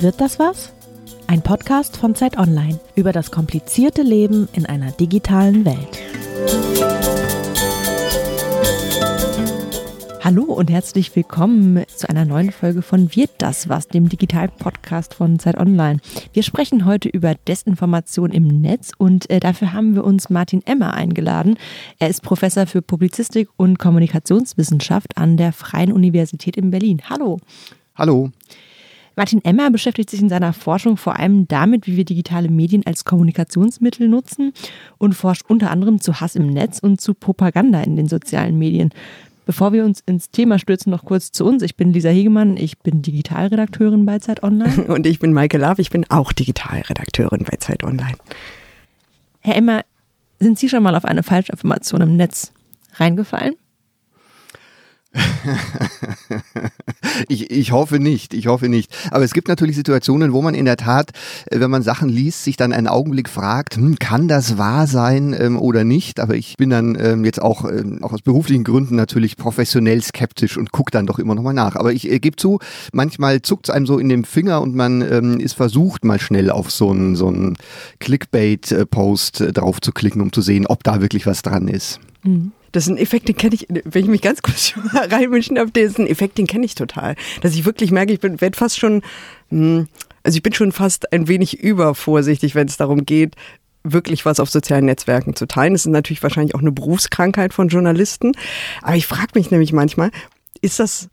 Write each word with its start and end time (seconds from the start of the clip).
Wird 0.00 0.20
das 0.20 0.38
was? 0.38 0.72
Ein 1.26 1.42
Podcast 1.42 1.96
von 1.96 2.14
Zeit 2.14 2.38
Online 2.38 2.78
über 2.94 3.10
das 3.10 3.32
komplizierte 3.32 4.02
Leben 4.02 4.48
in 4.52 4.64
einer 4.64 4.92
digitalen 4.92 5.64
Welt. 5.64 5.98
Hallo 10.22 10.44
und 10.44 10.70
herzlich 10.70 11.16
willkommen 11.16 11.82
zu 11.88 12.08
einer 12.08 12.24
neuen 12.24 12.52
Folge 12.52 12.82
von 12.82 13.12
Wird 13.16 13.30
das 13.38 13.68
was, 13.68 13.88
dem 13.88 14.08
digitalen 14.08 14.52
Podcast 14.52 15.14
von 15.14 15.40
Zeit 15.40 15.58
Online. 15.58 15.98
Wir 16.32 16.44
sprechen 16.44 16.84
heute 16.84 17.08
über 17.08 17.34
Desinformation 17.34 18.30
im 18.30 18.46
Netz 18.46 18.92
und 18.96 19.28
äh, 19.30 19.40
dafür 19.40 19.72
haben 19.72 19.96
wir 19.96 20.04
uns 20.04 20.30
Martin 20.30 20.62
Emmer 20.64 20.94
eingeladen. 20.94 21.58
Er 21.98 22.08
ist 22.08 22.22
Professor 22.22 22.66
für 22.66 22.82
Publizistik 22.82 23.48
und 23.56 23.80
Kommunikationswissenschaft 23.80 25.16
an 25.16 25.36
der 25.36 25.52
Freien 25.52 25.90
Universität 25.90 26.56
in 26.56 26.70
Berlin. 26.70 27.02
Hallo. 27.10 27.40
Hallo. 27.96 28.30
Martin 29.18 29.44
Emmer 29.44 29.72
beschäftigt 29.72 30.10
sich 30.10 30.22
in 30.22 30.28
seiner 30.28 30.52
Forschung 30.52 30.96
vor 30.96 31.18
allem 31.18 31.48
damit, 31.48 31.88
wie 31.88 31.96
wir 31.96 32.04
digitale 32.04 32.48
Medien 32.48 32.86
als 32.86 33.04
Kommunikationsmittel 33.04 34.06
nutzen 34.06 34.52
und 34.96 35.12
forscht 35.12 35.42
unter 35.48 35.72
anderem 35.72 36.00
zu 36.00 36.20
Hass 36.20 36.36
im 36.36 36.46
Netz 36.46 36.78
und 36.78 37.00
zu 37.00 37.14
Propaganda 37.14 37.82
in 37.82 37.96
den 37.96 38.06
sozialen 38.06 38.56
Medien. 38.56 38.90
Bevor 39.44 39.72
wir 39.72 39.84
uns 39.84 40.04
ins 40.06 40.30
Thema 40.30 40.60
stürzen, 40.60 40.92
noch 40.92 41.04
kurz 41.04 41.32
zu 41.32 41.44
uns. 41.44 41.64
Ich 41.64 41.74
bin 41.74 41.92
Lisa 41.92 42.10
Hegemann, 42.10 42.56
ich 42.56 42.78
bin 42.78 43.02
Digitalredakteurin 43.02 44.06
bei 44.06 44.20
Zeit 44.20 44.44
Online. 44.44 44.84
Und 44.88 45.04
ich 45.04 45.18
bin 45.18 45.32
Maike 45.32 45.58
Lav, 45.58 45.80
ich 45.80 45.90
bin 45.90 46.08
auch 46.10 46.32
Digitalredakteurin 46.32 47.42
bei 47.42 47.56
Zeit 47.56 47.82
Online. 47.82 48.14
Herr 49.40 49.56
Emmer, 49.56 49.82
sind 50.38 50.60
Sie 50.60 50.68
schon 50.68 50.84
mal 50.84 50.94
auf 50.94 51.04
eine 51.04 51.24
Falschinformation 51.24 52.02
im 52.02 52.16
Netz 52.16 52.52
reingefallen? 52.94 53.56
ich, 57.28 57.50
ich 57.50 57.72
hoffe 57.72 57.98
nicht, 57.98 58.34
ich 58.34 58.46
hoffe 58.46 58.68
nicht. 58.68 58.94
Aber 59.10 59.24
es 59.24 59.32
gibt 59.32 59.48
natürlich 59.48 59.76
Situationen, 59.76 60.32
wo 60.32 60.42
man 60.42 60.54
in 60.54 60.64
der 60.64 60.76
Tat, 60.76 61.10
äh, 61.46 61.60
wenn 61.60 61.70
man 61.70 61.82
Sachen 61.82 62.08
liest, 62.08 62.44
sich 62.44 62.56
dann 62.56 62.72
einen 62.72 62.88
Augenblick 62.88 63.28
fragt, 63.28 63.76
hm, 63.76 63.98
kann 63.98 64.28
das 64.28 64.58
wahr 64.58 64.86
sein 64.86 65.34
ähm, 65.38 65.58
oder 65.58 65.84
nicht? 65.84 66.20
Aber 66.20 66.34
ich 66.34 66.56
bin 66.56 66.70
dann 66.70 66.96
ähm, 67.00 67.24
jetzt 67.24 67.40
auch, 67.40 67.64
ähm, 67.64 68.02
auch 68.02 68.12
aus 68.12 68.22
beruflichen 68.22 68.64
Gründen 68.64 68.96
natürlich 68.96 69.36
professionell 69.36 70.02
skeptisch 70.02 70.56
und 70.56 70.72
gucke 70.72 70.90
dann 70.90 71.06
doch 71.06 71.18
immer 71.18 71.34
nochmal 71.34 71.54
nach. 71.54 71.76
Aber 71.76 71.92
ich 71.92 72.10
äh, 72.10 72.18
gebe 72.18 72.36
zu, 72.36 72.58
manchmal 72.92 73.42
zuckt 73.42 73.68
es 73.68 73.74
einem 73.74 73.86
so 73.86 73.98
in 73.98 74.08
dem 74.08 74.24
Finger 74.24 74.60
und 74.60 74.74
man 74.74 75.02
ähm, 75.02 75.40
ist 75.40 75.54
versucht, 75.54 76.04
mal 76.04 76.20
schnell 76.20 76.50
auf 76.50 76.70
so 76.70 76.90
einen 76.90 77.16
so 77.16 77.28
Clickbait-Post 78.00 79.40
äh, 79.40 79.52
drauf 79.52 79.80
zu 79.80 79.92
klicken, 79.92 80.20
um 80.20 80.32
zu 80.32 80.42
sehen, 80.42 80.66
ob 80.66 80.84
da 80.84 81.00
wirklich 81.00 81.26
was 81.26 81.42
dran 81.42 81.68
ist. 81.68 82.00
Mhm. 82.22 82.52
Das 82.72 82.84
ist 82.84 82.90
ein 82.90 82.98
Effekt, 82.98 83.28
den 83.28 83.36
kenne 83.36 83.54
ich, 83.54 83.66
wenn 83.68 84.04
ich 84.04 84.10
mich 84.10 84.20
ganz 84.20 84.42
kurz 84.42 84.74
reinmischen 84.92 85.56
darf, 85.56 85.70
das 85.72 85.84
ist 85.84 85.98
ein 85.98 86.06
Effekt, 86.06 86.38
den 86.38 86.46
kenne 86.46 86.66
ich 86.66 86.74
total. 86.74 87.16
Dass 87.40 87.54
ich 87.54 87.64
wirklich 87.64 87.90
merke, 87.90 88.12
ich 88.12 88.20
bin, 88.20 88.40
werde 88.40 88.58
fast 88.58 88.78
schon, 88.78 89.02
hm, 89.48 89.88
also 90.22 90.36
ich 90.36 90.42
bin 90.42 90.52
schon 90.52 90.72
fast 90.72 91.12
ein 91.12 91.28
wenig 91.28 91.60
übervorsichtig, 91.60 92.54
wenn 92.54 92.68
es 92.68 92.76
darum 92.76 93.06
geht, 93.06 93.36
wirklich 93.84 94.24
was 94.26 94.40
auf 94.40 94.50
sozialen 94.50 94.86
Netzwerken 94.86 95.34
zu 95.34 95.46
teilen. 95.46 95.72
Das 95.72 95.86
ist 95.86 95.92
natürlich 95.92 96.22
wahrscheinlich 96.22 96.54
auch 96.54 96.60
eine 96.60 96.72
Berufskrankheit 96.72 97.54
von 97.54 97.68
Journalisten. 97.68 98.32
Aber 98.82 98.96
ich 98.96 99.06
frage 99.06 99.32
mich 99.34 99.50
nämlich 99.50 99.72
manchmal, 99.72 100.10
ist 100.60 100.78
das 100.78 101.08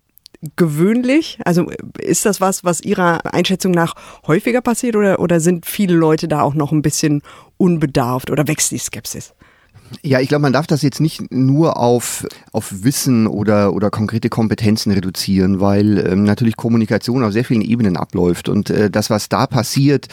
gewöhnlich? 0.56 1.40
Also 1.46 1.70
ist 2.00 2.26
das 2.26 2.42
was, 2.42 2.64
was 2.64 2.82
Ihrer 2.82 3.34
Einschätzung 3.34 3.72
nach 3.72 3.94
häufiger 4.28 4.62
passiert 4.62 4.96
oder, 4.96 5.20
oder 5.20 5.40
sind 5.40 5.66
viele 5.66 5.96
Leute 5.96 6.28
da 6.28 6.42
auch 6.42 6.54
noch 6.54 6.72
ein 6.72 6.82
bisschen 6.82 7.22
unbedarft 7.58 8.30
oder 8.30 8.48
wächst 8.48 8.72
die 8.72 8.78
Skepsis? 8.78 9.34
Ja, 10.02 10.20
ich 10.20 10.30
glaube, 10.30 10.42
man 10.42 10.54
darf 10.54 10.68
das 10.68 10.82
jetzt 10.82 11.00
nicht 11.00 11.32
nur 11.32 11.78
auf, 11.78 12.26
auf 12.52 12.84
Wissen 12.84 13.28
oder, 13.28 13.74
oder 13.74 13.90
konkrete 13.90 14.30
Kompetenzen 14.30 14.92
reduzieren, 14.92 15.60
weil 15.60 16.00
ähm, 16.00 16.24
natürlich 16.24 16.58
Kommunikation 16.58 17.24
auf 17.24 17.34
sehr 17.34 17.46
vielen 17.46 17.62
Ebenen 17.62 17.96
abläuft. 17.98 18.50
Und 18.50 18.70
äh, 18.70 18.90
das, 18.90 19.10
was 19.10 19.30
da 19.30 19.46
passiert, 19.48 20.08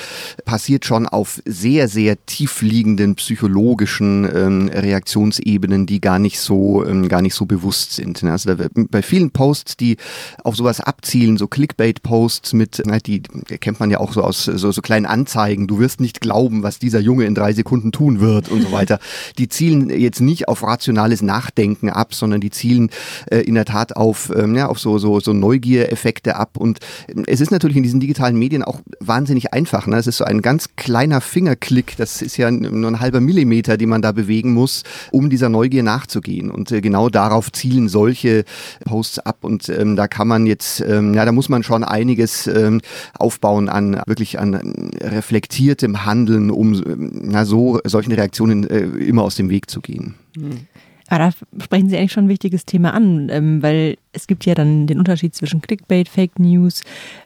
passiert 0.44 0.84
schon 0.84 1.06
auf 1.06 1.40
sehr, 1.46 1.88
sehr 1.88 2.24
tiefliegenden 2.26 3.14
psychologischen 3.14 4.28
ähm, 4.34 4.68
Reaktionsebenen, 4.68 5.86
die 5.86 6.00
gar 6.00 6.18
nicht 6.18 6.40
so, 6.40 6.84
ähm, 6.84 7.08
gar 7.08 7.22
nicht 7.22 7.34
so 7.34 7.46
bewusst 7.46 7.92
sind. 7.92 8.22
Ne? 8.22 8.32
Also 8.32 8.54
bei 8.74 9.02
vielen 9.02 9.30
Posts, 9.30 9.76
die 9.78 9.96
auf 10.44 10.56
sowas 10.56 10.80
abzielen, 10.80 11.38
so 11.38 11.46
Clickbait-Posts 11.46 12.52
mit, 12.52 12.82
die 13.06 13.22
kennt 13.60 13.80
man 13.80 13.90
ja 13.90 14.00
auch 14.00 14.12
so 14.12 14.22
aus 14.22 14.44
so, 14.44 14.72
so 14.72 14.82
kleinen 14.82 15.06
Anzeigen, 15.06 15.66
du 15.66 15.78
wirst 15.78 16.00
nicht 16.00 16.20
glauben, 16.20 16.62
was 16.62 16.78
dieser 16.78 17.00
Junge 17.00 17.24
in 17.24 17.34
drei 17.34 17.52
Sekunden 17.52 17.92
tun 17.92 18.20
wird 18.20 18.48
und 18.48 18.62
so 18.62 18.72
weiter. 18.72 18.98
Die 19.38 19.48
zielen 19.62 19.90
jetzt 19.90 20.20
nicht 20.20 20.48
auf 20.48 20.64
rationales 20.64 21.22
Nachdenken 21.22 21.88
ab, 21.88 22.14
sondern 22.14 22.40
die 22.40 22.50
zielen 22.50 22.90
äh, 23.30 23.38
in 23.38 23.54
der 23.54 23.64
Tat 23.64 23.94
auf, 23.96 24.32
ähm, 24.34 24.56
ja, 24.56 24.66
auf 24.66 24.80
so, 24.80 24.98
so, 24.98 25.20
so 25.20 25.32
Neugiereffekte 25.32 26.34
ab. 26.34 26.56
Und 26.56 26.80
äh, 27.06 27.22
es 27.28 27.40
ist 27.40 27.52
natürlich 27.52 27.76
in 27.76 27.84
diesen 27.84 28.00
digitalen 28.00 28.36
Medien 28.36 28.64
auch 28.64 28.80
wahnsinnig 28.98 29.52
einfach. 29.52 29.86
Ne? 29.86 29.96
Es 29.96 30.08
ist 30.08 30.16
so 30.16 30.24
ein 30.24 30.42
ganz 30.42 30.70
kleiner 30.74 31.20
Fingerklick, 31.20 31.96
das 31.96 32.22
ist 32.22 32.38
ja 32.38 32.50
nur 32.50 32.90
ein 32.90 32.98
halber 32.98 33.20
Millimeter, 33.20 33.76
die 33.76 33.86
man 33.86 34.02
da 34.02 34.10
bewegen 34.10 34.52
muss, 34.52 34.82
um 35.12 35.30
dieser 35.30 35.48
Neugier 35.48 35.84
nachzugehen. 35.84 36.50
Und 36.50 36.72
äh, 36.72 36.80
genau 36.80 37.08
darauf 37.08 37.52
zielen 37.52 37.88
solche 37.88 38.44
Posts 38.84 39.20
ab. 39.20 39.38
Und 39.42 39.68
ähm, 39.68 39.94
da 39.94 40.08
kann 40.08 40.26
man 40.26 40.44
jetzt, 40.46 40.80
ähm, 40.80 41.14
ja, 41.14 41.24
da 41.24 41.30
muss 41.30 41.48
man 41.48 41.62
schon 41.62 41.84
einiges 41.84 42.48
ähm, 42.48 42.80
aufbauen 43.16 43.68
an 43.68 44.02
wirklich 44.06 44.40
an 44.40 44.90
reflektiertem 45.00 46.04
Handeln, 46.04 46.50
um 46.50 46.82
na, 47.22 47.44
so 47.44 47.78
solchen 47.84 48.10
Reaktionen 48.10 48.68
äh, 48.68 48.80
immer 48.80 49.22
aus 49.22 49.36
dem 49.36 49.51
Weg 49.52 49.70
zu 49.70 49.80
gehen. 49.80 50.16
Mhm. 50.36 50.66
Aber 51.08 51.18
da 51.18 51.62
sprechen 51.62 51.88
Sie 51.88 51.96
eigentlich 51.96 52.12
schon 52.12 52.24
ein 52.24 52.30
wichtiges 52.30 52.64
Thema 52.64 52.94
an, 52.94 53.28
ähm, 53.30 53.62
weil 53.62 53.98
es 54.12 54.26
gibt 54.26 54.46
ja 54.46 54.54
dann 54.54 54.86
den 54.86 54.98
Unterschied 54.98 55.34
zwischen 55.34 55.60
Clickbait, 55.60 56.08
Fake 56.08 56.38
News 56.38 56.82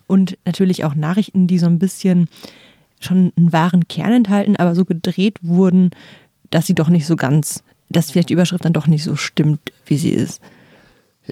und 0.07 0.37
natürlich 0.45 0.85
auch 0.85 0.95
Nachrichten, 0.95 1.47
die 1.47 1.59
so 1.59 1.67
ein 1.67 1.79
bisschen 1.79 2.29
schon 2.99 3.33
einen 3.37 3.53
wahren 3.53 3.87
Kern 3.89 4.13
enthalten, 4.13 4.57
aber 4.57 4.75
so 4.75 4.85
gedreht 4.85 5.39
wurden, 5.43 5.91
dass 6.51 6.67
sie 6.67 6.75
doch 6.75 6.89
nicht 6.89 7.07
so 7.07 7.17
ganz, 7.17 7.63
dass 7.89 8.11
vielleicht 8.11 8.31
die 8.31 8.35
Überschrift 8.35 8.65
dann 8.65 8.73
doch 8.73 8.89
nicht 8.89 9.05
so 9.05 9.15
stimmt, 9.17 9.61
wie 9.87 9.99
sie 9.99 10.11
ist. 10.11 10.41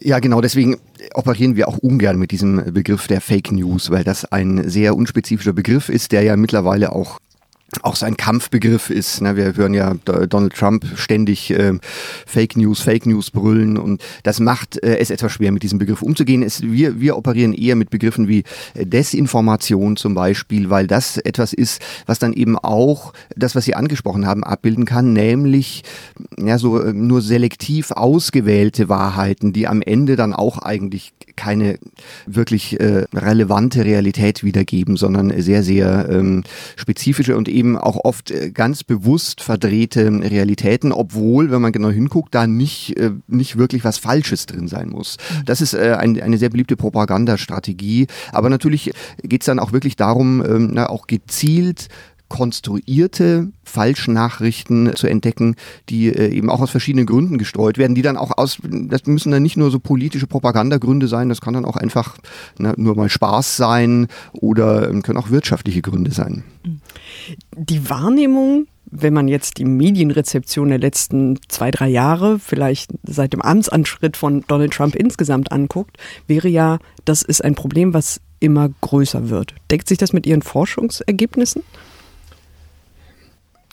Ja, 0.00 0.18
genau, 0.18 0.40
deswegen 0.40 0.76
operieren 1.14 1.56
wir 1.56 1.68
auch 1.68 1.78
ungern 1.78 2.18
mit 2.18 2.32
diesem 2.32 2.72
Begriff 2.72 3.06
der 3.06 3.20
Fake 3.20 3.52
News, 3.52 3.90
weil 3.90 4.04
das 4.04 4.24
ein 4.24 4.68
sehr 4.68 4.96
unspezifischer 4.96 5.52
Begriff 5.52 5.88
ist, 5.88 6.12
der 6.12 6.22
ja 6.22 6.36
mittlerweile 6.36 6.92
auch 6.92 7.18
auch 7.82 7.96
so 7.96 8.06
ein 8.06 8.16
Kampfbegriff 8.16 8.90
ist. 8.90 9.20
Ne? 9.20 9.36
Wir 9.36 9.56
hören 9.56 9.74
ja 9.74 9.94
Donald 9.94 10.54
Trump 10.54 10.84
ständig 10.94 11.50
äh, 11.50 11.72
Fake 12.26 12.56
News, 12.56 12.80
Fake 12.80 13.06
News 13.06 13.30
brüllen 13.30 13.76
und 13.76 14.02
das 14.22 14.40
macht 14.40 14.82
äh, 14.82 14.98
es 14.98 15.10
etwas 15.10 15.32
schwer, 15.32 15.52
mit 15.52 15.62
diesem 15.62 15.78
Begriff 15.78 16.02
umzugehen. 16.02 16.42
Es, 16.42 16.62
wir, 16.62 17.00
wir 17.00 17.16
operieren 17.16 17.52
eher 17.52 17.76
mit 17.76 17.90
Begriffen 17.90 18.28
wie 18.28 18.44
äh, 18.74 18.86
Desinformation 18.86 19.96
zum 19.96 20.14
Beispiel, 20.14 20.70
weil 20.70 20.86
das 20.86 21.18
etwas 21.18 21.52
ist, 21.52 21.82
was 22.06 22.18
dann 22.18 22.32
eben 22.32 22.58
auch 22.58 23.12
das, 23.36 23.54
was 23.54 23.64
Sie 23.64 23.74
angesprochen 23.74 24.26
haben, 24.26 24.44
abbilden 24.44 24.84
kann, 24.84 25.12
nämlich 25.12 25.82
ja, 26.38 26.58
so 26.58 26.80
äh, 26.80 26.92
nur 26.92 27.22
selektiv 27.22 27.90
ausgewählte 27.90 28.88
Wahrheiten, 28.88 29.52
die 29.52 29.66
am 29.66 29.82
Ende 29.82 30.16
dann 30.16 30.32
auch 30.32 30.58
eigentlich 30.58 31.12
keine 31.36 31.78
wirklich 32.26 32.80
äh, 32.80 33.04
relevante 33.14 33.84
Realität 33.84 34.44
wiedergeben, 34.44 34.96
sondern 34.96 35.32
sehr, 35.40 35.62
sehr 35.62 36.08
ähm, 36.10 36.44
spezifische 36.76 37.36
und 37.36 37.48
eben 37.48 37.76
auch 37.76 38.04
oft 38.04 38.30
äh, 38.30 38.50
ganz 38.50 38.84
bewusst 38.84 39.42
verdrehte 39.42 40.10
Realitäten, 40.10 40.92
obwohl, 40.92 41.50
wenn 41.50 41.62
man 41.62 41.72
genau 41.72 41.90
hinguckt, 41.90 42.34
da 42.34 42.46
nicht, 42.46 42.96
äh, 42.98 43.10
nicht 43.26 43.58
wirklich 43.58 43.84
was 43.84 43.98
Falsches 43.98 44.46
drin 44.46 44.68
sein 44.68 44.88
muss. 44.88 45.16
Das 45.46 45.60
ist 45.60 45.74
äh, 45.74 45.96
ein, 45.98 46.20
eine 46.20 46.38
sehr 46.38 46.50
beliebte 46.50 46.76
Propagandastrategie. 46.76 48.06
Aber 48.32 48.48
natürlich 48.48 48.92
geht 49.22 49.42
es 49.42 49.46
dann 49.46 49.58
auch 49.58 49.72
wirklich 49.72 49.96
darum, 49.96 50.44
ähm, 50.44 50.70
na, 50.72 50.88
auch 50.88 51.06
gezielt 51.06 51.88
konstruierte 52.28 53.48
Falschnachrichten 53.64 54.94
zu 54.96 55.06
entdecken, 55.06 55.56
die 55.88 56.08
äh, 56.08 56.34
eben 56.34 56.50
auch 56.50 56.60
aus 56.60 56.70
verschiedenen 56.70 57.06
Gründen 57.06 57.38
gestreut 57.38 57.78
werden, 57.78 57.94
die 57.94 58.02
dann 58.02 58.16
auch 58.16 58.36
aus, 58.36 58.58
das 58.62 59.06
müssen 59.06 59.30
dann 59.30 59.42
nicht 59.42 59.56
nur 59.56 59.70
so 59.70 59.78
politische 59.78 60.26
Propagandagründe 60.26 61.06
sein, 61.06 61.28
das 61.28 61.40
kann 61.40 61.54
dann 61.54 61.64
auch 61.64 61.76
einfach 61.76 62.16
na, 62.58 62.74
nur 62.76 62.96
mal 62.96 63.08
Spaß 63.08 63.56
sein 63.56 64.08
oder 64.32 64.90
äh, 64.90 65.00
können 65.00 65.18
auch 65.18 65.30
wirtschaftliche 65.30 65.82
Gründe 65.82 66.12
sein. 66.12 66.44
Die 67.56 67.88
Wahrnehmung 67.90 68.66
wenn 68.96 69.12
man 69.12 69.26
jetzt 69.26 69.58
die 69.58 69.64
Medienrezeption 69.64 70.68
der 70.68 70.78
letzten 70.78 71.40
zwei, 71.48 71.72
drei 71.72 71.88
Jahre, 71.88 72.38
vielleicht 72.38 72.92
seit 73.02 73.32
dem 73.32 73.42
Amtsanschritt 73.42 74.16
von 74.16 74.44
Donald 74.46 74.72
Trump 74.72 74.94
insgesamt 74.94 75.50
anguckt, 75.50 75.96
wäre 76.28 76.48
ja, 76.48 76.78
das 77.04 77.22
ist 77.22 77.42
ein 77.44 77.56
Problem, 77.56 77.92
was 77.92 78.20
immer 78.38 78.70
größer 78.82 79.30
wird. 79.30 79.54
Deckt 79.70 79.88
sich 79.88 79.98
das 79.98 80.12
mit 80.12 80.26
Ihren 80.26 80.42
Forschungsergebnissen? 80.42 81.62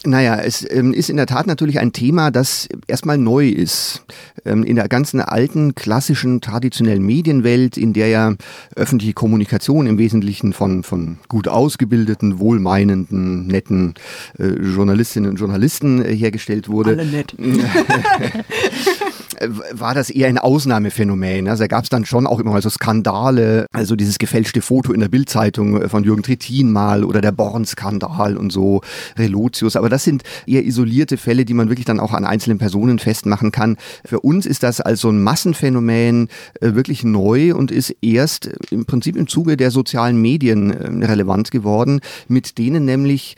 Naja, 0.04 0.36
es 0.38 0.66
ähm, 0.70 0.94
ist 0.94 1.10
in 1.10 1.18
der 1.18 1.28
Tat 1.28 1.46
natürlich 1.46 1.80
ein 1.80 1.94
Thema, 1.94 2.32
das 2.32 2.68
erstmal 2.88 3.18
neu 3.18 3.48
ist. 3.48 4.04
Ähm, 4.46 4.64
in 4.64 4.76
der 4.76 4.88
ganzen 4.88 5.22
alten, 5.22 5.76
klassischen, 5.76 6.42
traditionellen 6.42 7.04
Medienwelt, 7.04 7.78
in 7.78 7.94
der 7.94 8.08
ja 8.08 8.36
öffentliche 8.76 9.14
Kommunikation 9.14 9.86
im 9.86 10.00
Wesentlichen 10.00 10.54
von, 10.54 10.84
von 10.84 11.18
gut 11.28 11.48
ausgebildeten, 11.48 12.40
wohlmeinenden, 12.40 13.46
netten 13.46 13.94
äh, 14.40 14.48
Journalistinnen 14.48 15.30
und 15.30 15.38
Journalisten 15.38 16.04
äh, 16.04 16.16
hergestellt 16.16 16.68
wurde. 16.68 16.92
Alle 16.92 17.06
nett. 17.06 17.36
äh, 19.42 19.50
war 19.72 19.94
das 19.94 20.10
eher 20.10 20.28
ein 20.28 20.38
Ausnahmephänomen. 20.38 21.48
Also 21.48 21.64
da 21.64 21.68
gab 21.68 21.84
es 21.84 21.90
dann 21.90 22.06
schon 22.06 22.28
auch 22.28 22.40
immer 22.40 22.52
mal 22.52 22.62
so 22.62 22.70
Skandale, 22.70 23.66
also 23.72 23.96
dieses 23.96 24.20
gefälschte 24.20 24.62
Foto 24.62 24.94
in 24.94 25.00
der 25.00 25.10
Bildzeitung 25.10 25.90
von 25.90 26.04
Jürgen 26.04 26.24
Trittin 26.24 26.72
mal 26.72 27.04
oder 27.04 27.22
der 27.22 27.32
Born-Skandal 27.32 28.38
und 28.38 28.52
so, 28.52 28.82
Relotius. 29.18 29.76
Aber 29.76 29.90
das 29.90 30.04
sind 30.04 30.24
eher 30.46 30.66
isolierte 30.66 31.18
Fälle, 31.18 31.46
die 31.46 31.54
man 31.54 31.70
wirklich 31.70 31.86
dann 31.86 32.00
auch 32.00 32.14
an 32.14 32.26
einzelnen 32.26 32.58
Personen 32.58 33.00
festmachen 33.00 33.52
kann. 33.52 33.78
Für 34.06 34.20
uns 34.20 34.46
ist 34.46 34.64
das 34.64 34.82
als 34.82 35.02
so 35.02 35.10
ein 35.10 35.22
Massenphänomen 35.24 36.28
äh, 36.60 36.74
wirklich 36.74 37.04
neu 37.04 37.56
und 37.56 37.72
ist 37.72 37.96
erst 38.02 38.50
im 38.70 38.86
Prinzip 38.86 39.16
im 39.16 39.28
Zuge 39.28 39.58
der 39.58 39.72
sozialen 39.72 40.22
Medien 40.22 40.72
äh, 40.72 41.06
relevant 41.06 41.52
geworden, 41.52 42.02
mit 42.28 42.58
denen 42.58 42.86
nämlich 42.86 43.36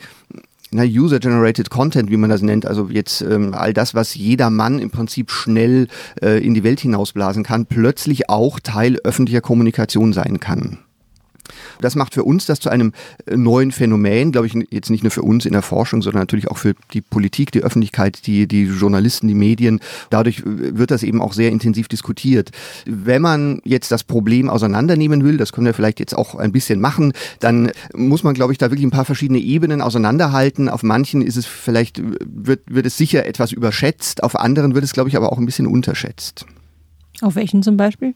User-Generated 0.82 1.70
Content, 1.70 2.10
wie 2.10 2.16
man 2.16 2.30
das 2.30 2.42
nennt, 2.42 2.66
also 2.66 2.88
jetzt 2.90 3.22
ähm, 3.22 3.54
all 3.54 3.72
das, 3.72 3.94
was 3.94 4.14
jeder 4.14 4.50
Mann 4.50 4.78
im 4.78 4.90
Prinzip 4.90 5.30
schnell 5.30 5.88
äh, 6.20 6.44
in 6.44 6.54
die 6.54 6.64
Welt 6.64 6.80
hinausblasen 6.80 7.44
kann, 7.44 7.66
plötzlich 7.66 8.28
auch 8.28 8.60
Teil 8.60 8.98
öffentlicher 9.04 9.40
Kommunikation 9.40 10.12
sein 10.12 10.40
kann. 10.40 10.78
Das 11.80 11.96
macht 11.96 12.14
für 12.14 12.24
uns 12.24 12.46
das 12.46 12.60
zu 12.60 12.70
einem 12.70 12.92
äh, 13.26 13.36
neuen 13.36 13.72
Phänomen, 13.72 14.32
glaube 14.32 14.46
ich, 14.46 14.54
jetzt 14.70 14.90
nicht 14.90 15.02
nur 15.02 15.10
für 15.10 15.22
uns 15.22 15.46
in 15.46 15.52
der 15.52 15.62
Forschung, 15.62 16.02
sondern 16.02 16.22
natürlich 16.22 16.48
auch 16.48 16.58
für 16.58 16.74
die 16.92 17.00
Politik, 17.00 17.52
die 17.52 17.62
Öffentlichkeit, 17.62 18.26
die, 18.26 18.46
die 18.46 18.64
Journalisten, 18.64 19.28
die 19.28 19.34
Medien. 19.34 19.80
Dadurch 20.10 20.42
wird 20.44 20.90
das 20.90 21.02
eben 21.02 21.20
auch 21.20 21.32
sehr 21.32 21.50
intensiv 21.50 21.88
diskutiert. 21.88 22.50
Wenn 22.86 23.22
man 23.22 23.60
jetzt 23.64 23.92
das 23.92 24.04
Problem 24.04 24.48
auseinandernehmen 24.48 25.24
will, 25.24 25.36
das 25.36 25.52
können 25.52 25.66
wir 25.66 25.74
vielleicht 25.74 26.00
jetzt 26.00 26.16
auch 26.16 26.34
ein 26.34 26.52
bisschen 26.52 26.80
machen, 26.80 27.12
dann 27.40 27.70
muss 27.94 28.22
man, 28.22 28.34
glaube 28.34 28.52
ich, 28.52 28.58
da 28.58 28.70
wirklich 28.70 28.86
ein 28.86 28.90
paar 28.90 29.04
verschiedene 29.04 29.38
Ebenen 29.38 29.80
auseinanderhalten. 29.80 30.68
Auf 30.68 30.82
manchen 30.82 31.22
ist 31.22 31.36
es 31.36 31.46
vielleicht, 31.46 32.00
wird, 32.02 32.62
wird 32.66 32.86
es 32.86 32.96
sicher 32.96 33.26
etwas 33.26 33.52
überschätzt, 33.52 34.22
auf 34.22 34.38
anderen 34.38 34.74
wird 34.74 34.84
es, 34.84 34.92
glaube 34.92 35.08
ich, 35.08 35.16
aber 35.16 35.32
auch 35.32 35.38
ein 35.38 35.46
bisschen 35.46 35.66
unterschätzt. 35.66 36.46
Auf 37.20 37.36
welchen 37.36 37.62
zum 37.62 37.76
Beispiel? 37.76 38.14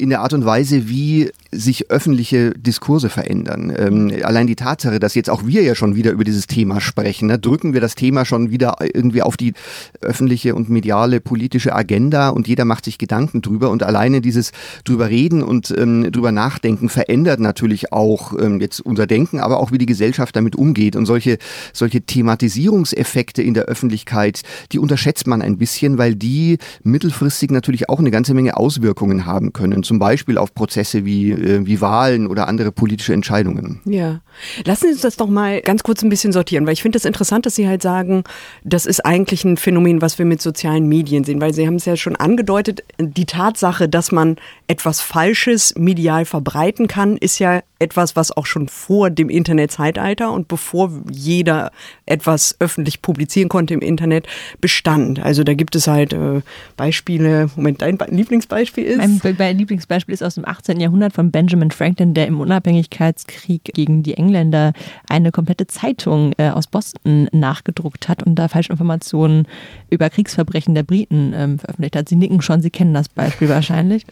In 0.00 0.10
der 0.10 0.20
Art 0.20 0.32
und 0.32 0.44
Weise, 0.44 0.88
wie 0.88 1.30
sich 1.52 1.90
öffentliche 1.90 2.52
Diskurse 2.52 3.08
verändern. 3.08 3.72
Ähm, 3.76 4.12
allein 4.22 4.46
die 4.46 4.56
Tatsache, 4.56 5.00
dass 5.00 5.14
jetzt 5.14 5.28
auch 5.28 5.46
wir 5.46 5.62
ja 5.62 5.74
schon 5.74 5.96
wieder 5.96 6.12
über 6.12 6.24
dieses 6.24 6.46
Thema 6.46 6.80
sprechen, 6.80 7.26
ne, 7.26 7.38
drücken 7.38 7.72
wir 7.74 7.80
das 7.80 7.94
Thema 7.96 8.24
schon 8.24 8.50
wieder 8.50 8.76
irgendwie 8.80 9.22
auf 9.22 9.36
die 9.36 9.54
öffentliche 10.00 10.54
und 10.54 10.70
mediale 10.70 11.20
politische 11.20 11.74
Agenda 11.74 12.28
und 12.28 12.46
jeder 12.46 12.64
macht 12.64 12.84
sich 12.84 12.98
Gedanken 12.98 13.42
drüber. 13.42 13.70
Und 13.70 13.82
alleine 13.82 14.20
dieses 14.20 14.52
drüber 14.84 15.08
reden 15.08 15.42
und 15.42 15.74
ähm, 15.76 16.10
drüber 16.12 16.32
nachdenken 16.32 16.88
verändert 16.88 17.40
natürlich 17.40 17.92
auch 17.92 18.32
ähm, 18.38 18.60
jetzt 18.60 18.80
unser 18.80 19.06
Denken, 19.06 19.40
aber 19.40 19.58
auch 19.58 19.72
wie 19.72 19.78
die 19.78 19.86
Gesellschaft 19.86 20.36
damit 20.36 20.56
umgeht. 20.56 20.96
Und 20.96 21.06
solche 21.06 21.38
solche 21.72 22.02
Thematisierungseffekte 22.02 23.42
in 23.42 23.54
der 23.54 23.64
Öffentlichkeit, 23.64 24.42
die 24.72 24.78
unterschätzt 24.78 25.26
man 25.26 25.42
ein 25.42 25.58
bisschen, 25.58 25.98
weil 25.98 26.14
die 26.14 26.58
mittelfristig 26.82 27.50
natürlich 27.50 27.88
auch 27.88 27.98
eine 27.98 28.10
ganze 28.10 28.34
Menge 28.34 28.56
Auswirkungen 28.56 29.26
haben 29.26 29.52
können 29.52 29.82
zum 29.90 29.98
Beispiel 29.98 30.38
auf 30.38 30.54
Prozesse 30.54 31.04
wie, 31.04 31.32
äh, 31.32 31.66
wie 31.66 31.80
Wahlen 31.80 32.28
oder 32.28 32.46
andere 32.46 32.70
politische 32.70 33.12
Entscheidungen. 33.12 33.80
Ja. 33.84 34.20
Lassen 34.64 34.84
Sie 34.86 34.92
uns 34.92 35.00
das 35.00 35.16
doch 35.16 35.26
mal 35.26 35.62
ganz 35.62 35.82
kurz 35.82 36.04
ein 36.04 36.08
bisschen 36.08 36.30
sortieren, 36.30 36.64
weil 36.64 36.74
ich 36.74 36.82
finde 36.82 36.96
es 36.96 37.02
das 37.02 37.08
interessant, 37.08 37.44
dass 37.44 37.56
Sie 37.56 37.66
halt 37.66 37.82
sagen, 37.82 38.22
das 38.62 38.86
ist 38.86 39.04
eigentlich 39.04 39.44
ein 39.44 39.56
Phänomen, 39.56 40.00
was 40.00 40.16
wir 40.16 40.26
mit 40.26 40.40
sozialen 40.40 40.86
Medien 40.86 41.24
sehen, 41.24 41.40
weil 41.40 41.52
Sie 41.52 41.66
haben 41.66 41.74
es 41.74 41.86
ja 41.86 41.96
schon 41.96 42.14
angedeutet, 42.14 42.84
die 43.00 43.26
Tatsache, 43.26 43.88
dass 43.88 44.12
man 44.12 44.36
etwas 44.68 45.00
Falsches 45.00 45.74
medial 45.76 46.24
verbreiten 46.24 46.86
kann, 46.86 47.16
ist 47.16 47.40
ja 47.40 47.60
etwas, 47.80 48.14
was 48.14 48.30
auch 48.36 48.46
schon 48.46 48.68
vor 48.68 49.10
dem 49.10 49.28
Internetzeitalter 49.28 50.30
und 50.32 50.48
bevor 50.48 50.92
jeder 51.10 51.72
etwas 52.06 52.54
öffentlich 52.60 53.02
publizieren 53.02 53.48
konnte 53.48 53.74
im 53.74 53.80
Internet 53.80 54.26
bestand. 54.60 55.18
Also 55.20 55.42
da 55.42 55.54
gibt 55.54 55.74
es 55.74 55.88
halt 55.88 56.12
äh, 56.12 56.42
Beispiele. 56.76 57.50
Moment, 57.56 57.82
dein 57.82 57.98
Lieblingsbeispiel 58.08 58.84
ist? 58.84 58.98
Mein, 58.98 59.36
mein 59.38 59.58
Lieblingsbeispiel 59.58 60.12
ist 60.12 60.22
aus 60.22 60.34
dem 60.34 60.46
18. 60.46 60.78
Jahrhundert 60.78 61.14
von 61.14 61.30
Benjamin 61.30 61.70
Franklin, 61.70 62.14
der 62.14 62.26
im 62.26 62.40
Unabhängigkeitskrieg 62.40 63.64
gegen 63.64 64.02
die 64.02 64.14
Engländer 64.14 64.72
eine 65.08 65.32
komplette 65.32 65.66
Zeitung 65.66 66.32
äh, 66.36 66.50
aus 66.50 66.66
Boston 66.66 67.28
nachgedruckt 67.32 68.08
hat 68.08 68.22
und 68.22 68.34
da 68.34 68.48
Falschinformationen 68.48 69.46
über 69.88 70.10
Kriegsverbrechen 70.10 70.74
der 70.74 70.82
Briten 70.82 71.32
ähm, 71.34 71.58
veröffentlicht 71.58 71.96
hat. 71.96 72.08
Sie 72.08 72.16
nicken 72.16 72.42
schon, 72.42 72.60
Sie 72.60 72.70
kennen 72.70 72.92
das 72.92 73.08
Beispiel 73.08 73.48
wahrscheinlich. 73.48 74.04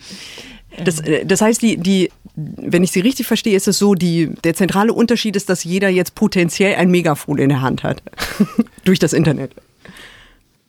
Das, 0.84 1.00
äh, 1.00 1.24
das 1.24 1.40
heißt, 1.40 1.62
die, 1.62 1.76
die, 1.76 2.10
wenn 2.34 2.82
ich 2.82 2.92
Sie 2.92 3.00
richtig 3.00 3.26
verstehe, 3.26 3.56
ist 3.56 3.68
es 3.68 3.78
so, 3.78 3.94
die, 3.94 4.30
der 4.44 4.54
zentrale 4.54 4.92
Unterschied 4.92 5.36
ist, 5.36 5.48
dass 5.48 5.64
jeder 5.64 5.88
jetzt 5.88 6.14
potenziell 6.14 6.74
ein 6.76 6.90
Megafon 6.90 7.38
in 7.38 7.48
der 7.48 7.62
Hand 7.62 7.82
hat. 7.82 8.02
Durch 8.84 8.98
das 8.98 9.12
Internet. 9.12 9.52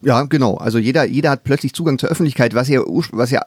Ja, 0.02 0.24
genau. 0.24 0.56
Also 0.56 0.78
jeder, 0.78 1.06
jeder 1.06 1.32
hat 1.32 1.44
plötzlich 1.44 1.74
Zugang 1.74 1.98
zur 1.98 2.10
Öffentlichkeit, 2.10 2.54
was 2.54 2.70
ja, 2.70 2.82
was 3.12 3.32
ja 3.32 3.42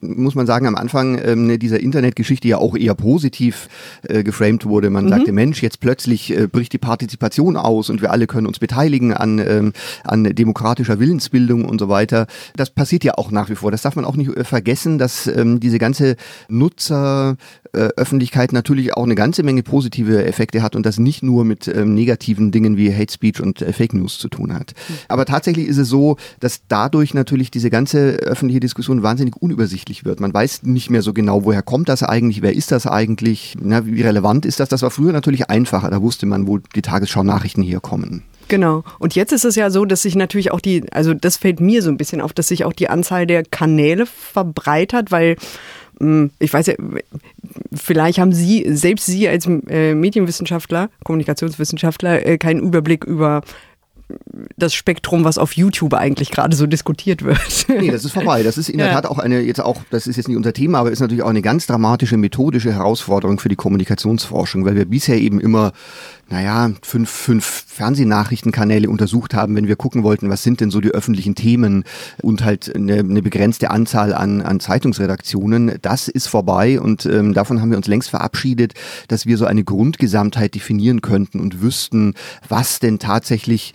muss 0.00 0.34
man 0.34 0.46
sagen, 0.46 0.66
am 0.66 0.76
Anfang 0.76 1.20
ähm, 1.24 1.46
ne, 1.46 1.58
dieser 1.58 1.80
Internetgeschichte 1.80 2.46
ja 2.46 2.58
auch 2.58 2.76
eher 2.76 2.94
positiv 2.94 3.68
äh, 4.02 4.22
geframed 4.22 4.66
wurde. 4.66 4.90
Man 4.90 5.06
mhm. 5.06 5.10
sagte, 5.10 5.32
Mensch, 5.32 5.62
jetzt 5.62 5.80
plötzlich 5.80 6.36
äh, 6.36 6.46
bricht 6.46 6.72
die 6.72 6.78
Partizipation 6.78 7.56
aus 7.56 7.90
und 7.90 8.00
wir 8.00 8.12
alle 8.12 8.26
können 8.26 8.46
uns 8.46 8.58
beteiligen 8.58 9.12
an, 9.12 9.38
ähm, 9.38 9.72
an 10.04 10.24
demokratischer 10.24 11.00
Willensbildung 11.00 11.64
und 11.64 11.80
so 11.80 11.88
weiter. 11.88 12.26
Das 12.54 12.70
passiert 12.70 13.04
ja 13.04 13.14
auch 13.14 13.30
nach 13.30 13.50
wie 13.50 13.56
vor. 13.56 13.70
Das 13.70 13.82
darf 13.82 13.96
man 13.96 14.04
auch 14.04 14.16
nicht 14.16 14.36
äh, 14.36 14.44
vergessen, 14.44 14.98
dass 14.98 15.26
ähm, 15.26 15.58
diese 15.58 15.78
ganze 15.78 16.16
Nutzer 16.48 17.36
äh, 17.72 17.88
Öffentlichkeit 17.96 18.52
natürlich 18.52 18.94
auch 18.94 19.04
eine 19.04 19.14
ganze 19.14 19.42
Menge 19.42 19.62
positive 19.62 20.24
Effekte 20.24 20.62
hat 20.62 20.76
und 20.76 20.86
das 20.86 20.98
nicht 20.98 21.22
nur 21.22 21.44
mit 21.44 21.68
ähm, 21.68 21.94
negativen 21.94 22.50
Dingen 22.50 22.76
wie 22.76 22.92
Hate 22.92 23.12
Speech 23.12 23.40
und 23.40 23.62
äh, 23.62 23.72
Fake 23.72 23.94
News 23.94 24.18
zu 24.18 24.28
tun 24.28 24.54
hat. 24.54 24.74
Mhm. 24.88 24.94
Aber 25.08 25.24
tatsächlich 25.24 25.66
ist 25.66 25.78
es 25.78 25.88
so, 25.88 26.16
dass 26.40 26.62
dadurch 26.68 27.14
natürlich 27.14 27.50
diese 27.50 27.70
ganze 27.70 28.16
öffentliche 28.16 28.60
Diskussion 28.60 29.02
wahnsinnig 29.02 29.36
unübersichtlich 29.36 30.04
wird. 30.04 30.20
Man 30.20 30.32
weiß 30.32 30.62
nicht 30.64 30.90
mehr 30.90 31.02
so 31.02 31.12
genau, 31.12 31.44
woher 31.44 31.62
kommt 31.62 31.88
das 31.88 32.02
eigentlich, 32.02 32.42
wer 32.42 32.54
ist 32.54 32.72
das 32.72 32.86
eigentlich, 32.86 33.54
na, 33.60 33.86
wie 33.86 34.02
relevant 34.02 34.46
ist 34.46 34.60
das. 34.60 34.68
Das 34.68 34.82
war 34.82 34.90
früher 34.90 35.12
natürlich 35.12 35.50
einfacher, 35.50 35.90
da 35.90 36.02
wusste 36.02 36.26
man, 36.26 36.46
wo 36.46 36.58
die 36.58 36.82
Tagesschau-Nachrichten 36.82 37.62
herkommen. 37.62 38.22
Genau. 38.48 38.84
Und 38.98 39.14
jetzt 39.14 39.32
ist 39.32 39.44
es 39.44 39.56
ja 39.56 39.70
so, 39.70 39.84
dass 39.84 40.02
sich 40.02 40.14
natürlich 40.14 40.52
auch 40.52 40.60
die, 40.60 40.84
also 40.92 41.14
das 41.14 41.36
fällt 41.36 41.60
mir 41.60 41.82
so 41.82 41.90
ein 41.90 41.96
bisschen 41.96 42.20
auf, 42.20 42.32
dass 42.32 42.48
sich 42.48 42.64
auch 42.64 42.72
die 42.72 42.88
Anzahl 42.88 43.26
der 43.26 43.42
Kanäle 43.42 44.06
verbreitert, 44.06 45.10
weil 45.10 45.36
ich 45.98 46.52
weiß 46.52 46.66
ja, 46.66 46.74
vielleicht 47.72 48.18
haben 48.18 48.32
Sie, 48.32 48.64
selbst 48.76 49.06
Sie 49.06 49.28
als 49.28 49.46
äh, 49.46 49.94
Medienwissenschaftler, 49.94 50.90
Kommunikationswissenschaftler, 51.04 52.26
äh, 52.26 52.38
keinen 52.38 52.60
Überblick 52.60 53.04
über 53.04 53.42
das 54.56 54.74
Spektrum, 54.74 55.24
was 55.24 55.38
auf 55.38 55.52
YouTube 55.52 55.94
eigentlich 55.94 56.30
gerade 56.30 56.56
so 56.56 56.66
diskutiert 56.66 57.22
wird. 57.22 57.38
Nee, 57.68 57.90
das 57.90 58.04
ist 58.04 58.12
vorbei. 58.12 58.42
Das 58.42 58.58
ist 58.58 58.68
in 58.68 58.78
der 58.78 58.92
Tat 58.92 59.06
auch 59.06 59.18
eine, 59.18 59.40
jetzt 59.40 59.60
auch, 59.60 59.82
das 59.90 60.06
ist 60.06 60.16
jetzt 60.16 60.28
nicht 60.28 60.36
unser 60.36 60.52
Thema, 60.52 60.78
aber 60.78 60.90
ist 60.90 61.00
natürlich 61.00 61.22
auch 61.22 61.30
eine 61.30 61.42
ganz 61.42 61.66
dramatische 61.66 62.16
methodische 62.16 62.72
Herausforderung 62.72 63.38
für 63.38 63.48
die 63.48 63.56
Kommunikationsforschung, 63.56 64.64
weil 64.64 64.76
wir 64.76 64.84
bisher 64.84 65.18
eben 65.18 65.40
immer 65.40 65.72
naja, 66.28 66.72
fünf, 66.82 67.08
fünf 67.08 67.44
Fernsehnachrichtenkanäle 67.68 68.90
untersucht 68.90 69.32
haben, 69.32 69.54
wenn 69.54 69.68
wir 69.68 69.76
gucken 69.76 70.02
wollten, 70.02 70.28
was 70.28 70.42
sind 70.42 70.60
denn 70.60 70.72
so 70.72 70.80
die 70.80 70.90
öffentlichen 70.90 71.36
Themen 71.36 71.84
und 72.20 72.44
halt 72.44 72.74
eine, 72.74 72.98
eine 72.98 73.22
begrenzte 73.22 73.70
Anzahl 73.70 74.12
an, 74.12 74.42
an 74.42 74.58
Zeitungsredaktionen. 74.58 75.78
Das 75.82 76.08
ist 76.08 76.26
vorbei 76.26 76.80
und 76.80 77.06
ähm, 77.06 77.32
davon 77.32 77.60
haben 77.60 77.70
wir 77.70 77.76
uns 77.76 77.86
längst 77.86 78.10
verabschiedet, 78.10 78.74
dass 79.06 79.26
wir 79.26 79.38
so 79.38 79.46
eine 79.46 79.62
Grundgesamtheit 79.62 80.56
definieren 80.56 81.00
könnten 81.00 81.38
und 81.38 81.62
wüssten, 81.62 82.14
was 82.48 82.80
denn 82.80 82.98
tatsächlich 82.98 83.72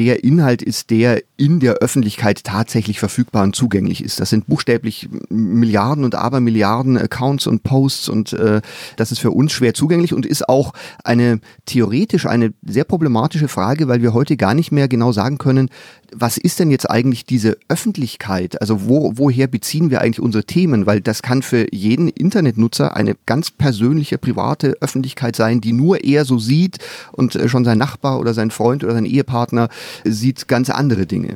der 0.00 0.24
Inhalt 0.24 0.62
ist, 0.62 0.88
der 0.88 1.22
in 1.40 1.58
der 1.58 1.76
Öffentlichkeit 1.76 2.44
tatsächlich 2.44 3.00
verfügbar 3.00 3.44
und 3.44 3.56
zugänglich 3.56 4.04
ist. 4.04 4.20
Das 4.20 4.28
sind 4.28 4.46
buchstäblich 4.46 5.08
Milliarden 5.30 6.04
und 6.04 6.14
Abermilliarden 6.14 6.98
Accounts 6.98 7.46
und 7.46 7.62
Posts 7.62 8.10
und 8.10 8.34
äh, 8.34 8.60
das 8.96 9.10
ist 9.10 9.20
für 9.20 9.30
uns 9.30 9.50
schwer 9.50 9.72
zugänglich 9.72 10.12
und 10.12 10.26
ist 10.26 10.50
auch 10.50 10.74
eine 11.02 11.40
theoretisch 11.64 12.26
eine 12.26 12.52
sehr 12.62 12.84
problematische 12.84 13.48
Frage, 13.48 13.88
weil 13.88 14.02
wir 14.02 14.12
heute 14.12 14.36
gar 14.36 14.52
nicht 14.52 14.70
mehr 14.70 14.86
genau 14.86 15.12
sagen 15.12 15.38
können, 15.38 15.70
was 16.12 16.36
ist 16.36 16.58
denn 16.58 16.70
jetzt 16.70 16.90
eigentlich 16.90 17.24
diese 17.24 17.56
Öffentlichkeit? 17.68 18.60
Also 18.60 18.86
wo, 18.86 19.12
woher 19.14 19.46
beziehen 19.46 19.90
wir 19.90 20.00
eigentlich 20.00 20.20
unsere 20.20 20.44
Themen? 20.44 20.84
Weil 20.84 21.00
das 21.00 21.22
kann 21.22 21.42
für 21.42 21.72
jeden 21.72 22.08
Internetnutzer 22.08 22.96
eine 22.96 23.16
ganz 23.26 23.50
persönliche, 23.50 24.18
private 24.18 24.76
Öffentlichkeit 24.80 25.36
sein, 25.36 25.60
die 25.60 25.72
nur 25.72 26.04
er 26.04 26.24
so 26.24 26.38
sieht 26.38 26.78
und 27.12 27.34
äh, 27.34 27.48
schon 27.48 27.64
sein 27.64 27.78
Nachbar 27.78 28.20
oder 28.20 28.34
sein 28.34 28.50
Freund 28.50 28.84
oder 28.84 28.94
sein 28.94 29.06
Ehepartner 29.06 29.68
sieht 30.04 30.48
ganz 30.48 30.68
andere 30.68 31.06
Dinge. 31.06 31.29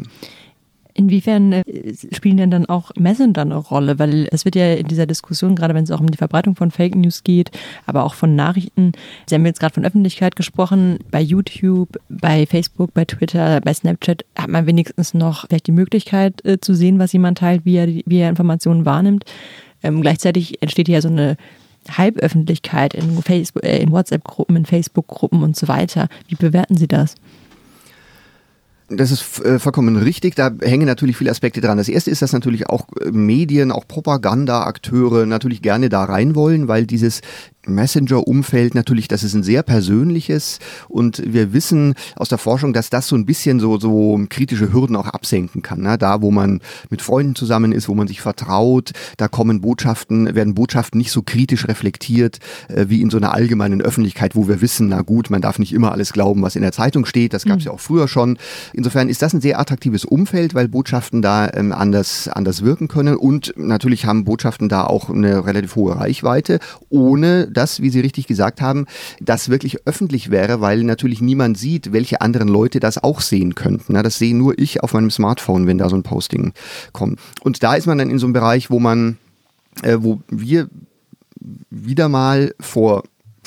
Inwiefern 0.96 1.52
äh, 1.52 1.64
spielen 2.12 2.36
denn 2.36 2.52
dann 2.52 2.66
auch 2.66 2.92
Messenger 2.96 3.42
eine 3.42 3.56
Rolle? 3.56 3.98
Weil 3.98 4.28
es 4.30 4.44
wird 4.44 4.54
ja 4.54 4.74
in 4.74 4.86
dieser 4.86 5.06
Diskussion, 5.06 5.56
gerade 5.56 5.74
wenn 5.74 5.82
es 5.82 5.90
auch 5.90 6.00
um 6.00 6.10
die 6.10 6.16
Verbreitung 6.16 6.54
von 6.54 6.70
Fake 6.70 6.94
News 6.94 7.24
geht, 7.24 7.50
aber 7.84 8.04
auch 8.04 8.14
von 8.14 8.36
Nachrichten, 8.36 8.92
Sie 9.26 9.34
haben 9.34 9.44
jetzt 9.44 9.58
gerade 9.58 9.74
von 9.74 9.84
Öffentlichkeit 9.84 10.36
gesprochen, 10.36 10.98
bei 11.10 11.20
YouTube, 11.20 11.98
bei 12.08 12.46
Facebook, 12.46 12.94
bei 12.94 13.04
Twitter, 13.04 13.60
bei 13.60 13.74
Snapchat 13.74 14.24
hat 14.38 14.48
man 14.48 14.66
wenigstens 14.66 15.14
noch 15.14 15.46
vielleicht 15.48 15.66
die 15.66 15.72
Möglichkeit 15.72 16.44
äh, 16.44 16.60
zu 16.60 16.74
sehen, 16.74 17.00
was 17.00 17.12
jemand 17.12 17.38
teilt, 17.38 17.64
wie 17.64 17.76
er, 17.76 17.88
wie 17.88 18.18
er 18.18 18.30
Informationen 18.30 18.86
wahrnimmt. 18.86 19.24
Ähm, 19.82 20.00
gleichzeitig 20.00 20.62
entsteht 20.62 20.88
ja 20.88 21.02
so 21.02 21.08
eine 21.08 21.36
Halböffentlichkeit 21.90 22.94
in, 22.94 23.20
äh, 23.26 23.78
in 23.78 23.90
WhatsApp-Gruppen, 23.90 24.56
in 24.56 24.64
Facebook-Gruppen 24.64 25.42
und 25.42 25.56
so 25.56 25.66
weiter. 25.66 26.08
Wie 26.28 26.36
bewerten 26.36 26.76
Sie 26.76 26.86
das? 26.88 27.16
Das 28.88 29.10
ist 29.10 29.40
äh, 29.44 29.58
vollkommen 29.58 29.96
richtig. 29.96 30.34
Da 30.34 30.50
hängen 30.60 30.86
natürlich 30.86 31.16
viele 31.16 31.30
Aspekte 31.30 31.60
dran. 31.60 31.78
Das 31.78 31.88
erste 31.88 32.10
ist, 32.10 32.20
dass 32.20 32.32
natürlich 32.32 32.68
auch 32.68 32.86
äh, 33.00 33.10
Medien, 33.10 33.72
auch 33.72 33.88
Propaganda-Akteure 33.88 35.24
natürlich 35.24 35.62
gerne 35.62 35.88
da 35.88 36.04
rein 36.04 36.34
wollen, 36.34 36.68
weil 36.68 36.86
dieses 36.86 37.22
Messenger-Umfeld 37.66 38.74
natürlich, 38.74 39.08
das 39.08 39.22
ist 39.22 39.34
ein 39.34 39.42
sehr 39.42 39.62
persönliches 39.62 40.58
und 40.88 41.22
wir 41.26 41.52
wissen 41.52 41.94
aus 42.16 42.28
der 42.28 42.38
Forschung, 42.38 42.72
dass 42.72 42.90
das 42.90 43.08
so 43.08 43.16
ein 43.16 43.26
bisschen 43.26 43.60
so, 43.60 43.78
so 43.78 44.20
kritische 44.28 44.72
Hürden 44.72 44.96
auch 44.96 45.06
absenken 45.06 45.62
kann. 45.62 45.82
Ne? 45.82 45.98
Da, 45.98 46.22
wo 46.22 46.30
man 46.30 46.60
mit 46.90 47.02
Freunden 47.02 47.34
zusammen 47.34 47.72
ist, 47.72 47.88
wo 47.88 47.94
man 47.94 48.08
sich 48.08 48.20
vertraut, 48.20 48.92
da 49.16 49.28
kommen 49.28 49.60
Botschaften, 49.60 50.34
werden 50.34 50.54
Botschaften 50.54 50.98
nicht 50.98 51.10
so 51.10 51.22
kritisch 51.22 51.68
reflektiert 51.68 52.38
äh, 52.68 52.86
wie 52.88 53.00
in 53.00 53.10
so 53.10 53.16
einer 53.16 53.34
allgemeinen 53.34 53.80
Öffentlichkeit, 53.80 54.34
wo 54.34 54.48
wir 54.48 54.60
wissen, 54.60 54.88
na 54.88 55.02
gut, 55.02 55.30
man 55.30 55.40
darf 55.40 55.58
nicht 55.58 55.72
immer 55.72 55.92
alles 55.92 56.12
glauben, 56.12 56.42
was 56.42 56.56
in 56.56 56.62
der 56.62 56.72
Zeitung 56.72 57.06
steht. 57.06 57.32
Das 57.32 57.44
gab 57.44 57.58
es 57.58 57.64
mhm. 57.64 57.68
ja 57.68 57.72
auch 57.72 57.80
früher 57.80 58.08
schon. 58.08 58.38
Insofern 58.72 59.08
ist 59.08 59.22
das 59.22 59.34
ein 59.34 59.40
sehr 59.40 59.58
attraktives 59.58 60.04
Umfeld, 60.04 60.54
weil 60.54 60.68
Botschaften 60.68 61.22
da 61.22 61.50
ähm, 61.52 61.72
anders, 61.72 62.28
anders 62.28 62.62
wirken 62.62 62.88
können 62.88 63.16
und 63.16 63.54
natürlich 63.56 64.06
haben 64.06 64.24
Botschaften 64.24 64.68
da 64.68 64.84
auch 64.84 65.10
eine 65.10 65.46
relativ 65.46 65.76
hohe 65.76 65.96
Reichweite, 65.96 66.58
ohne 66.88 67.48
das, 67.54 67.80
wie 67.80 67.90
Sie 67.90 68.00
richtig 68.00 68.26
gesagt 68.26 68.60
haben, 68.60 68.86
das 69.20 69.48
wirklich 69.48 69.86
öffentlich 69.86 70.30
wäre, 70.30 70.60
weil 70.60 70.84
natürlich 70.84 71.20
niemand 71.20 71.56
sieht, 71.56 71.92
welche 71.92 72.20
anderen 72.20 72.48
Leute 72.48 72.80
das 72.80 73.02
auch 73.02 73.20
sehen 73.20 73.54
könnten. 73.54 73.94
Das 73.94 74.18
sehe 74.18 74.36
nur 74.36 74.58
ich 74.58 74.82
auf 74.82 74.92
meinem 74.92 75.10
Smartphone, 75.10 75.66
wenn 75.66 75.78
da 75.78 75.88
so 75.88 75.96
ein 75.96 76.02
Posting 76.02 76.52
kommt. 76.92 77.20
Und 77.42 77.62
da 77.62 77.74
ist 77.74 77.86
man 77.86 77.98
dann 77.98 78.10
in 78.10 78.18
so 78.18 78.26
einem 78.26 78.34
Bereich, 78.34 78.70
wo 78.70 78.78
man, 78.78 79.18
äh, 79.82 79.96
wo 80.00 80.20
wir 80.28 80.68
wieder 81.70 82.08
mal 82.08 82.54
vor 82.60 83.04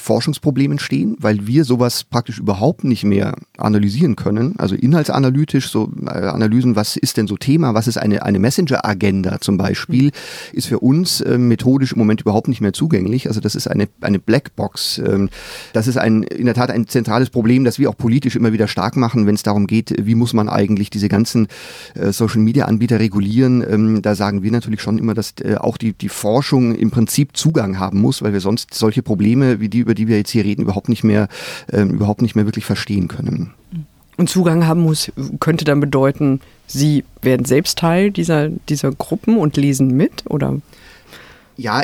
Forschungsproblemen 0.07 0.79
stehen, 0.79 1.17
weil 1.19 1.47
wir 1.47 1.65
sowas 1.65 2.05
praktisch 2.05 2.39
überhaupt 2.39 2.85
nicht 2.85 3.03
mehr 3.03 3.35
analysieren 3.57 4.15
können. 4.15 4.55
Also 4.57 4.73
inhaltsanalytisch, 4.73 5.69
so 5.69 5.91
äh, 6.05 6.09
Analysen, 6.09 6.77
was 6.77 6.95
ist 6.95 7.17
denn 7.17 7.27
so 7.27 7.35
Thema, 7.35 7.73
was 7.73 7.87
ist 7.87 7.97
eine, 7.97 8.23
eine 8.23 8.39
Messenger-Agenda 8.39 9.39
zum 9.41 9.57
Beispiel, 9.57 10.11
ist 10.53 10.67
für 10.67 10.79
uns 10.79 11.19
äh, 11.19 11.37
methodisch 11.37 11.91
im 11.91 11.99
Moment 11.99 12.21
überhaupt 12.21 12.47
nicht 12.47 12.61
mehr 12.61 12.71
zugänglich. 12.71 13.27
Also 13.27 13.41
das 13.41 13.53
ist 13.53 13.67
eine, 13.67 13.89
eine 13.99 14.17
Blackbox. 14.17 14.99
Ähm, 14.99 15.29
das 15.73 15.87
ist 15.87 15.97
ein, 15.97 16.23
in 16.23 16.45
der 16.45 16.55
Tat 16.55 16.71
ein 16.71 16.87
zentrales 16.87 17.29
Problem, 17.29 17.65
das 17.65 17.77
wir 17.77 17.89
auch 17.89 17.97
politisch 17.97 18.37
immer 18.37 18.53
wieder 18.53 18.69
stark 18.69 18.95
machen, 18.95 19.27
wenn 19.27 19.35
es 19.35 19.43
darum 19.43 19.67
geht, 19.67 19.93
wie 20.01 20.15
muss 20.15 20.31
man 20.31 20.47
eigentlich 20.47 20.89
diese 20.89 21.09
ganzen 21.09 21.47
äh, 21.95 22.13
Social-Media-Anbieter 22.13 22.99
regulieren. 22.99 23.61
Ähm, 23.69 24.01
da 24.01 24.15
sagen 24.15 24.41
wir 24.41 24.51
natürlich 24.51 24.81
schon 24.81 24.97
immer, 24.97 25.13
dass 25.13 25.33
äh, 25.43 25.55
auch 25.55 25.75
die, 25.75 25.91
die 25.91 26.09
Forschung 26.09 26.75
im 26.75 26.91
Prinzip 26.91 27.35
Zugang 27.35 27.77
haben 27.77 27.99
muss, 27.99 28.21
weil 28.21 28.31
wir 28.31 28.39
sonst 28.39 28.73
solche 28.73 29.03
Probleme 29.03 29.59
wie 29.59 29.67
die, 29.67 29.79
über 29.79 29.96
die 29.97 30.07
wir 30.07 30.17
jetzt 30.17 30.31
hier 30.31 30.45
reden, 30.45 30.63
überhaupt 30.63 30.89
nicht 30.89 31.03
mehr, 31.03 31.27
äh, 31.71 31.81
überhaupt 31.81 32.21
nicht 32.21 32.35
mehr 32.35 32.45
wirklich 32.45 32.65
verstehen 32.65 33.07
können. 33.07 33.53
Und 34.17 34.29
Zugang 34.29 34.65
haben 34.65 34.81
muss, 34.81 35.11
könnte 35.39 35.63
dann 35.63 35.79
bedeuten, 35.79 36.41
Sie 36.65 37.03
werden 37.21 37.45
selbst 37.45 37.77
Teil 37.77 38.11
dieser, 38.11 38.49
dieser 38.49 38.91
Gruppen 38.91 39.37
und 39.37 39.57
lesen 39.57 39.95
mit, 39.95 40.23
oder? 40.27 40.57
Ja, 41.59 41.81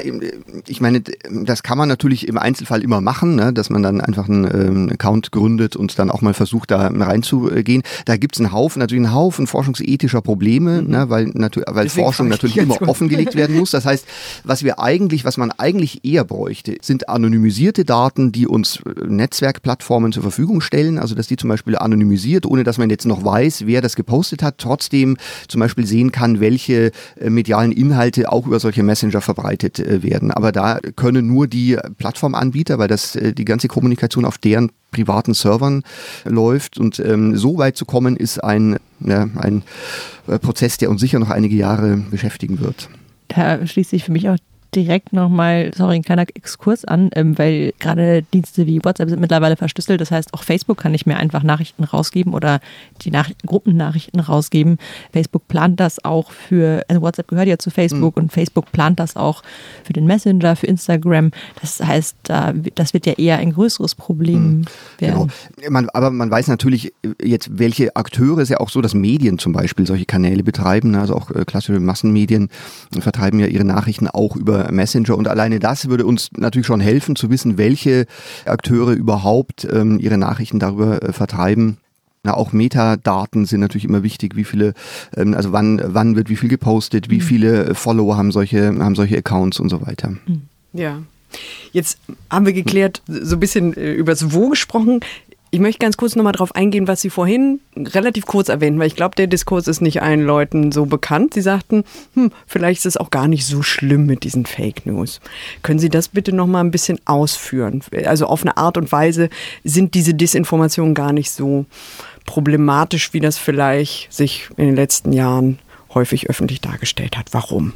ich 0.67 0.81
meine, 0.81 1.01
das 1.01 1.63
kann 1.63 1.79
man 1.79 1.89
natürlich 1.89 2.27
im 2.27 2.37
Einzelfall 2.37 2.83
immer 2.83 3.01
machen, 3.01 3.35
ne, 3.35 3.51
dass 3.51 3.71
man 3.71 3.81
dann 3.81 4.01
einfach 4.01 4.29
einen 4.29 4.45
ähm, 4.45 4.89
Account 4.93 5.31
gründet 5.31 5.75
und 5.75 5.97
dann 5.97 6.11
auch 6.11 6.21
mal 6.21 6.35
versucht, 6.35 6.69
da 6.69 6.89
reinzugehen. 6.89 7.81
Da 8.05 8.17
gibt's 8.17 8.39
einen 8.39 8.51
Haufen, 8.51 8.79
natürlich 8.79 9.03
einen 9.03 9.15
Haufen 9.15 9.47
forschungsethischer 9.47 10.21
Probleme, 10.21 10.83
mhm. 10.83 10.91
ne, 10.91 11.09
weil, 11.09 11.25
natür 11.33 11.63
weil 11.69 11.89
Forschung 11.89 12.27
natürlich 12.27 12.57
immer 12.57 12.75
gut. 12.75 12.87
offengelegt 12.87 13.33
werden 13.33 13.57
muss. 13.57 13.71
Das 13.71 13.85
heißt, 13.85 14.05
was 14.43 14.63
wir 14.63 14.79
eigentlich, 14.79 15.25
was 15.25 15.37
man 15.37 15.49
eigentlich 15.49 16.05
eher 16.05 16.23
bräuchte, 16.23 16.77
sind 16.81 17.09
anonymisierte 17.09 17.83
Daten, 17.83 18.31
die 18.31 18.45
uns 18.45 18.77
äh, 18.85 19.07
Netzwerkplattformen 19.07 20.11
zur 20.11 20.21
Verfügung 20.21 20.61
stellen. 20.61 20.99
Also, 20.99 21.15
dass 21.15 21.25
die 21.25 21.35
zum 21.35 21.49
Beispiel 21.49 21.77
anonymisiert, 21.77 22.45
ohne 22.45 22.63
dass 22.63 22.77
man 22.77 22.91
jetzt 22.91 23.05
noch 23.07 23.25
weiß, 23.25 23.65
wer 23.65 23.81
das 23.81 23.95
gepostet 23.95 24.43
hat, 24.43 24.59
trotzdem 24.59 25.17
zum 25.47 25.59
Beispiel 25.59 25.87
sehen 25.87 26.11
kann, 26.11 26.39
welche 26.39 26.91
äh, 27.19 27.31
medialen 27.31 27.71
Inhalte 27.71 28.31
auch 28.31 28.45
über 28.45 28.59
solche 28.59 28.83
Messenger 28.83 29.21
verbreitet 29.21 29.62
verbreitet 29.63 29.79
äh, 29.79 30.03
werden. 30.03 30.31
Aber 30.31 30.51
da 30.51 30.79
können 30.95 31.27
nur 31.27 31.47
die 31.47 31.77
Plattformanbieter, 31.97 32.79
weil 32.79 32.87
das 32.87 33.15
äh, 33.15 33.33
die 33.33 33.45
ganze 33.45 33.67
Kommunikation 33.67 34.25
auf 34.25 34.37
deren 34.37 34.71
privaten 34.91 35.33
Servern 35.33 35.83
läuft. 36.25 36.77
Und 36.77 36.99
ähm, 36.99 37.35
so 37.37 37.57
weit 37.57 37.77
zu 37.77 37.85
kommen, 37.85 38.15
ist 38.15 38.43
ein, 38.43 38.77
ja, 38.99 39.27
ein 39.35 39.63
äh, 40.27 40.39
Prozess, 40.39 40.77
der 40.77 40.89
uns 40.89 41.01
sicher 41.01 41.19
noch 41.19 41.29
einige 41.29 41.55
Jahre 41.55 41.97
beschäftigen 42.11 42.59
wird. 42.59 42.89
Da 43.29 43.65
schließt 43.65 43.89
sich 43.89 44.03
für 44.03 44.11
mich 44.11 44.29
auch 44.29 44.37
direkt 44.75 45.13
nochmal, 45.13 45.71
sorry, 45.75 45.95
ein 45.95 46.03
kleiner 46.03 46.25
Exkurs 46.33 46.85
an, 46.85 47.09
ähm, 47.15 47.37
weil 47.37 47.73
gerade 47.79 48.23
Dienste 48.33 48.65
wie 48.67 48.83
WhatsApp 48.83 49.09
sind 49.09 49.19
mittlerweile 49.19 49.55
verschlüsselt. 49.55 50.01
Das 50.01 50.11
heißt, 50.11 50.33
auch 50.33 50.43
Facebook 50.43 50.77
kann 50.77 50.91
nicht 50.91 51.05
mehr 51.05 51.17
einfach 51.17 51.43
Nachrichten 51.43 51.83
rausgeben 51.83 52.33
oder 52.33 52.59
die 53.01 53.11
Nach 53.11 53.29
Gruppennachrichten 53.45 54.19
rausgeben. 54.19 54.77
Facebook 55.11 55.47
plant 55.47 55.79
das 55.79 56.03
auch 56.03 56.31
für, 56.31 56.83
also 56.87 57.01
WhatsApp 57.01 57.27
gehört 57.27 57.47
ja 57.47 57.57
zu 57.57 57.69
Facebook 57.69 58.17
mhm. 58.17 58.23
und 58.23 58.31
Facebook 58.31 58.71
plant 58.71 58.99
das 58.99 59.15
auch 59.15 59.43
für 59.83 59.93
den 59.93 60.05
Messenger, 60.05 60.55
für 60.55 60.67
Instagram. 60.67 61.31
Das 61.61 61.79
heißt, 61.79 62.15
das 62.75 62.93
wird 62.93 63.05
ja 63.05 63.13
eher 63.13 63.37
ein 63.37 63.53
größeres 63.53 63.95
Problem 63.95 64.59
mhm. 64.59 64.65
werden. 64.99 65.31
Genau. 65.57 65.69
Man, 65.69 65.89
aber 65.89 66.11
man 66.11 66.29
weiß 66.29 66.47
natürlich 66.47 66.93
jetzt, 67.21 67.57
welche 67.57 67.95
Akteure 67.95 68.39
es 68.39 68.49
ja 68.49 68.59
auch 68.59 68.69
so, 68.69 68.81
dass 68.81 68.93
Medien 68.93 69.37
zum 69.37 69.53
Beispiel 69.53 69.85
solche 69.85 70.05
Kanäle 70.05 70.43
betreiben, 70.43 70.95
also 70.95 71.15
auch 71.15 71.31
äh, 71.31 71.45
klassische 71.45 71.79
Massenmedien 71.79 72.49
vertreiben 72.99 73.39
ja 73.39 73.47
ihre 73.47 73.63
Nachrichten 73.63 74.07
auch 74.07 74.35
über 74.35 74.62
Messenger. 74.71 75.17
Und 75.17 75.27
alleine 75.27 75.59
das 75.59 75.89
würde 75.89 76.05
uns 76.05 76.29
natürlich 76.37 76.67
schon 76.67 76.79
helfen 76.79 77.15
zu 77.15 77.29
wissen, 77.29 77.57
welche 77.57 78.05
Akteure 78.45 78.91
überhaupt 78.91 79.67
ähm, 79.71 79.99
ihre 79.99 80.17
Nachrichten 80.17 80.59
darüber 80.59 81.01
äh, 81.01 81.13
vertreiben. 81.13 81.77
Na, 82.25 82.35
auch 82.35 82.53
Metadaten 82.53 83.45
sind 83.45 83.59
natürlich 83.59 83.83
immer 83.83 84.01
wichtig, 84.01 84.37
wie 84.37 84.45
viele, 84.45 84.73
ähm, 85.17 85.33
also 85.33 85.51
wann, 85.51 85.81
wann 85.83 86.15
wird 86.15 86.29
wie 86.29 86.37
viel 86.37 86.49
gepostet, 86.49 87.09
wie 87.09 87.17
mhm. 87.17 87.21
viele 87.21 87.75
Follower 87.75 88.15
haben 88.15 88.31
solche, 88.31 88.67
haben 88.67 88.95
solche 88.95 89.17
Accounts 89.17 89.59
und 89.59 89.69
so 89.69 89.85
weiter. 89.85 90.09
Mhm. 90.25 90.43
Ja. 90.71 91.01
Jetzt 91.71 91.97
haben 92.29 92.45
wir 92.45 92.53
geklärt, 92.53 93.01
so 93.07 93.35
ein 93.35 93.39
bisschen 93.39 93.75
äh, 93.75 93.93
über 93.93 94.11
das 94.11 94.33
Wo 94.33 94.49
gesprochen. 94.49 95.01
Ich 95.53 95.59
möchte 95.59 95.77
ganz 95.77 95.97
kurz 95.97 96.15
nochmal 96.15 96.33
darauf 96.33 96.55
eingehen, 96.55 96.87
was 96.87 97.01
Sie 97.01 97.11
vorhin 97.11 97.59
relativ 97.77 98.25
kurz 98.25 98.49
erwähnten, 98.49 98.79
weil 98.79 98.87
ich 98.87 98.95
glaube, 98.95 99.13
der 99.15 99.27
Diskurs 99.27 99.67
ist 99.67 99.81
nicht 99.81 100.01
allen 100.01 100.23
Leuten 100.25 100.71
so 100.71 100.87
bekannt. 100.87 101.35
Sie 101.35 101.43
sagten, 101.43 101.83
hm, 102.15 102.31
vielleicht 102.47 102.79
ist 102.79 102.87
es 102.87 102.97
auch 102.97 103.11
gar 103.11 103.27
nicht 103.27 103.45
so 103.45 103.61
schlimm 103.61 104.07
mit 104.07 104.23
diesen 104.23 104.47
Fake 104.47 104.87
News. 104.87 105.21
Können 105.61 105.77
Sie 105.77 105.89
das 105.89 106.07
bitte 106.07 106.33
nochmal 106.33 106.63
ein 106.63 106.71
bisschen 106.71 106.99
ausführen? 107.05 107.83
Also 108.03 108.25
auf 108.25 108.41
eine 108.41 108.57
Art 108.57 108.77
und 108.77 108.91
Weise 108.91 109.29
sind 109.63 109.93
diese 109.93 110.15
Desinformationen 110.15 110.95
gar 110.95 111.13
nicht 111.13 111.29
so 111.29 111.67
problematisch, 112.25 113.13
wie 113.13 113.19
das 113.19 113.37
vielleicht 113.37 114.11
sich 114.11 114.49
in 114.57 114.65
den 114.65 114.75
letzten 114.75 115.13
Jahren 115.13 115.59
häufig 115.93 116.31
öffentlich 116.31 116.61
dargestellt 116.61 117.15
hat. 117.15 117.27
Warum? 117.31 117.73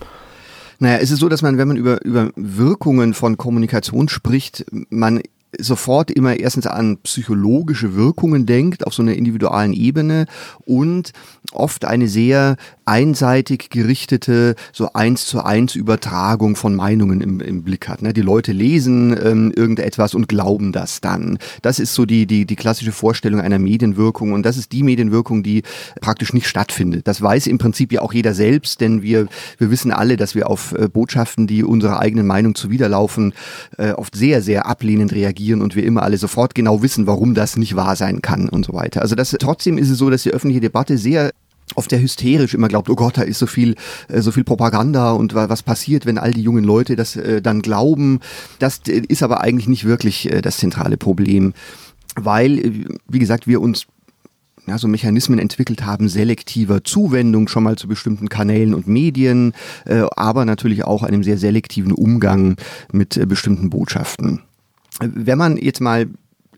Naja, 0.80 0.98
es 0.98 1.12
ist 1.12 1.20
so, 1.20 1.30
dass 1.30 1.44
man, 1.44 1.60
wenn 1.60 1.68
man 1.68 1.78
über, 1.78 2.04
über 2.04 2.32
Wirkungen 2.36 3.14
von 3.14 3.38
Kommunikation 3.38 4.10
spricht, 4.10 4.66
man 4.90 5.22
sofort 5.58 6.12
immer 6.12 6.38
erstens 6.40 6.68
an 6.68 6.98
psychologische 7.04 7.96
Wirkungen 7.96 8.46
denkt, 8.46 8.86
auf 8.86 8.94
so 8.94 9.02
einer 9.02 9.14
individualen 9.14 9.74
Ebene 9.74 10.26
und 10.66 11.12
oft 11.54 11.86
eine 11.86 12.08
sehr 12.08 12.58
einseitig 12.86 13.70
gerichtete, 13.70 14.56
so 14.74 14.92
eins 14.94 15.26
zu 15.26 15.44
eins 15.44 15.76
Übertragung 15.76 16.56
von 16.56 16.76
Meinungen 16.76 17.22
im, 17.22 17.40
im 17.40 17.64
Blick 17.64 17.88
hat. 17.88 18.02
Ne? 18.02 18.14
Die 18.14 18.22
Leute 18.22 18.52
lesen 18.52 19.18
ähm, 19.24 19.54
irgendetwas 19.56 20.14
und 20.16 20.28
glauben 20.28 20.74
das 20.74 21.00
dann. 21.02 21.38
Das 21.62 21.80
ist 21.80 21.94
so 21.94 22.06
die, 22.06 22.26
die, 22.28 22.46
die 22.46 22.56
klassische 22.56 22.92
Vorstellung 22.92 23.40
einer 23.40 23.60
Medienwirkung 23.60 24.34
und 24.34 24.46
das 24.46 24.58
ist 24.58 24.74
die 24.74 24.84
Medienwirkung, 24.84 25.44
die 25.44 25.64
praktisch 26.02 26.34
nicht 26.34 26.48
stattfindet. 26.48 27.08
Das 27.08 27.22
weiß 27.22 27.48
im 27.48 27.58
Prinzip 27.58 27.94
ja 27.94 28.02
auch 28.02 28.14
jeder 28.14 28.34
selbst, 28.34 28.82
denn 28.82 29.02
wir, 29.02 29.28
wir 29.58 29.72
wissen 29.72 29.92
alle, 29.92 30.18
dass 30.18 30.36
wir 30.36 30.50
auf 30.50 30.74
äh, 30.74 30.90
Botschaften, 30.90 31.48
die 31.48 31.64
unserer 31.64 32.00
eigenen 32.00 32.28
Meinung 32.28 32.54
zuwiderlaufen, 32.54 33.34
äh, 33.78 33.92
oft 33.92 34.16
sehr, 34.16 34.42
sehr 34.42 34.66
ablehnend 34.66 35.14
reagieren 35.14 35.37
und 35.40 35.76
wir 35.76 35.84
immer 35.84 36.04
alle 36.04 36.18
sofort 36.18 36.56
genau 36.56 36.82
wissen, 36.82 37.08
warum 37.08 37.34
das 37.34 37.58
nicht 37.58 37.76
wahr 37.76 37.96
sein 37.96 38.22
kann 38.22 38.50
und 38.50 38.66
so 38.66 38.74
weiter. 38.74 39.02
Also 39.02 39.16
das, 39.16 39.36
trotzdem 39.40 39.78
ist 39.78 39.90
es 39.90 39.98
so, 39.98 40.10
dass 40.10 40.24
die 40.24 40.32
öffentliche 40.32 40.62
Debatte 40.62 40.98
sehr 40.98 41.32
oft 41.76 41.92
der 41.92 42.02
hysterisch 42.02 42.54
immer 42.54 42.68
glaubt, 42.68 42.90
oh 42.90 42.96
Gott, 42.96 43.18
da 43.18 43.24
ist 43.24 43.40
so 43.40 43.46
viel, 43.46 43.76
äh, 44.08 44.22
so 44.22 44.32
viel 44.32 44.44
Propaganda 44.44 45.12
und 45.12 45.34
was 45.34 45.64
passiert, 45.64 46.06
wenn 46.06 46.18
all 46.18 46.32
die 46.32 46.42
jungen 46.42 46.64
Leute 46.64 46.96
das 46.96 47.16
äh, 47.16 47.42
dann 47.42 47.62
glauben. 47.62 48.20
Das 48.60 48.82
äh, 48.88 49.02
ist 49.08 49.24
aber 49.24 49.42
eigentlich 49.42 49.68
nicht 49.68 49.86
wirklich 49.86 50.30
das 50.42 50.58
zentrale 50.58 50.98
Problem, 50.98 51.54
weil, 52.16 52.86
wie 53.08 53.20
gesagt, 53.20 53.48
wir 53.48 53.62
uns 53.62 53.86
ja, 54.66 54.78
so 54.78 54.88
Mechanismen 54.88 55.40
entwickelt 55.40 55.86
haben, 55.86 56.10
selektiver 56.10 56.84
Zuwendung 56.84 57.48
schon 57.48 57.64
mal 57.64 57.78
zu 57.78 57.88
bestimmten 57.88 58.28
Kanälen 58.28 58.74
und 58.74 58.86
Medien, 58.86 59.54
aber 59.86 60.44
natürlich 60.44 60.84
auch 60.84 61.04
einem 61.04 61.24
sehr 61.24 61.38
selektiven 61.38 61.94
Umgang 61.94 62.58
mit 62.92 63.18
bestimmten 63.30 63.70
Botschaften. 63.70 64.42
Wenn 65.00 65.38
man 65.38 65.58
jetzt 65.58 65.82
mal 65.82 66.08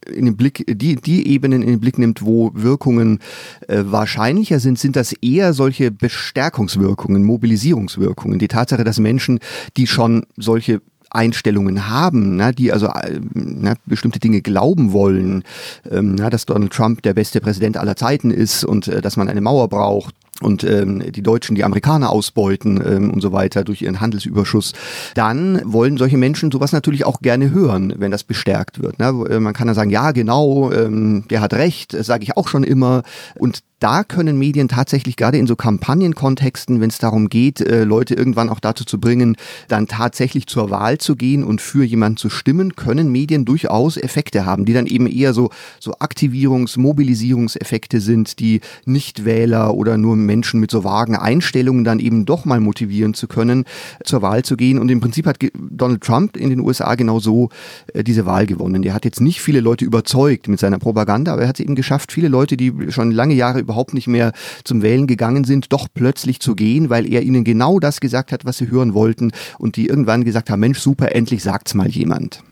in 0.06 0.26
den 0.26 0.38
Blick, 0.38 0.66
die, 0.68 0.96
die 0.96 1.28
Ebenen 1.28 1.62
in 1.62 1.70
den 1.70 1.80
Blick 1.80 1.98
nimmt, 1.98 2.24
wo 2.24 2.52
Wirkungen 2.54 3.20
äh, 3.68 3.84
wahrscheinlicher 3.86 4.60
sind, 4.60 4.80
sind 4.80 4.96
das 4.96 5.14
eher 5.14 5.54
solche 5.54 5.92
Bestärkungswirkungen, 5.92 7.24
Mobilisierungswirkungen. 7.24 8.40
Die 8.40 8.48
Tatsache, 8.48 8.84
dass 8.84 9.00
Menschen, 9.00 9.40
die 9.78 9.88
schon 9.88 10.26
solche 10.38 10.82
Einstellungen 11.12 11.90
haben, 11.90 12.36
na, 12.36 12.52
die 12.52 12.72
also 12.72 12.88
äh, 12.88 13.20
na, 13.34 13.74
bestimmte 13.86 14.20
Dinge 14.20 14.42
glauben 14.42 14.92
wollen, 14.92 15.44
ähm, 15.90 16.16
na, 16.16 16.30
dass 16.30 16.46
Donald 16.46 16.72
Trump 16.72 17.02
der 17.02 17.14
beste 17.14 17.42
Präsident 17.42 17.78
aller 17.78 17.96
Zeiten 17.96 18.32
ist 18.32 18.64
und 18.64 18.88
äh, 18.88 19.02
dass 19.02 19.18
man 19.18 19.28
eine 19.28 19.42
Mauer 19.42 19.70
braucht 19.70 20.16
und 20.42 20.64
ähm, 20.64 21.12
die 21.12 21.22
Deutschen 21.22 21.56
die 21.56 21.64
Amerikaner 21.64 22.10
ausbeuten 22.10 22.82
ähm, 22.86 23.12
und 23.12 23.22
so 23.22 23.32
weiter 23.32 23.64
durch 23.64 23.82
ihren 23.82 24.00
Handelsüberschuss, 24.00 24.74
dann 25.16 25.62
wollen 25.66 25.98
solche 25.98 26.18
Menschen 26.18 26.52
sowas 26.52 26.72
natürlich 26.72 27.06
auch 27.06 27.22
gerne 27.22 27.52
hören, 27.52 27.94
wenn 27.98 28.12
das 28.12 28.24
bestärkt 28.24 28.82
wird. 28.82 29.00
Ne? 29.00 29.08
Äh, 29.30 29.40
man 29.40 29.54
kann 29.54 29.68
dann 29.68 29.76
sagen, 29.76 29.90
ja 29.90 30.12
genau, 30.12 30.72
ähm, 30.72 31.26
der 31.30 31.42
hat 31.42 31.54
recht, 31.54 31.92
sage 31.92 32.24
ich 32.24 32.38
auch 32.38 32.48
schon 32.48 32.64
immer. 32.64 33.04
Und 33.36 33.64
da 33.80 34.04
können 34.04 34.38
Medien 34.38 34.68
tatsächlich 34.68 35.16
gerade 35.16 35.38
in 35.38 35.48
so 35.48 35.56
Kampagnenkontexten, 35.56 36.82
wenn 36.82 36.90
es 36.90 36.98
darum 36.98 37.30
geht, 37.30 37.62
äh, 37.62 37.84
Leute 37.84 38.14
irgendwann 38.14 38.50
auch 38.50 38.60
dazu 38.60 38.84
zu 38.84 39.00
bringen, 39.00 39.38
dann 39.68 39.88
tatsächlich 39.88 40.48
zur 40.48 40.70
Wahl 40.70 40.98
zu 40.98 41.16
gehen 41.16 41.44
und 41.44 41.62
für 41.62 41.84
jemanden 41.84 42.18
zu 42.18 42.30
stimmen, 42.30 42.76
können 42.76 43.12
Medien 43.12 43.46
durchaus 43.46 43.98
Effekte 43.98 44.46
haben, 44.46 44.66
die 44.66 44.74
dann 44.74 44.86
eben 44.86 45.08
eher 45.08 45.34
so, 45.34 45.50
so 45.80 45.94
Aktivierungs-, 45.94 46.80
Mobilisierungseffekte 46.80 48.02
sind, 48.02 48.40
die 48.40 48.62
Nichtwähler 48.86 49.74
oder 49.74 49.98
nur 49.98 50.16
Menschen 50.16 50.60
mit 50.60 50.72
so 50.72 50.84
vagen 50.84 51.16
Einstellungen 51.16 51.84
dann 51.84 52.00
eben 52.00 52.26
doch 52.26 52.46
mal 52.46 52.60
motivieren 52.60 53.14
zu 53.14 53.28
können, 53.28 53.64
zur 54.04 54.22
Wahl 54.22 54.44
zu 54.44 54.58
gehen. 54.58 54.78
Und 54.78 54.90
im 54.92 55.00
Prinzip 55.00 55.26
hat 55.26 55.38
Donald 55.54 56.02
Trump 56.02 56.36
in 56.36 56.50
den 56.50 56.60
USA 56.60 56.96
genau 56.96 57.20
so 57.20 57.50
äh, 57.94 58.04
diese 58.04 58.26
Wahl 58.26 58.46
gewonnen. 58.46 58.82
Der 58.82 58.94
hat 58.94 59.06
jetzt 59.06 59.22
nicht 59.22 59.42
viele 59.42 59.62
Leute 59.62 59.86
überzeugt 59.86 60.48
mit 60.48 60.60
seiner 60.60 60.80
Propaganda, 60.80 61.34
aber 61.34 61.44
er 61.44 61.48
hat 61.48 61.60
es 61.60 61.66
eben 61.66 61.76
geschafft, 61.76 62.12
viele 62.12 62.28
Leute, 62.28 62.58
die 62.58 62.74
schon 62.90 63.12
lange 63.12 63.36
Jahre 63.36 63.60
überhaupt 63.70 63.94
nicht 63.94 64.08
mehr 64.08 64.34
zum 64.64 64.82
Wählen 64.82 65.06
gegangen 65.06 65.44
sind, 65.44 65.72
doch 65.72 65.88
plötzlich 65.94 66.40
zu 66.40 66.56
gehen, 66.56 66.90
weil 66.90 67.12
er 67.12 67.22
ihnen 67.22 67.44
genau 67.44 67.80
das 67.80 68.00
gesagt 68.00 68.32
hat, 68.32 68.46
was 68.46 68.58
sie 68.58 68.72
hören 68.72 68.96
wollten 68.96 69.32
und 69.60 69.76
die 69.76 69.86
irgendwann 69.86 70.24
gesagt 70.24 70.50
haben, 70.50 70.60
Mensch, 70.60 70.80
super, 70.80 71.16
endlich 71.16 71.44
sagt's 71.44 71.76
mal 71.76 71.88
jemand. 71.88 72.44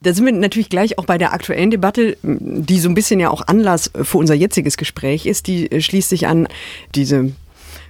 Da 0.00 0.12
sind 0.12 0.24
wir 0.24 0.32
natürlich 0.32 0.70
gleich 0.70 0.98
auch 0.98 1.04
bei 1.04 1.18
der 1.18 1.32
aktuellen 1.32 1.70
Debatte, 1.70 2.16
die 2.22 2.80
so 2.80 2.88
ein 2.88 2.94
bisschen 2.94 3.20
ja 3.20 3.30
auch 3.30 3.46
Anlass 3.46 3.90
für 3.94 4.18
unser 4.18 4.34
jetziges 4.34 4.76
Gespräch 4.76 5.26
ist. 5.26 5.46
Die 5.46 5.68
schließt 5.80 6.08
sich 6.08 6.26
an 6.26 6.48
diese 6.94 7.32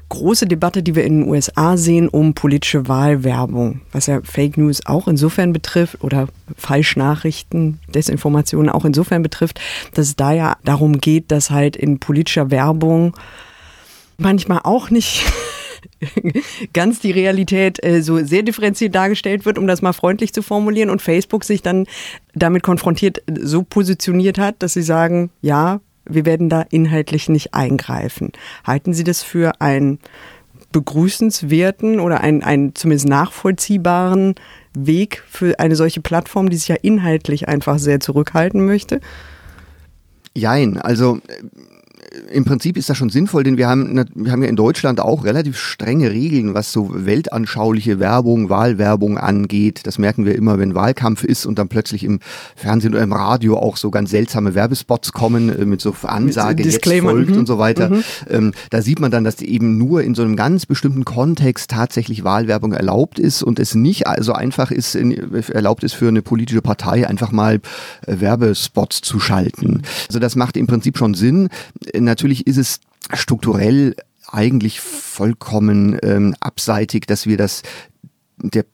große 0.09 0.47
Debatte, 0.47 0.83
die 0.83 0.95
wir 0.95 1.05
in 1.05 1.21
den 1.21 1.29
USA 1.29 1.77
sehen, 1.77 2.09
um 2.09 2.35
politische 2.35 2.89
Wahlwerbung, 2.89 3.81
was 3.93 4.07
ja 4.07 4.21
Fake 4.23 4.57
News 4.57 4.85
auch 4.87 5.09
insofern 5.09 5.53
betrifft 5.53 6.03
oder 6.03 6.29
Falschnachrichten, 6.57 7.81
Desinformationen 7.89 8.71
auch 8.71 8.85
insofern 8.85 9.23
betrifft, 9.23 9.61
dass 9.95 10.09
es 10.09 10.17
da 10.17 10.33
ja 10.33 10.57
darum 10.65 10.99
geht, 10.99 11.31
dass 11.31 11.51
halt 11.51 11.77
in 11.77 11.99
politischer 11.99 12.51
Werbung 12.51 13.15
manchmal 14.19 14.61
auch 14.65 14.91
nicht 14.91 15.25
ganz 16.73 17.01
die 17.01 17.11
Realität 17.11 17.83
äh, 17.85 18.03
so 18.03 18.25
sehr 18.25 18.43
differenziert 18.43 18.95
dargestellt 18.95 19.45
wird, 19.45 19.59
um 19.59 19.67
das 19.67 19.83
mal 19.83 19.93
freundlich 19.93 20.33
zu 20.33 20.43
formulieren 20.43 20.91
und 20.91 21.03
Facebook 21.03 21.45
sich 21.45 21.63
dann 21.63 21.87
damit 22.35 22.63
konfrontiert 22.63 23.23
so 23.41 23.63
positioniert 23.63 24.39
hat, 24.39 24.63
dass 24.63 24.75
sie 24.75 24.83
sagen, 24.83 25.31
ja, 25.41 25.81
wir 26.07 26.27
werden 26.27 26.49
da 26.49 26.63
inhaltlich 26.71 27.29
nicht 27.29 27.55
eingreifen. 27.55 28.33
Halten 28.65 28.93
Sie 28.93 29.05
das 29.05 29.23
für 29.23 29.61
einen 29.61 29.99
begrüßenswerten 30.73 32.01
oder 32.01 32.21
einen, 32.21 32.43
einen 32.43 32.75
zumindest 32.75 33.09
nachvollziehbaren 33.09 34.35
Weg 34.77 35.23
für 35.29 35.59
eine 35.61 35.77
solche 35.77 36.01
Plattform, 36.01 36.51
die 36.51 36.57
sich 36.57 36.69
ja 36.69 36.77
inhaltlich 36.83 37.49
einfach 37.49 37.79
sehr 37.79 38.01
zurückhalten 38.01 38.67
möchte? 38.67 39.01
Jein, 40.37 40.79
also 40.79 41.21
im 42.33 42.45
Prinzip 42.45 42.77
ist 42.77 42.89
das 42.89 42.97
schon 42.97 43.11
sinnvoll, 43.11 43.45
denn 43.45 43.57
wir 43.57 43.69
haben, 43.69 44.05
wir 44.15 44.33
haben 44.33 44.43
ja 44.43 44.49
in 44.49 44.57
Deutschland 44.57 45.01
auch 45.01 45.25
relativ 45.25 45.59
strenge 45.59 46.11
Regeln, 46.11 46.55
was 46.55 46.73
so 46.73 46.91
weltanschauliche 46.93 47.99
Werbung, 48.01 48.49
Wahlwerbung 48.49 49.19
angeht. 49.19 49.81
Das 49.85 49.99
merken 49.99 50.25
wir 50.25 50.35
immer, 50.35 50.59
wenn 50.59 50.75
Wahlkampf 50.75 51.25
ist 51.25 51.47
und 51.47 51.59
dann 51.59 51.69
plötzlich 51.69 52.05
im 52.05 52.21
Fernsehen 52.57 52.95
oder 52.95 53.03
im 53.03 53.13
Radio 53.13 53.59
auch 53.59 53.77
so 53.77 53.91
ganz 53.91 54.11
seltsame 54.11 54.55
Werbespots 54.55 55.13
kommen 55.13 55.49
äh, 55.49 55.65
mit 55.65 55.81
so 55.81 55.95
Ansage, 56.03 56.65
mit 56.65 56.73
jetzt 56.73 56.85
folgt 56.85 57.31
mhm. 57.31 57.39
und 57.39 57.47
so 57.47 57.59
weiter. 57.59 57.91
Mhm. 57.91 58.05
Ähm, 58.29 58.53
da 58.71 58.83
sieht 58.83 59.01
man 59.01 59.11
dann, 59.11 59.25
dass 59.25 59.41
eben 59.41 59.79
nur 59.79 60.03
in 60.03 60.15
so 60.15 60.23
einem 60.23 60.37
ganz 60.37 60.67
bestimmten 60.67 61.05
Kontext 61.05 61.71
tatsächlich 61.71 62.25
Wahlwerbung 62.25 62.73
erlaubt 62.73 63.19
ist 63.19 63.43
und 63.43 63.59
es 63.59 63.75
nicht 63.75 64.05
so 64.21 64.33
einfach 64.33 64.71
ist, 64.71 64.95
erlaubt 64.95 65.85
ist 65.85 65.95
für 65.95 66.09
eine 66.09 66.23
politische 66.23 66.63
Partei 66.63 67.07
einfach 67.09 67.33
mal 67.33 67.61
äh, 68.07 68.21
Werbespots 68.21 69.01
zu 69.03 69.21
schalten. 69.21 69.83
Also 70.09 70.19
das 70.19 70.37
macht 70.37 70.57
im 70.57 70.67
Prinzip 70.67 70.99
schon 70.99 71.15
Sinn 71.15 71.49
natürlich 72.05 72.47
ist 72.47 72.57
es 72.57 72.81
strukturell 73.13 73.97
eigentlich 74.27 74.81
vollkommen 74.81 75.99
ähm, 76.03 76.35
abseitig, 76.41 77.07
dass 77.07 77.27
wir 77.27 77.37
das 77.37 77.63
der 78.37 78.65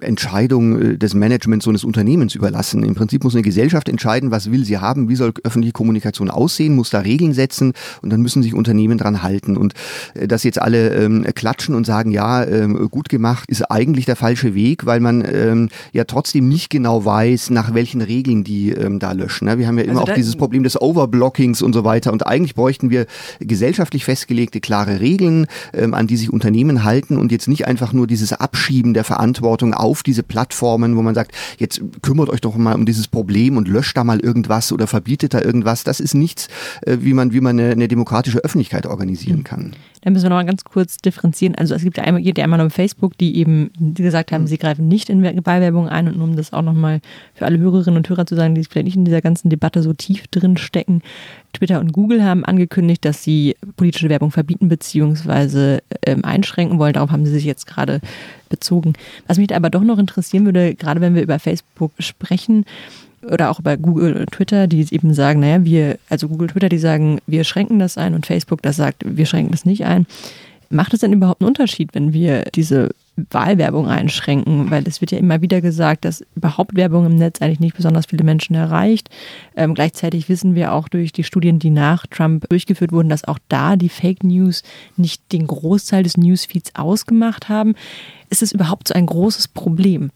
Entscheidung 0.00 0.80
äh, 0.80 0.98
des 0.98 1.14
Managements 1.14 1.64
so 1.64 1.70
eines 1.70 1.84
Unternehmens 1.84 2.34
überlassen. 2.34 2.82
Im 2.82 2.94
Prinzip 2.94 3.24
muss 3.24 3.34
eine 3.34 3.42
Gesellschaft 3.42 3.88
entscheiden, 3.88 4.30
was 4.30 4.50
will 4.50 4.64
sie 4.64 4.78
haben, 4.78 5.08
wie 5.08 5.16
soll 5.16 5.32
öffentliche 5.44 5.72
Kommunikation 5.72 6.30
aussehen, 6.30 6.74
muss 6.74 6.90
da 6.90 7.00
Regeln 7.00 7.34
setzen 7.34 7.72
und 8.02 8.10
dann 8.10 8.22
müssen 8.22 8.42
sich 8.42 8.54
Unternehmen 8.54 8.98
dran 8.98 9.22
halten. 9.22 9.56
Und 9.56 9.74
äh, 10.14 10.26
dass 10.26 10.44
jetzt 10.44 10.60
alle 10.60 10.94
ähm, 10.94 11.24
klatschen 11.34 11.74
und 11.74 11.84
sagen, 11.84 12.10
ja, 12.10 12.44
ähm, 12.44 12.88
gut 12.90 13.08
gemacht, 13.08 13.50
ist 13.50 13.70
eigentlich 13.70 14.06
der 14.06 14.16
falsche 14.16 14.54
Weg, 14.54 14.86
weil 14.86 15.00
man 15.00 15.24
ähm, 15.30 15.68
ja 15.92 16.04
trotzdem 16.04 16.48
nicht 16.48 16.70
genau 16.70 17.04
weiß, 17.04 17.50
nach 17.50 17.74
welchen 17.74 18.00
Regeln 18.00 18.44
die 18.44 18.70
ähm, 18.70 18.98
da 18.98 19.12
löschen. 19.12 19.46
Wir 19.46 19.66
haben 19.66 19.78
ja 19.78 19.84
immer 19.84 20.00
also 20.00 20.12
auch 20.12 20.14
dieses 20.14 20.36
Problem 20.36 20.62
des 20.62 20.80
Overblockings 20.80 21.62
und 21.62 21.72
so 21.72 21.84
weiter. 21.84 22.12
Und 22.12 22.26
eigentlich 22.26 22.54
bräuchten 22.54 22.90
wir 22.90 23.06
gesellschaftlich 23.40 24.04
festgelegte, 24.04 24.60
klare 24.60 25.00
Regeln, 25.00 25.46
ähm, 25.72 25.94
an 25.94 26.06
die 26.06 26.16
sich 26.16 26.32
Unternehmen 26.32 26.84
halten 26.84 27.16
und 27.16 27.30
jetzt 27.30 27.48
nicht 27.48 27.66
einfach 27.66 27.92
nur 27.92 28.06
dieses 28.06 28.32
Abschieben 28.32 28.94
der 28.94 29.04
Verantwortung 29.04 29.65
Verantwortung 29.66 29.74
auf 29.74 30.02
diese 30.02 30.22
Plattformen, 30.22 30.96
wo 30.96 31.02
man 31.02 31.14
sagt, 31.14 31.32
jetzt 31.58 31.80
kümmert 32.02 32.28
euch 32.28 32.40
doch 32.40 32.56
mal 32.56 32.74
um 32.74 32.86
dieses 32.86 33.08
Problem 33.08 33.56
und 33.56 33.68
löscht 33.68 33.96
da 33.96 34.04
mal 34.04 34.20
irgendwas 34.20 34.72
oder 34.72 34.86
verbietet 34.86 35.34
da 35.34 35.40
irgendwas. 35.40 35.84
Das 35.84 36.00
ist 36.00 36.14
nichts, 36.14 36.48
äh, 36.82 36.98
wie 37.00 37.14
man, 37.14 37.32
wie 37.32 37.40
man 37.40 37.58
eine, 37.58 37.72
eine 37.72 37.88
demokratische 37.88 38.38
Öffentlichkeit 38.38 38.86
organisieren 38.86 39.44
kann. 39.44 39.74
Da 40.02 40.10
müssen 40.10 40.26
wir 40.26 40.30
noch 40.30 40.36
mal 40.36 40.46
ganz 40.46 40.62
kurz 40.62 40.98
differenzieren. 40.98 41.56
Also 41.56 41.74
es 41.74 41.82
gibt 41.82 41.98
einmal, 41.98 42.22
geht 42.22 42.38
ja 42.38 42.44
einmal 42.44 42.60
um 42.60 42.70
Facebook, 42.70 43.18
die 43.18 43.36
eben 43.38 43.70
gesagt 43.94 44.30
haben, 44.30 44.46
sie 44.46 44.56
greifen 44.56 44.86
nicht 44.86 45.10
in 45.10 45.24
Wahlwerbung 45.24 45.88
ein 45.88 46.06
und 46.06 46.20
um 46.20 46.36
das 46.36 46.52
auch 46.52 46.62
nochmal 46.62 47.00
für 47.34 47.44
alle 47.44 47.58
Hörerinnen 47.58 47.96
und 47.98 48.08
Hörer 48.08 48.24
zu 48.24 48.36
sagen, 48.36 48.54
die 48.54 48.62
vielleicht 48.62 48.84
nicht 48.84 48.96
in 48.96 49.04
dieser 49.04 49.20
ganzen 49.20 49.50
Debatte 49.50 49.82
so 49.82 49.92
tief 49.94 50.28
drin 50.28 50.56
stecken. 50.58 51.02
Twitter 51.52 51.80
und 51.80 51.92
Google 51.92 52.22
haben 52.22 52.44
angekündigt, 52.44 53.04
dass 53.04 53.24
sie 53.24 53.56
politische 53.76 54.08
Werbung 54.08 54.30
verbieten 54.30 54.68
bzw. 54.68 55.78
Ähm, 56.04 56.24
einschränken 56.24 56.78
wollen. 56.78 56.92
Darauf 56.92 57.10
haben 57.10 57.26
sie 57.26 57.32
sich 57.32 57.44
jetzt 57.44 57.66
gerade 57.66 58.00
bezogen. 58.48 58.94
Was 59.26 59.38
mich 59.38 59.54
aber 59.54 59.70
doch 59.70 59.82
noch 59.82 59.98
interessieren 59.98 60.44
würde, 60.44 60.74
gerade 60.74 61.00
wenn 61.00 61.14
wir 61.14 61.22
über 61.22 61.38
Facebook 61.38 61.92
sprechen, 61.98 62.64
oder 63.30 63.50
auch 63.50 63.58
über 63.58 63.76
Google 63.76 64.16
und 64.16 64.30
Twitter, 64.30 64.66
die 64.66 64.86
eben 64.90 65.14
sagen, 65.14 65.40
naja, 65.40 65.64
wir, 65.64 65.98
also 66.08 66.28
Google, 66.28 66.48
Twitter, 66.48 66.68
die 66.68 66.78
sagen, 66.78 67.20
wir 67.26 67.44
schränken 67.44 67.78
das 67.78 67.98
ein 67.98 68.14
und 68.14 68.26
Facebook, 68.26 68.62
das 68.62 68.76
sagt, 68.76 69.02
wir 69.04 69.26
schränken 69.26 69.52
das 69.52 69.64
nicht 69.64 69.84
ein. 69.84 70.06
Macht 70.68 70.94
es 70.94 71.00
denn 71.00 71.12
überhaupt 71.12 71.40
einen 71.40 71.48
Unterschied, 71.48 71.94
wenn 71.94 72.12
wir 72.12 72.42
diese 72.54 72.90
Wahlwerbung 73.30 73.88
einschränken, 73.88 74.70
weil 74.70 74.86
es 74.86 75.00
wird 75.00 75.10
ja 75.10 75.18
immer 75.18 75.40
wieder 75.40 75.60
gesagt, 75.60 76.04
dass 76.04 76.24
überhaupt 76.34 76.76
Werbung 76.76 77.06
im 77.06 77.14
Netz 77.14 77.40
eigentlich 77.40 77.60
nicht 77.60 77.76
besonders 77.76 78.06
viele 78.06 78.24
Menschen 78.24 78.54
erreicht. 78.54 79.08
Ähm, 79.56 79.74
gleichzeitig 79.74 80.28
wissen 80.28 80.54
wir 80.54 80.72
auch 80.72 80.88
durch 80.88 81.12
die 81.12 81.24
Studien, 81.24 81.58
die 81.58 81.70
nach 81.70 82.06
Trump 82.06 82.48
durchgeführt 82.48 82.92
wurden, 82.92 83.08
dass 83.08 83.24
auch 83.24 83.38
da 83.48 83.76
die 83.76 83.88
Fake 83.88 84.22
News 84.22 84.62
nicht 84.96 85.32
den 85.32 85.46
Großteil 85.46 86.02
des 86.02 86.16
Newsfeeds 86.16 86.74
ausgemacht 86.74 87.48
haben. 87.48 87.74
Ist 88.28 88.42
es 88.42 88.52
überhaupt 88.52 88.88
so 88.88 88.94
ein 88.94 89.06
großes 89.06 89.48
Problem? 89.48 90.10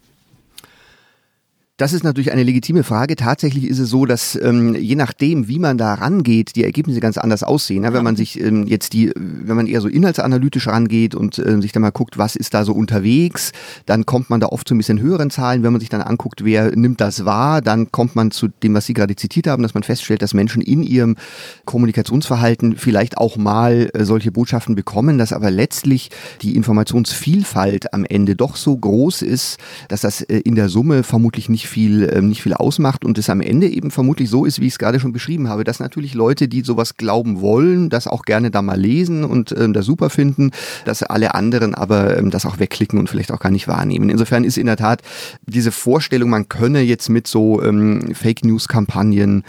Das 1.81 1.95
ist 1.95 2.05
natürlich 2.05 2.31
eine 2.31 2.43
legitime 2.43 2.85
Frage. 2.85 3.17
Tatsächlich 3.17 3.65
ist 3.65 3.79
es 3.79 3.89
so, 3.89 4.05
dass 4.05 4.39
ähm, 4.43 4.75
je 4.75 4.97
nachdem, 4.97 5.49
wie 5.49 5.59
man 5.59 5.79
da 5.79 5.95
rangeht, 5.95 6.55
die 6.55 6.63
Ergebnisse 6.63 7.01
ganz 7.01 7.17
anders 7.17 7.43
aussehen. 7.43 7.85
Ja, 7.85 7.95
wenn 7.95 8.05
man 8.05 8.17
sich 8.17 8.39
ähm, 8.39 8.67
jetzt 8.67 8.93
die, 8.93 9.11
wenn 9.15 9.57
man 9.57 9.67
eher 9.67 9.81
so 9.81 9.89
inhaltsanalytisch 9.89 10.67
rangeht 10.67 11.15
und 11.15 11.39
äh, 11.39 11.59
sich 11.63 11.73
dann 11.73 11.81
mal 11.81 11.89
guckt, 11.89 12.19
was 12.19 12.37
ist 12.37 12.53
da 12.53 12.67
so 12.67 12.75
unterwegs, 12.75 13.53
dann 13.87 14.05
kommt 14.05 14.29
man 14.29 14.41
da 14.41 14.49
oft 14.49 14.69
zu 14.69 14.75
ein 14.75 14.77
bisschen 14.77 15.01
höheren 15.01 15.31
Zahlen. 15.31 15.63
Wenn 15.63 15.73
man 15.73 15.81
sich 15.81 15.89
dann 15.89 16.03
anguckt, 16.03 16.45
wer 16.45 16.77
nimmt 16.77 17.01
das 17.01 17.25
wahr, 17.25 17.63
dann 17.63 17.91
kommt 17.91 18.15
man 18.15 18.31
zu 18.31 18.49
dem, 18.49 18.75
was 18.75 18.85
Sie 18.85 18.93
gerade 18.93 19.17
zitiert 19.17 19.47
haben, 19.47 19.63
dass 19.63 19.73
man 19.73 19.83
feststellt, 19.83 20.21
dass 20.21 20.35
Menschen 20.35 20.61
in 20.61 20.83
ihrem 20.83 21.17
Kommunikationsverhalten 21.65 22.77
vielleicht 22.77 23.17
auch 23.17 23.39
mal 23.39 23.89
äh, 23.95 24.05
solche 24.05 24.33
Botschaften 24.33 24.75
bekommen, 24.75 25.17
dass 25.17 25.33
aber 25.33 25.51
letztlich 25.51 26.11
die 26.43 26.57
Informationsvielfalt 26.57 27.95
am 27.95 28.05
Ende 28.05 28.37
doch 28.37 28.57
so 28.57 28.77
groß 28.77 29.23
ist, 29.23 29.57
dass 29.89 30.03
das 30.03 30.21
äh, 30.21 30.41
in 30.41 30.57
der 30.57 30.69
Summe 30.69 31.05
vermutlich 31.05 31.49
nicht 31.49 31.70
viel, 31.71 32.11
ähm, 32.13 32.29
nicht 32.29 32.43
viel 32.43 32.55
ausmacht 32.55 33.05
und 33.05 33.17
es 33.17 33.31
am 33.31 33.41
Ende 33.41 33.69
eben 33.69 33.91
vermutlich 33.91 34.29
so 34.29 34.45
ist, 34.45 34.61
wie 34.61 34.67
ich 34.67 34.75
es 34.75 34.79
gerade 34.79 35.01
schon 35.01 35.13
beschrieben 35.13 35.49
habe, 35.49 35.65
dass 35.65 35.81
natürlich 35.81 36.15
Leute, 36.15 36.49
die 36.49 36.63
sowas 36.63 36.97
glauben 36.97 37.41
wollen, 37.41 37.89
das 37.89 38.07
auch 38.07 38.23
gerne 38.23 38.51
da 38.51 38.61
mal 38.61 38.79
lesen 38.79 39.25
und 39.25 39.55
ähm, 39.57 39.73
das 39.73 39.87
super 39.87 40.11
finden, 40.11 40.51
dass 40.85 41.03
alle 41.03 41.35
anderen 41.35 41.75
aber 41.75 42.19
ähm, 42.19 42.31
das 42.31 42.45
auch 42.45 42.59
wegklicken 42.59 42.99
und 42.99 43.09
vielleicht 43.09 43.33
auch 43.33 43.41
gar 43.41 43.51
nicht 43.51 43.69
wahrnehmen. 43.69 44.11
Insofern 44.11 44.45
ist 44.45 44.59
in 44.59 44.67
der 44.67 44.77
Tat 44.77 45.03
diese 45.47 45.73
Vorstellung, 45.73 46.31
man 46.31 46.49
könne 46.49 46.81
jetzt 46.81 47.09
mit 47.09 47.27
so 47.27 47.63
ähm, 47.63 48.13
Fake 48.15 48.45
News 48.45 48.69
Kampagnen 48.69 49.45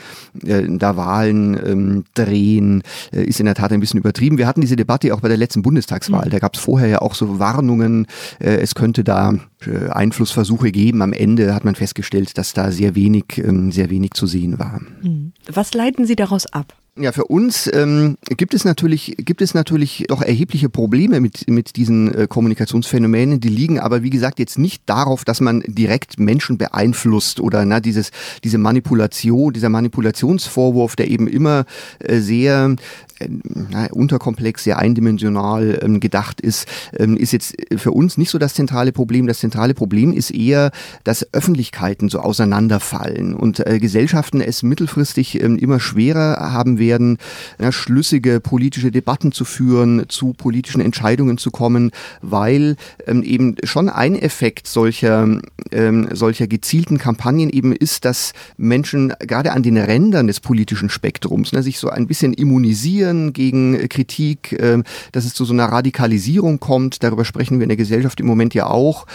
äh, 0.46 0.64
da 0.70 0.96
Wahlen 0.96 1.60
ähm, 1.66 2.04
drehen, 2.14 2.84
äh, 3.12 3.24
ist 3.24 3.40
in 3.40 3.46
der 3.46 3.56
Tat 3.56 3.72
ein 3.72 3.80
bisschen 3.80 4.00
übertrieben. 4.00 4.38
Wir 4.38 4.48
hatten 4.48 4.62
diese 4.62 4.76
Debatte 4.76 5.14
auch 5.14 5.22
bei 5.22 5.28
der 5.28 5.38
letzten 5.38 5.62
Bundestagswahl. 5.64 6.28
Mhm. 6.28 6.32
Da 6.32 6.40
gab 6.40 6.56
es 6.56 6.62
vorher 6.62 6.88
ja 6.88 7.02
auch 7.02 7.16
so 7.16 7.40
Warnungen, 7.40 8.08
äh, 8.40 8.58
es 8.58 8.76
könnte 8.76 9.04
da 9.04 9.34
Einflussversuche 9.68 10.72
geben. 10.72 11.02
Am 11.02 11.14
Ende 11.14 11.54
hat 11.54 11.66
man 11.66 11.76
festgestellt, 11.76 12.38
dass 12.38 12.54
da 12.54 12.72
sehr 12.72 12.96
wenig, 12.96 13.38
ähm, 13.38 13.72
sehr 13.72 13.90
wenig 13.90 14.12
zu 14.12 14.28
sehen 14.28 14.60
war. 14.60 14.82
Mhm. 15.02 15.34
Was 15.52 15.74
leiten 15.74 16.06
Sie 16.06 16.16
daraus 16.16 16.46
ab? 16.48 16.76
Ja, 17.00 17.14
für 17.14 17.24
uns 17.24 17.72
ähm, 17.74 18.18
gibt 18.36 18.54
es 18.54 18.66
natürlich 18.66 19.16
gibt 19.18 19.42
es 19.42 19.54
natürlich 19.54 20.04
doch 20.10 20.22
erhebliche 20.22 20.68
Probleme 20.68 21.22
mit 21.22 21.50
mit 21.50 21.78
diesen 21.78 22.14
äh, 22.14 22.28
Kommunikationsphänomenen. 22.28 23.40
Die 23.40 23.48
liegen 23.48 23.80
aber 23.80 24.04
wie 24.04 24.10
gesagt 24.10 24.40
jetzt 24.40 24.60
nicht 24.60 24.84
darauf, 24.88 25.24
dass 25.24 25.40
man 25.40 25.64
direkt 25.66 26.20
Menschen 26.20 26.58
beeinflusst 26.58 27.40
oder 27.40 27.64
na 27.64 27.80
dieses 27.80 28.12
diese 28.44 28.58
Manipulation, 28.58 29.54
dieser 29.54 29.70
Manipulationsvorwurf, 29.70 30.98
der 30.98 31.10
eben 31.10 31.28
immer 31.28 31.64
äh, 32.00 32.20
sehr 32.20 32.76
äh, 33.22 33.90
unterkomplex, 33.92 34.64
sehr 34.64 34.80
eindimensional 34.80 35.80
ähm, 35.82 36.00
gedacht 36.00 36.42
ist, 36.42 36.68
ähm, 36.98 37.18
ist 37.18 37.34
jetzt 37.34 37.56
für 37.76 37.92
uns 37.92 38.18
nicht 38.18 38.30
so 38.30 38.38
das 38.38 38.54
zentrale 38.54 38.92
Problem. 38.92 39.28
Das 39.28 39.40
zentrale 39.40 39.74
Problem 39.74 40.14
ist 40.14 40.32
eher, 40.32 40.72
dass 41.04 41.28
Öffentlichkeiten 41.34 42.10
so 42.10 42.20
auseinanderfallen 42.20 43.34
und 43.34 43.66
äh, 43.66 43.80
Gesellschaften 43.80 44.42
es 44.42 44.64
mittelfristig 44.64 45.42
ähm, 45.42 45.58
immer 45.58 45.80
schwerer 45.80 46.52
haben 46.54 46.80
werden, 46.80 47.18
ja, 47.60 47.72
schlüssige 47.72 48.40
politische 48.40 48.92
Debatten 48.92 49.32
zu 49.32 49.46
führen, 49.46 50.06
zu 50.08 50.34
politischen 50.34 50.82
Entscheidungen 50.82 51.38
zu 51.38 51.52
kommen, 51.52 51.92
weil 52.22 52.76
ähm, 53.08 53.24
eben 53.24 53.56
schon 53.64 53.90
ein 53.90 54.16
Effekt 54.16 54.68
solcher, 54.68 55.28
ähm, 55.72 56.10
solcher 56.12 56.48
gezielten 56.48 56.98
Kampagnen 56.98 57.50
eben 57.50 57.74
ist, 57.74 58.06
dass 58.06 58.34
Menschen 58.58 59.14
gerade 59.20 59.52
an 59.52 59.64
den 59.64 59.78
Rändern 59.78 60.28
des 60.28 60.40
politischen 60.40 60.90
Spektrums 60.90 61.54
ne, 61.54 61.64
sich 61.64 61.80
so 61.80 61.90
ein 61.90 62.08
bisschen 62.08 62.34
immunisieren, 62.34 63.11
protestieren 63.12 63.34
gegen 63.34 63.90
Kritik, 63.90 64.58
ähm, 64.60 64.84
dass 65.12 65.26
es 65.26 65.34
zu 65.34 65.46
so 65.46 65.54
einer 65.54 65.66
Radikalisierung 65.66 66.60
kommt. 66.60 67.04
Darüber 67.04 67.26
sprechen 67.26 67.60
wir 67.60 67.64
in 67.64 67.70
der 67.70 67.78
Gesellschaft 67.78 68.20
im 68.20 68.26
Moment 68.26 68.54
ja 68.54 68.68
auch. 68.68 69.06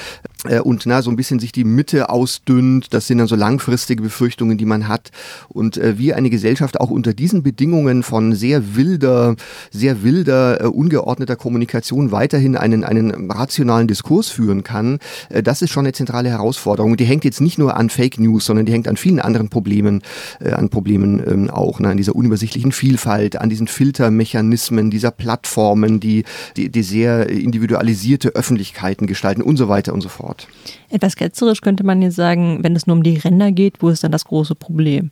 Äh, 0.48 0.60
und 0.60 0.86
na, 0.86 1.02
so 1.02 1.10
ein 1.10 1.16
bisschen 1.16 1.38
sich 1.38 1.52
die 1.52 1.64
Mitte 1.64 2.10
ausdünnt. 2.10 2.92
Das 2.92 3.06
sind 3.06 3.18
dann 3.18 3.26
so 3.26 3.36
langfristige 3.36 4.02
Befürchtungen, 4.02 4.58
die 4.58 4.64
man 4.64 4.88
hat. 4.88 5.10
Und 5.48 5.76
äh, 5.76 5.98
wie 5.98 6.14
eine 6.14 6.30
Gesellschaft 6.30 6.80
auch 6.80 6.90
unter 6.90 7.14
diesen 7.14 7.42
Bedingungen 7.42 8.02
von 8.02 8.34
sehr 8.34 8.76
wilder, 8.76 9.36
sehr 9.70 10.02
wilder, 10.02 10.60
äh, 10.60 10.66
ungeordneter 10.66 11.36
Kommunikation 11.36 12.12
weiterhin 12.12 12.56
einen, 12.56 12.84
einen 12.84 13.30
rationalen 13.30 13.88
Diskurs 13.88 14.28
führen 14.28 14.62
kann, 14.62 14.98
äh, 15.28 15.42
das 15.42 15.62
ist 15.62 15.70
schon 15.70 15.84
eine 15.84 15.92
zentrale 15.92 16.30
Herausforderung. 16.30 16.96
Die 16.96 17.04
hängt 17.04 17.24
jetzt 17.24 17.40
nicht 17.40 17.58
nur 17.58 17.76
an 17.76 17.90
Fake 17.90 18.18
News, 18.18 18.46
sondern 18.46 18.66
die 18.66 18.72
hängt 18.72 18.88
an 18.88 18.96
vielen 18.96 19.20
anderen 19.20 19.48
Problemen, 19.48 20.02
äh, 20.40 20.50
an 20.50 20.68
Problemen 20.68 21.22
ähm, 21.26 21.50
auch, 21.50 21.80
ne, 21.80 21.88
an 21.88 21.96
dieser 21.96 22.14
unübersichtlichen 22.14 22.72
Vielfalt, 22.72 23.40
an 23.40 23.50
diesen 23.50 23.68
Filtermechanismen 23.68 24.90
dieser 24.90 25.10
Plattformen, 25.10 26.00
die, 26.00 26.24
die, 26.56 26.70
die 26.70 26.82
sehr 26.82 27.28
individualisierte 27.28 28.30
Öffentlichkeiten 28.30 29.06
gestalten 29.06 29.42
und 29.42 29.56
so 29.56 29.68
weiter 29.68 29.92
und 29.92 30.00
so 30.00 30.08
fort. 30.08 30.35
Etwas 30.88 31.16
ketzerisch 31.16 31.60
könnte 31.60 31.84
man 31.84 32.02
jetzt 32.02 32.16
sagen, 32.16 32.62
wenn 32.62 32.76
es 32.76 32.86
nur 32.86 32.96
um 32.96 33.02
die 33.02 33.18
Ränder 33.18 33.52
geht, 33.52 33.82
wo 33.82 33.88
ist 33.88 34.04
dann 34.04 34.12
das 34.12 34.24
große 34.24 34.54
Problem? 34.54 35.10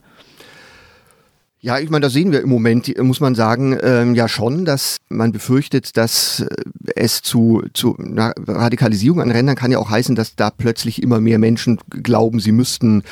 Ja, 1.65 1.79
ich 1.79 1.89
meine, 1.89 2.03
da 2.03 2.11
sehen 2.11 2.31
wir 2.31 2.43
im 2.43 2.51
Moment, 2.51 2.95
muss 3.03 3.21
man 3.21 3.35
sagen, 3.35 3.79
ähm, 3.83 4.15
ja 4.15 4.29
schon, 4.29 4.67
dass 4.67 4.99
man 5.09 5.33
befürchtet, 5.33 5.97
dass 5.97 6.41
äh, 6.41 6.47
es 6.95 7.23
zu, 7.23 7.63
zu 7.73 7.97
na, 7.97 8.35
Radikalisierung 8.37 9.23
an 9.23 9.31
Rändern 9.31 9.57
kann 9.57 9.73
ja 9.73 9.79
auch 9.79 9.89
heißen, 9.89 10.15
dass 10.15 10.37
da 10.37 10.51
plötzlich 10.51 11.03
immer 11.03 11.21
mehr 11.21 11.39
Menschen 11.39 11.79
glauben, 11.89 12.39
sie 12.39 12.53
müssten 12.53 13.03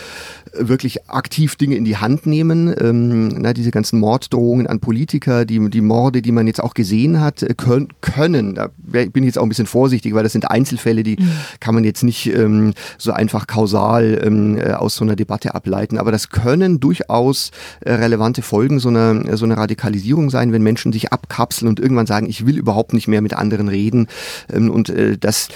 wirklich 0.52 1.08
aktiv 1.08 1.56
Dinge 1.56 1.76
in 1.76 1.84
die 1.84 1.96
Hand 1.96 2.26
nehmen. 2.26 2.74
Ähm, 2.78 3.28
na, 3.28 3.52
diese 3.52 3.70
ganzen 3.70 3.98
Morddrohungen 4.00 4.66
an 4.66 4.80
Politiker, 4.80 5.44
die, 5.44 5.70
die 5.70 5.80
Morde, 5.80 6.22
die 6.22 6.32
man 6.32 6.46
jetzt 6.46 6.62
auch 6.62 6.74
gesehen 6.74 7.20
hat, 7.20 7.42
äh, 7.42 7.54
können, 7.54 7.88
können. 8.00 8.54
Da 8.54 8.68
bin 8.76 9.10
ich 9.14 9.28
jetzt 9.28 9.38
auch 9.38 9.44
ein 9.44 9.48
bisschen 9.48 9.66
vorsichtig, 9.66 10.14
weil 10.14 10.22
das 10.22 10.32
sind 10.32 10.50
Einzelfälle, 10.50 11.02
die 11.02 11.16
mhm. 11.18 11.30
kann 11.60 11.74
man 11.74 11.84
jetzt 11.84 12.02
nicht 12.02 12.26
ähm, 12.26 12.74
so 12.98 13.12
einfach 13.12 13.46
kausal 13.46 14.20
ähm, 14.22 14.58
äh, 14.58 14.72
aus 14.72 14.96
so 14.96 15.04
einer 15.04 15.16
Debatte 15.16 15.54
ableiten. 15.54 15.98
Aber 15.98 16.12
das 16.12 16.28
können 16.28 16.80
durchaus 16.80 17.50
äh, 17.80 17.92
relevante 17.92 18.41
Folgen 18.42 18.78
so 18.78 18.88
einer, 18.88 19.36
so 19.36 19.44
einer 19.44 19.56
Radikalisierung 19.56 20.30
sein, 20.30 20.52
wenn 20.52 20.62
Menschen 20.62 20.92
sich 20.92 21.12
abkapseln 21.12 21.68
und 21.68 21.80
irgendwann 21.80 22.06
sagen, 22.06 22.28
ich 22.28 22.46
will 22.46 22.58
überhaupt 22.58 22.92
nicht 22.92 23.08
mehr 23.08 23.22
mit 23.22 23.34
anderen 23.34 23.68
reden. 23.68 24.08
Ähm, 24.52 24.70
und 24.70 24.88
äh, 24.88 25.16
das 25.18 25.48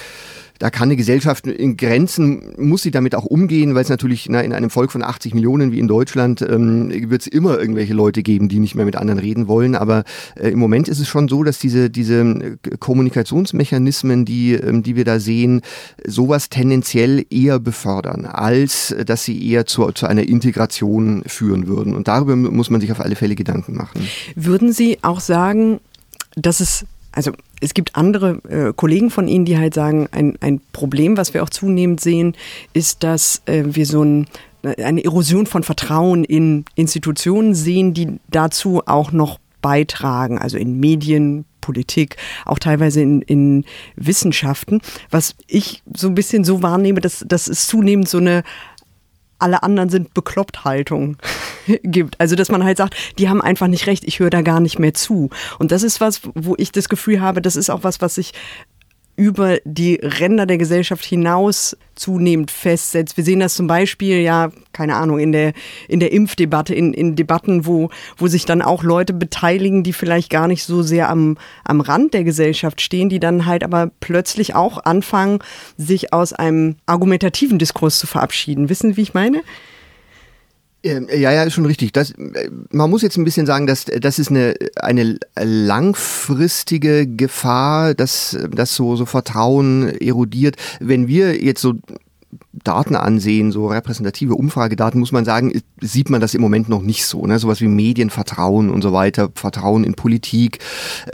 da 0.59 0.69
kann 0.69 0.87
eine 0.87 0.95
Gesellschaft 0.95 1.47
in 1.47 1.77
Grenzen, 1.77 2.53
muss 2.57 2.81
sie 2.81 2.91
damit 2.91 3.15
auch 3.15 3.25
umgehen, 3.25 3.75
weil 3.75 3.83
es 3.83 3.89
natürlich 3.89 4.27
na, 4.29 4.41
in 4.41 4.53
einem 4.53 4.69
Volk 4.69 4.91
von 4.91 5.03
80 5.03 5.33
Millionen 5.33 5.71
wie 5.71 5.79
in 5.79 5.87
Deutschland 5.87 6.41
ähm, 6.41 6.91
wird 7.09 7.21
es 7.21 7.27
immer 7.27 7.59
irgendwelche 7.59 7.93
Leute 7.93 8.23
geben, 8.23 8.49
die 8.49 8.59
nicht 8.59 8.75
mehr 8.75 8.85
mit 8.85 8.95
anderen 8.95 9.19
reden 9.19 9.47
wollen. 9.47 9.75
Aber 9.75 10.03
äh, 10.35 10.49
im 10.49 10.59
Moment 10.59 10.87
ist 10.87 10.99
es 10.99 11.07
schon 11.07 11.27
so, 11.27 11.43
dass 11.43 11.59
diese, 11.59 11.89
diese 11.89 12.21
äh, 12.21 12.77
Kommunikationsmechanismen, 12.79 14.25
die, 14.25 14.53
ähm, 14.53 14.83
die 14.83 14.95
wir 14.95 15.05
da 15.05 15.19
sehen, 15.19 15.61
sowas 16.05 16.49
tendenziell 16.49 17.25
eher 17.29 17.59
befördern, 17.59 18.25
als 18.25 18.95
dass 19.05 19.23
sie 19.23 19.49
eher 19.49 19.65
zu, 19.65 19.91
zu 19.91 20.07
einer 20.07 20.23
Integration 20.23 21.23
führen 21.25 21.67
würden. 21.67 21.95
Und 21.95 22.07
darüber 22.07 22.35
muss 22.35 22.69
man 22.69 22.81
sich 22.81 22.91
auf 22.91 22.99
alle 22.99 23.15
Fälle 23.15 23.35
Gedanken 23.35 23.75
machen. 23.75 24.07
Würden 24.35 24.71
Sie 24.73 24.99
auch 25.01 25.19
sagen, 25.19 25.79
dass 26.35 26.59
es 26.59 26.85
also 27.11 27.31
es 27.61 27.73
gibt 27.73 27.95
andere 27.95 28.41
äh, 28.49 28.73
Kollegen 28.75 29.09
von 29.09 29.27
Ihnen, 29.27 29.45
die 29.45 29.57
halt 29.57 29.73
sagen, 29.73 30.07
ein, 30.11 30.37
ein 30.41 30.61
Problem, 30.73 31.17
was 31.17 31.33
wir 31.33 31.43
auch 31.43 31.49
zunehmend 31.49 31.99
sehen, 31.99 32.35
ist, 32.73 33.03
dass 33.03 33.41
äh, 33.45 33.63
wir 33.65 33.85
so 33.85 34.03
ein, 34.03 34.27
eine 34.63 35.03
Erosion 35.03 35.45
von 35.45 35.63
Vertrauen 35.63 36.23
in 36.23 36.65
Institutionen 36.75 37.53
sehen, 37.53 37.93
die 37.93 38.19
dazu 38.29 38.83
auch 38.85 39.11
noch 39.11 39.39
beitragen, 39.61 40.37
also 40.37 40.57
in 40.57 40.79
Medien, 40.79 41.45
Politik, 41.61 42.15
auch 42.45 42.59
teilweise 42.59 43.01
in, 43.01 43.21
in 43.23 43.65
Wissenschaften. 43.95 44.81
Was 45.09 45.35
ich 45.47 45.83
so 45.93 46.07
ein 46.07 46.15
bisschen 46.15 46.43
so 46.43 46.61
wahrnehme, 46.61 47.01
dass, 47.01 47.25
dass 47.27 47.47
es 47.47 47.67
zunehmend 47.67 48.07
so 48.07 48.19
eine 48.19 48.43
alle 49.39 49.63
anderen 49.63 49.89
sind 49.89 50.13
bekloppt 50.13 50.63
Haltung 50.63 51.17
gibt. 51.83 52.19
Also 52.19 52.35
dass 52.35 52.49
man 52.49 52.63
halt 52.63 52.77
sagt, 52.77 52.95
die 53.17 53.29
haben 53.29 53.41
einfach 53.41 53.67
nicht 53.67 53.87
recht, 53.87 54.03
ich 54.05 54.19
höre 54.19 54.29
da 54.29 54.41
gar 54.41 54.59
nicht 54.59 54.79
mehr 54.79 54.93
zu. 54.93 55.29
Und 55.59 55.71
das 55.71 55.83
ist 55.83 56.01
was, 56.01 56.21
wo 56.35 56.55
ich 56.57 56.71
das 56.71 56.89
Gefühl 56.89 57.21
habe, 57.21 57.41
das 57.41 57.55
ist 57.55 57.69
auch 57.69 57.83
was, 57.83 58.01
was 58.01 58.15
sich 58.15 58.33
über 59.17 59.57
die 59.65 59.95
Ränder 59.95 60.45
der 60.45 60.59
Gesellschaft 60.59 61.03
hinaus 61.03 61.75
zunehmend 61.95 62.51
festsetzt. 62.51 63.17
Wir 63.17 63.23
sehen 63.23 63.39
das 63.39 63.55
zum 63.55 63.65
Beispiel, 63.65 64.19
ja, 64.21 64.51
keine 64.73 64.95
Ahnung, 64.95 65.17
in 65.17 65.31
der, 65.31 65.53
in 65.87 65.99
der 65.99 66.11
Impfdebatte, 66.11 66.75
in, 66.75 66.93
in 66.93 67.15
Debatten, 67.15 67.65
wo, 67.65 67.89
wo 68.15 68.27
sich 68.27 68.45
dann 68.45 68.61
auch 68.61 68.83
Leute 68.83 69.13
beteiligen, 69.13 69.81
die 69.81 69.93
vielleicht 69.93 70.29
gar 70.29 70.47
nicht 70.47 70.63
so 70.63 70.83
sehr 70.83 71.09
am, 71.09 71.37
am 71.63 71.81
Rand 71.81 72.13
der 72.13 72.23
Gesellschaft 72.23 72.79
stehen, 72.79 73.09
die 73.09 73.19
dann 73.19 73.47
halt 73.47 73.63
aber 73.63 73.89
plötzlich 73.99 74.53
auch 74.53 74.85
anfangen, 74.85 75.39
sich 75.77 76.13
aus 76.13 76.31
einem 76.31 76.75
argumentativen 76.85 77.57
Diskurs 77.57 77.97
zu 77.97 78.05
verabschieden. 78.05 78.69
Wissen 78.69 78.91
Sie, 78.91 78.97
wie 78.97 79.01
ich 79.01 79.15
meine? 79.15 79.41
Ähm, 80.83 81.07
ja, 81.09 81.31
ja, 81.31 81.43
ist 81.43 81.53
schon 81.53 81.65
richtig. 81.65 81.91
Das, 81.91 82.11
äh, 82.11 82.49
man 82.71 82.89
muss 82.89 83.01
jetzt 83.01 83.17
ein 83.17 83.23
bisschen 83.23 83.45
sagen, 83.45 83.67
dass 83.67 83.85
das 83.85 84.19
ist 84.19 84.29
eine, 84.29 84.55
eine 84.75 85.17
langfristige 85.35 87.07
Gefahr, 87.07 87.93
dass, 87.93 88.37
dass 88.51 88.75
so, 88.75 88.95
so 88.95 89.05
Vertrauen 89.05 89.89
erodiert. 89.99 90.55
Wenn 90.79 91.07
wir 91.07 91.43
jetzt 91.43 91.61
so 91.61 91.73
Daten 92.51 92.95
ansehen, 92.95 93.51
so 93.51 93.67
repräsentative 93.67 94.35
Umfragedaten, 94.35 94.99
muss 94.99 95.11
man 95.11 95.25
sagen, 95.25 95.61
sieht 95.79 96.09
man 96.09 96.19
das 96.19 96.33
im 96.33 96.41
Moment 96.41 96.67
noch 96.69 96.81
nicht 96.81 97.05
so. 97.05 97.25
Ne? 97.25 97.39
Sowas 97.39 97.61
wie 97.61 97.67
Medienvertrauen 97.67 98.69
und 98.69 98.81
so 98.81 98.93
weiter, 98.93 99.29
Vertrauen 99.35 99.83
in 99.83 99.93
Politik. 99.93 100.59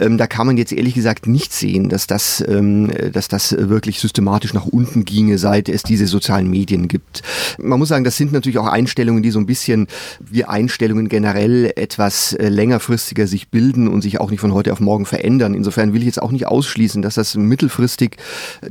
Ähm, 0.00 0.18
da 0.18 0.26
kann 0.26 0.46
man 0.46 0.56
jetzt 0.56 0.72
ehrlich 0.72 0.94
gesagt 0.94 1.26
nicht 1.26 1.52
sehen, 1.52 1.88
dass 1.88 2.06
das, 2.06 2.42
ähm, 2.48 2.90
dass 3.12 3.28
das 3.28 3.54
wirklich 3.56 4.00
systematisch 4.00 4.54
nach 4.54 4.66
unten 4.66 5.04
ginge, 5.04 5.38
seit 5.38 5.68
es 5.68 5.82
diese 5.82 6.06
sozialen 6.06 6.50
Medien 6.50 6.88
gibt. 6.88 7.22
Man 7.58 7.78
muss 7.78 7.88
sagen, 7.88 8.04
das 8.04 8.16
sind 8.16 8.32
natürlich 8.32 8.58
auch 8.58 8.66
Einstellungen, 8.66 9.22
die 9.22 9.30
so 9.30 9.38
ein 9.38 9.46
bisschen 9.46 9.86
wie 10.20 10.44
Einstellungen 10.44 11.08
generell 11.08 11.72
etwas 11.76 12.32
äh, 12.32 12.48
längerfristiger 12.48 13.26
sich 13.26 13.50
bilden 13.50 13.86
und 13.86 14.02
sich 14.02 14.20
auch 14.20 14.30
nicht 14.30 14.40
von 14.40 14.54
heute 14.54 14.72
auf 14.72 14.80
morgen 14.80 15.06
verändern. 15.06 15.54
Insofern 15.54 15.92
will 15.92 16.00
ich 16.00 16.06
jetzt 16.06 16.22
auch 16.22 16.32
nicht 16.32 16.46
ausschließen, 16.46 17.02
dass 17.02 17.14
das 17.14 17.36
mittelfristig 17.36 18.16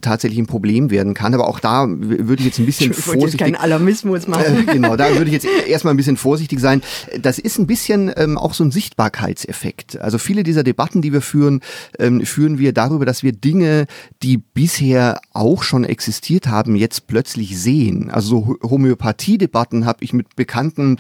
tatsächlich 0.01 0.39
ein 0.39 0.47
Problem 0.47 0.89
werden 0.91 1.13
kann. 1.13 1.33
Aber 1.33 1.47
auch 1.47 1.59
da 1.59 1.87
würde 2.33 2.41
ich 2.41 2.47
jetzt 2.47 2.59
ein 2.59 2.65
bisschen 2.65 2.91
ich 2.97 2.97
vorsichtig. 2.97 3.39
keinen 3.39 3.55
Alarmismus 3.55 4.27
machen. 4.27 4.67
Äh, 4.67 4.73
genau, 4.73 4.95
da 4.95 5.09
würde 5.15 5.25
ich 5.25 5.33
jetzt 5.33 5.45
erstmal 5.67 5.93
ein 5.93 5.97
bisschen 5.97 6.17
vorsichtig 6.17 6.59
sein. 6.59 6.81
Das 7.21 7.37
ist 7.37 7.59
ein 7.59 7.67
bisschen 7.67 8.11
ähm, 8.17 8.37
auch 8.39 8.55
so 8.55 8.63
ein 8.63 8.71
Sichtbarkeitseffekt. 8.71 9.99
Also 9.99 10.17
viele 10.17 10.41
dieser 10.41 10.63
Debatten, 10.63 11.01
die 11.03 11.13
wir 11.13 11.21
führen, 11.21 11.61
ähm, 11.99 12.25
führen 12.25 12.57
wir 12.57 12.73
darüber, 12.73 13.05
dass 13.05 13.21
wir 13.21 13.33
Dinge, 13.33 13.85
die 14.23 14.37
bisher 14.37 15.21
auch 15.31 15.61
schon 15.61 15.83
existiert 15.83 16.47
haben, 16.47 16.75
jetzt 16.75 17.05
plötzlich 17.07 17.59
sehen. 17.59 18.09
Also 18.09 18.23
so 18.33 18.69
Homöopathie-Debatten 18.69 19.85
habe 19.85 20.03
ich 20.03 20.13
mit 20.13 20.35
Bekannten 20.35 20.97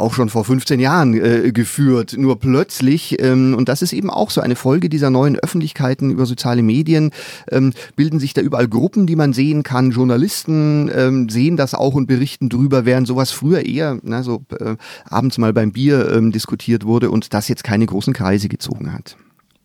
auch 0.00 0.14
schon 0.14 0.28
vor 0.28 0.44
15 0.44 0.80
Jahren 0.80 1.14
äh, 1.14 1.52
geführt. 1.52 2.14
Nur 2.16 2.38
plötzlich, 2.38 3.20
ähm, 3.20 3.54
und 3.56 3.68
das 3.68 3.82
ist 3.82 3.92
eben 3.92 4.10
auch 4.10 4.30
so 4.30 4.40
eine 4.40 4.56
Folge 4.56 4.88
dieser 4.88 5.10
neuen 5.10 5.38
Öffentlichkeiten 5.38 6.10
über 6.10 6.26
soziale 6.26 6.62
Medien, 6.62 7.10
ähm, 7.50 7.72
bilden 7.96 8.18
sich 8.18 8.34
da 8.34 8.40
überall 8.40 8.68
Gruppen, 8.68 9.06
die 9.06 9.16
man 9.16 9.32
sehen 9.32 9.62
kann. 9.62 9.90
Journalisten 9.90 10.90
ähm, 10.94 11.28
sehen 11.28 11.56
das 11.56 11.74
auch 11.74 11.94
und 11.94 12.06
berichten 12.06 12.48
drüber, 12.48 12.84
während 12.84 13.06
sowas 13.06 13.30
früher 13.30 13.64
eher 13.64 13.98
na, 14.02 14.22
so 14.22 14.42
äh, 14.58 14.76
abends 15.04 15.38
mal 15.38 15.52
beim 15.52 15.72
Bier 15.72 16.10
ähm, 16.12 16.32
diskutiert 16.32 16.84
wurde 16.84 17.10
und 17.10 17.34
das 17.34 17.48
jetzt 17.48 17.64
keine 17.64 17.86
großen 17.86 18.12
Kreise 18.12 18.48
gezogen 18.48 18.92
hat. 18.92 19.16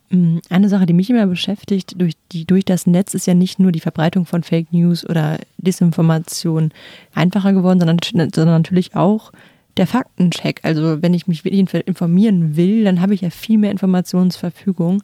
Mm, 0.09 0.37
eine 0.49 0.69
Sache, 0.69 0.85
die 0.85 0.93
mich 0.93 1.09
immer 1.09 1.25
beschäftigt, 1.25 1.99
durch, 1.99 2.13
die, 2.31 2.45
durch 2.45 2.65
das 2.65 2.87
Netz 2.87 3.13
ist 3.13 3.27
ja 3.27 3.33
nicht 3.33 3.59
nur 3.59 3.71
die 3.71 3.79
Verbreitung 3.79 4.25
von 4.25 4.43
Fake 4.43 4.71
News 4.71 5.07
oder 5.07 5.39
Desinformation 5.57 6.71
einfacher 7.13 7.53
geworden, 7.53 7.79
sondern, 7.79 7.99
sondern 8.33 8.61
natürlich 8.61 8.95
auch 8.95 9.31
der 9.77 9.87
Faktencheck. 9.87 10.61
Also 10.63 11.01
wenn 11.01 11.13
ich 11.13 11.27
mich 11.27 11.43
wirklich 11.43 11.85
informieren 11.85 12.55
will, 12.55 12.83
dann 12.83 13.01
habe 13.01 13.13
ich 13.13 13.21
ja 13.21 13.29
viel 13.29 13.57
mehr 13.57 13.71
Informationsverfügung. 13.71 15.03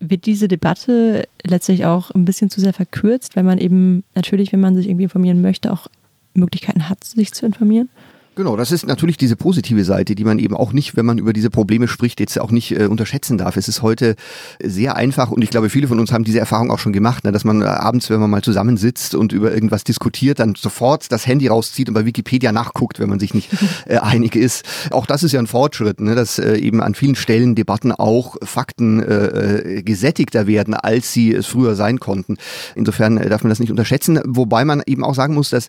Wird 0.00 0.26
diese 0.26 0.48
Debatte 0.48 1.26
letztlich 1.44 1.86
auch 1.86 2.10
ein 2.10 2.26
bisschen 2.26 2.50
zu 2.50 2.60
sehr 2.60 2.74
verkürzt, 2.74 3.36
weil 3.36 3.44
man 3.44 3.58
eben 3.58 4.04
natürlich, 4.14 4.52
wenn 4.52 4.60
man 4.60 4.76
sich 4.76 4.88
irgendwie 4.88 5.04
informieren 5.04 5.40
möchte, 5.40 5.72
auch 5.72 5.88
Möglichkeiten 6.34 6.88
hat, 6.88 7.02
sich 7.04 7.32
zu 7.32 7.46
informieren? 7.46 7.88
Genau, 8.36 8.54
das 8.54 8.70
ist 8.70 8.86
natürlich 8.86 9.16
diese 9.16 9.34
positive 9.34 9.82
Seite, 9.82 10.14
die 10.14 10.24
man 10.24 10.38
eben 10.38 10.54
auch 10.54 10.74
nicht, 10.74 10.94
wenn 10.94 11.06
man 11.06 11.16
über 11.16 11.32
diese 11.32 11.48
Probleme 11.48 11.88
spricht, 11.88 12.20
jetzt 12.20 12.38
auch 12.38 12.50
nicht 12.50 12.70
äh, 12.70 12.84
unterschätzen 12.84 13.38
darf. 13.38 13.56
Es 13.56 13.66
ist 13.66 13.80
heute 13.80 14.14
sehr 14.62 14.94
einfach 14.94 15.30
und 15.30 15.40
ich 15.40 15.48
glaube, 15.48 15.70
viele 15.70 15.88
von 15.88 15.98
uns 15.98 16.12
haben 16.12 16.22
diese 16.22 16.38
Erfahrung 16.38 16.70
auch 16.70 16.78
schon 16.78 16.92
gemacht, 16.92 17.24
ne, 17.24 17.32
dass 17.32 17.44
man 17.44 17.62
äh, 17.62 17.64
abends, 17.64 18.10
wenn 18.10 18.20
man 18.20 18.28
mal 18.28 18.42
zusammensitzt 18.42 19.14
und 19.14 19.32
über 19.32 19.54
irgendwas 19.54 19.84
diskutiert, 19.84 20.38
dann 20.38 20.54
sofort 20.54 21.10
das 21.10 21.26
Handy 21.26 21.46
rauszieht 21.46 21.88
und 21.88 21.94
bei 21.94 22.04
Wikipedia 22.04 22.52
nachguckt, 22.52 23.00
wenn 23.00 23.08
man 23.08 23.18
sich 23.18 23.32
nicht 23.32 23.48
äh, 23.86 23.96
einig 23.96 24.36
ist. 24.36 24.66
Auch 24.90 25.06
das 25.06 25.22
ist 25.22 25.32
ja 25.32 25.40
ein 25.40 25.46
Fortschritt, 25.46 26.02
ne, 26.02 26.14
dass 26.14 26.38
äh, 26.38 26.58
eben 26.58 26.82
an 26.82 26.94
vielen 26.94 27.14
Stellen 27.14 27.54
Debatten 27.54 27.90
auch 27.90 28.36
Fakten 28.42 29.02
äh, 29.02 29.78
äh 29.78 29.82
gesättigter 29.82 30.46
werden, 30.46 30.74
als 30.74 31.10
sie 31.10 31.32
es 31.32 31.46
früher 31.46 31.74
sein 31.74 32.00
konnten. 32.00 32.36
Insofern 32.74 33.16
äh, 33.16 33.30
darf 33.30 33.44
man 33.44 33.48
das 33.48 33.60
nicht 33.60 33.70
unterschätzen, 33.70 34.20
wobei 34.26 34.66
man 34.66 34.82
eben 34.84 35.04
auch 35.04 35.14
sagen 35.14 35.32
muss, 35.32 35.48
dass 35.48 35.68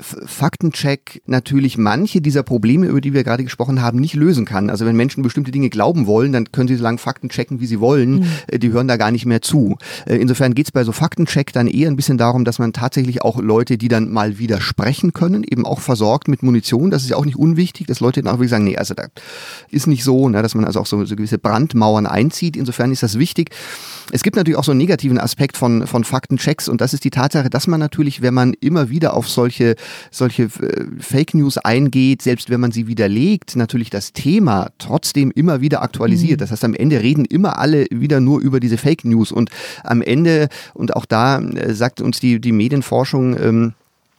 Faktencheck 0.00 1.22
natürlich 1.26 1.78
manche 1.78 2.20
dieser 2.20 2.42
Probleme, 2.42 2.86
über 2.86 3.00
die 3.00 3.12
wir 3.12 3.24
gerade 3.24 3.44
gesprochen 3.44 3.80
haben, 3.80 4.00
nicht 4.00 4.14
lösen 4.14 4.44
kann. 4.44 4.70
Also 4.70 4.86
wenn 4.86 4.96
Menschen 4.96 5.22
bestimmte 5.22 5.50
Dinge 5.50 5.70
glauben 5.70 6.06
wollen, 6.06 6.32
dann 6.32 6.50
können 6.52 6.68
sie 6.68 6.76
so 6.76 6.82
lange 6.82 6.98
Fakten 6.98 7.28
checken, 7.28 7.60
wie 7.60 7.66
sie 7.66 7.80
wollen. 7.80 8.20
Mhm. 8.20 8.58
Die 8.58 8.72
hören 8.72 8.88
da 8.88 8.96
gar 8.96 9.10
nicht 9.10 9.26
mehr 9.26 9.42
zu. 9.42 9.76
Äh, 10.06 10.16
insofern 10.16 10.54
geht 10.54 10.66
es 10.66 10.72
bei 10.72 10.84
so 10.84 10.92
Faktencheck 10.92 11.52
dann 11.52 11.66
eher 11.66 11.88
ein 11.88 11.96
bisschen 11.96 12.18
darum, 12.18 12.44
dass 12.44 12.58
man 12.58 12.72
tatsächlich 12.72 13.22
auch 13.22 13.40
Leute, 13.40 13.78
die 13.78 13.88
dann 13.88 14.10
mal 14.10 14.38
widersprechen 14.38 15.12
können, 15.12 15.44
eben 15.44 15.66
auch 15.66 15.80
versorgt 15.80 16.28
mit 16.28 16.42
Munition. 16.42 16.90
Das 16.90 17.02
ist 17.02 17.10
ja 17.10 17.16
auch 17.16 17.24
nicht 17.24 17.36
unwichtig, 17.36 17.86
dass 17.86 18.00
Leute 18.00 18.22
dann 18.22 18.32
auch 18.32 18.38
wirklich 18.38 18.50
sagen, 18.50 18.64
nee, 18.64 18.76
also 18.76 18.94
da 18.94 19.06
ist 19.70 19.86
nicht 19.86 20.04
so, 20.04 20.28
ne, 20.28 20.42
dass 20.42 20.54
man 20.54 20.64
also 20.64 20.80
auch 20.80 20.86
so, 20.86 21.04
so 21.04 21.16
gewisse 21.16 21.38
Brandmauern 21.38 22.06
einzieht. 22.06 22.56
Insofern 22.56 22.90
ist 22.92 23.02
das 23.02 23.18
wichtig. 23.18 23.50
Es 24.12 24.22
gibt 24.22 24.36
natürlich 24.36 24.58
auch 24.58 24.64
so 24.64 24.72
einen 24.72 24.78
negativen 24.78 25.18
Aspekt 25.18 25.56
von, 25.56 25.86
von 25.86 26.04
Faktenchecks 26.04 26.68
und 26.68 26.80
das 26.80 26.94
ist 26.94 27.04
die 27.04 27.10
Tatsache, 27.10 27.50
dass 27.50 27.66
man 27.66 27.80
natürlich, 27.80 28.22
wenn 28.22 28.34
man 28.34 28.54
immer 28.60 28.90
wieder 28.90 29.14
auf 29.14 29.28
solche 29.28 29.76
solche 30.10 30.44
äh, 30.44 30.86
Fake 30.98 31.34
News 31.34 31.58
eingeht, 31.58 32.22
selbst 32.22 32.50
wenn 32.50 32.60
man 32.60 32.72
sie 32.72 32.86
widerlegt, 32.86 33.56
natürlich 33.56 33.90
das 33.90 34.12
Thema 34.12 34.70
trotzdem 34.78 35.30
immer 35.30 35.60
wieder 35.60 35.82
aktualisiert. 35.82 36.38
Mhm. 36.38 36.42
Das 36.42 36.50
heißt, 36.50 36.64
am 36.64 36.74
Ende 36.74 37.00
reden 37.00 37.24
immer 37.24 37.58
alle 37.58 37.86
wieder 37.90 38.20
nur 38.20 38.40
über 38.40 38.60
diese 38.60 38.78
Fake 38.78 39.04
News 39.04 39.32
und 39.32 39.50
am 39.82 40.02
Ende, 40.02 40.48
und 40.74 40.96
auch 40.96 41.04
da 41.04 41.38
äh, 41.40 41.74
sagt 41.74 42.00
uns 42.00 42.20
die, 42.20 42.40
die 42.40 42.52
Medienforschung, 42.52 43.38
ähm, 43.38 43.74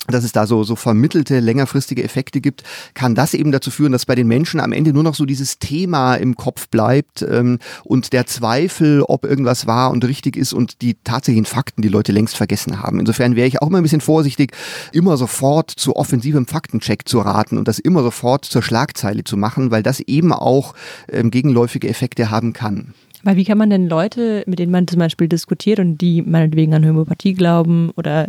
dass 0.07 0.23
es 0.23 0.31
da 0.31 0.47
so, 0.47 0.63
so 0.63 0.75
vermittelte, 0.75 1.39
längerfristige 1.39 2.03
Effekte 2.03 2.41
gibt, 2.41 2.63
kann 2.93 3.15
das 3.15 3.33
eben 3.33 3.51
dazu 3.51 3.71
führen, 3.71 3.91
dass 3.91 4.05
bei 4.05 4.15
den 4.15 4.27
Menschen 4.27 4.59
am 4.59 4.71
Ende 4.71 4.93
nur 4.93 5.03
noch 5.03 5.15
so 5.15 5.25
dieses 5.25 5.59
Thema 5.59 6.15
im 6.15 6.35
Kopf 6.35 6.67
bleibt 6.69 7.21
ähm, 7.23 7.59
und 7.83 8.13
der 8.13 8.25
Zweifel, 8.25 9.03
ob 9.03 9.25
irgendwas 9.25 9.67
wahr 9.67 9.91
und 9.91 10.05
richtig 10.05 10.37
ist 10.37 10.53
und 10.53 10.81
die 10.81 10.95
tatsächlichen 11.03 11.45
Fakten 11.45 11.81
die 11.81 11.89
Leute 11.89 12.11
längst 12.11 12.35
vergessen 12.35 12.81
haben. 12.81 12.99
Insofern 12.99 13.35
wäre 13.35 13.47
ich 13.47 13.61
auch 13.61 13.67
immer 13.67 13.77
ein 13.77 13.83
bisschen 13.83 14.01
vorsichtig, 14.01 14.51
immer 14.91 15.17
sofort 15.17 15.71
zu 15.71 15.95
offensivem 15.95 16.47
Faktencheck 16.47 17.07
zu 17.07 17.19
raten 17.19 17.57
und 17.57 17.67
das 17.67 17.79
immer 17.79 18.03
sofort 18.03 18.45
zur 18.45 18.61
Schlagzeile 18.61 19.23
zu 19.23 19.37
machen, 19.37 19.71
weil 19.71 19.83
das 19.83 19.99
eben 19.99 20.33
auch 20.33 20.73
ähm, 21.11 21.31
gegenläufige 21.31 21.89
Effekte 21.89 22.29
haben 22.29 22.53
kann. 22.53 22.93
Weil 23.23 23.37
wie 23.37 23.45
kann 23.45 23.57
man 23.57 23.71
denn 23.71 23.89
Leute, 23.89 24.43
mit 24.45 24.59
denen 24.59 24.71
man 24.71 24.87
zum 24.87 24.99
Beispiel 24.99 25.27
diskutiert 25.27 25.79
und 25.79 25.97
die 25.97 26.21
meinetwegen 26.21 26.75
an 26.75 26.85
Homöopathie 26.85 27.33
glauben 27.33 27.89
oder 27.95 28.27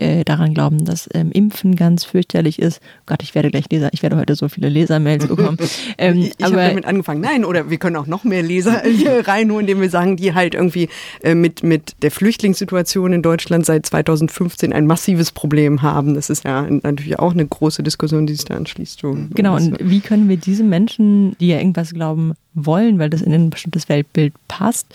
äh, 0.00 0.24
daran 0.24 0.54
glauben, 0.54 0.84
dass 0.84 1.08
ähm, 1.14 1.30
Impfen 1.32 1.76
ganz 1.76 2.04
fürchterlich 2.04 2.58
ist. 2.58 2.80
Gott, 3.06 3.22
ich 3.22 3.34
werde 3.34 3.50
gleich 3.50 3.64
Leser, 3.70 3.90
ich 3.92 4.02
werde 4.02 4.16
heute 4.16 4.34
so 4.34 4.48
viele 4.48 4.68
Lesermails 4.68 5.26
bekommen. 5.28 5.58
Ähm, 5.98 6.18
ich 6.18 6.34
ich 6.38 6.44
habe 6.44 6.56
damit 6.56 6.84
angefangen. 6.84 7.20
Nein, 7.20 7.44
oder 7.44 7.70
wir 7.70 7.78
können 7.78 7.96
auch 7.96 8.06
noch 8.06 8.24
mehr 8.24 8.42
Leser 8.42 8.82
hier 8.84 9.26
reinholen, 9.26 9.66
indem 9.66 9.80
wir 9.80 9.90
sagen, 9.90 10.16
die 10.16 10.34
halt 10.34 10.54
irgendwie 10.54 10.88
äh, 11.22 11.34
mit, 11.34 11.62
mit 11.62 11.94
der 12.02 12.10
Flüchtlingssituation 12.10 13.12
in 13.12 13.22
Deutschland 13.22 13.66
seit 13.66 13.86
2015 13.86 14.72
ein 14.72 14.86
massives 14.86 15.32
Problem 15.32 15.82
haben. 15.82 16.14
Das 16.14 16.30
ist 16.30 16.44
ja 16.44 16.62
natürlich 16.62 17.18
auch 17.18 17.32
eine 17.32 17.46
große 17.46 17.82
Diskussion, 17.82 18.26
die 18.26 18.34
sich 18.34 18.44
da 18.44 18.54
anschließt. 18.54 19.00
So. 19.00 19.16
Genau, 19.34 19.56
und 19.56 19.76
wie 19.80 20.00
können 20.00 20.28
wir 20.28 20.36
diese 20.36 20.64
Menschen, 20.64 21.36
die 21.38 21.48
ja 21.48 21.58
irgendwas 21.58 21.92
glauben 21.92 22.34
wollen, 22.54 22.98
weil 22.98 23.10
das 23.10 23.22
in 23.22 23.32
ein 23.32 23.50
bestimmtes 23.50 23.88
Weltbild 23.88 24.32
passt, 24.48 24.86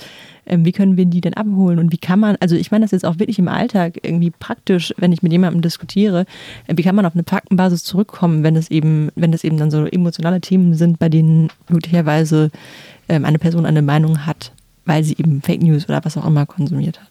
wie 0.57 0.71
können 0.71 0.97
wir 0.97 1.05
die 1.05 1.21
denn 1.21 1.33
abholen 1.33 1.79
und 1.79 1.91
wie 1.91 1.97
kann 1.97 2.19
man, 2.19 2.38
also 2.39 2.55
ich 2.55 2.71
meine 2.71 2.85
das 2.85 2.91
jetzt 2.91 3.05
auch 3.05 3.19
wirklich 3.19 3.39
im 3.39 3.47
Alltag 3.47 3.99
irgendwie 4.03 4.31
praktisch, 4.31 4.93
wenn 4.97 5.12
ich 5.12 5.23
mit 5.23 5.31
jemandem 5.31 5.62
diskutiere, 5.62 6.25
äh, 6.67 6.73
wie 6.75 6.83
kann 6.83 6.95
man 6.95 7.05
auf 7.05 7.13
eine 7.13 7.23
Faktenbasis 7.23 7.83
zurückkommen, 7.83 8.43
wenn 8.43 8.55
es 8.55 8.71
eben, 8.71 9.09
wenn 9.15 9.33
es 9.33 9.43
eben 9.43 9.57
dann 9.57 9.71
so 9.71 9.85
emotionale 9.85 10.41
Themen 10.41 10.73
sind, 10.73 10.99
bei 10.99 11.09
denen 11.09 11.49
möglicherweise 11.69 12.51
ähm, 13.07 13.25
eine 13.25 13.39
Person 13.39 13.65
eine 13.65 13.81
Meinung 13.81 14.25
hat, 14.25 14.51
weil 14.85 15.03
sie 15.03 15.15
eben 15.17 15.41
Fake 15.41 15.62
News 15.62 15.88
oder 15.88 16.03
was 16.03 16.17
auch 16.17 16.25
immer 16.25 16.45
konsumiert 16.45 16.99
hat 16.99 17.08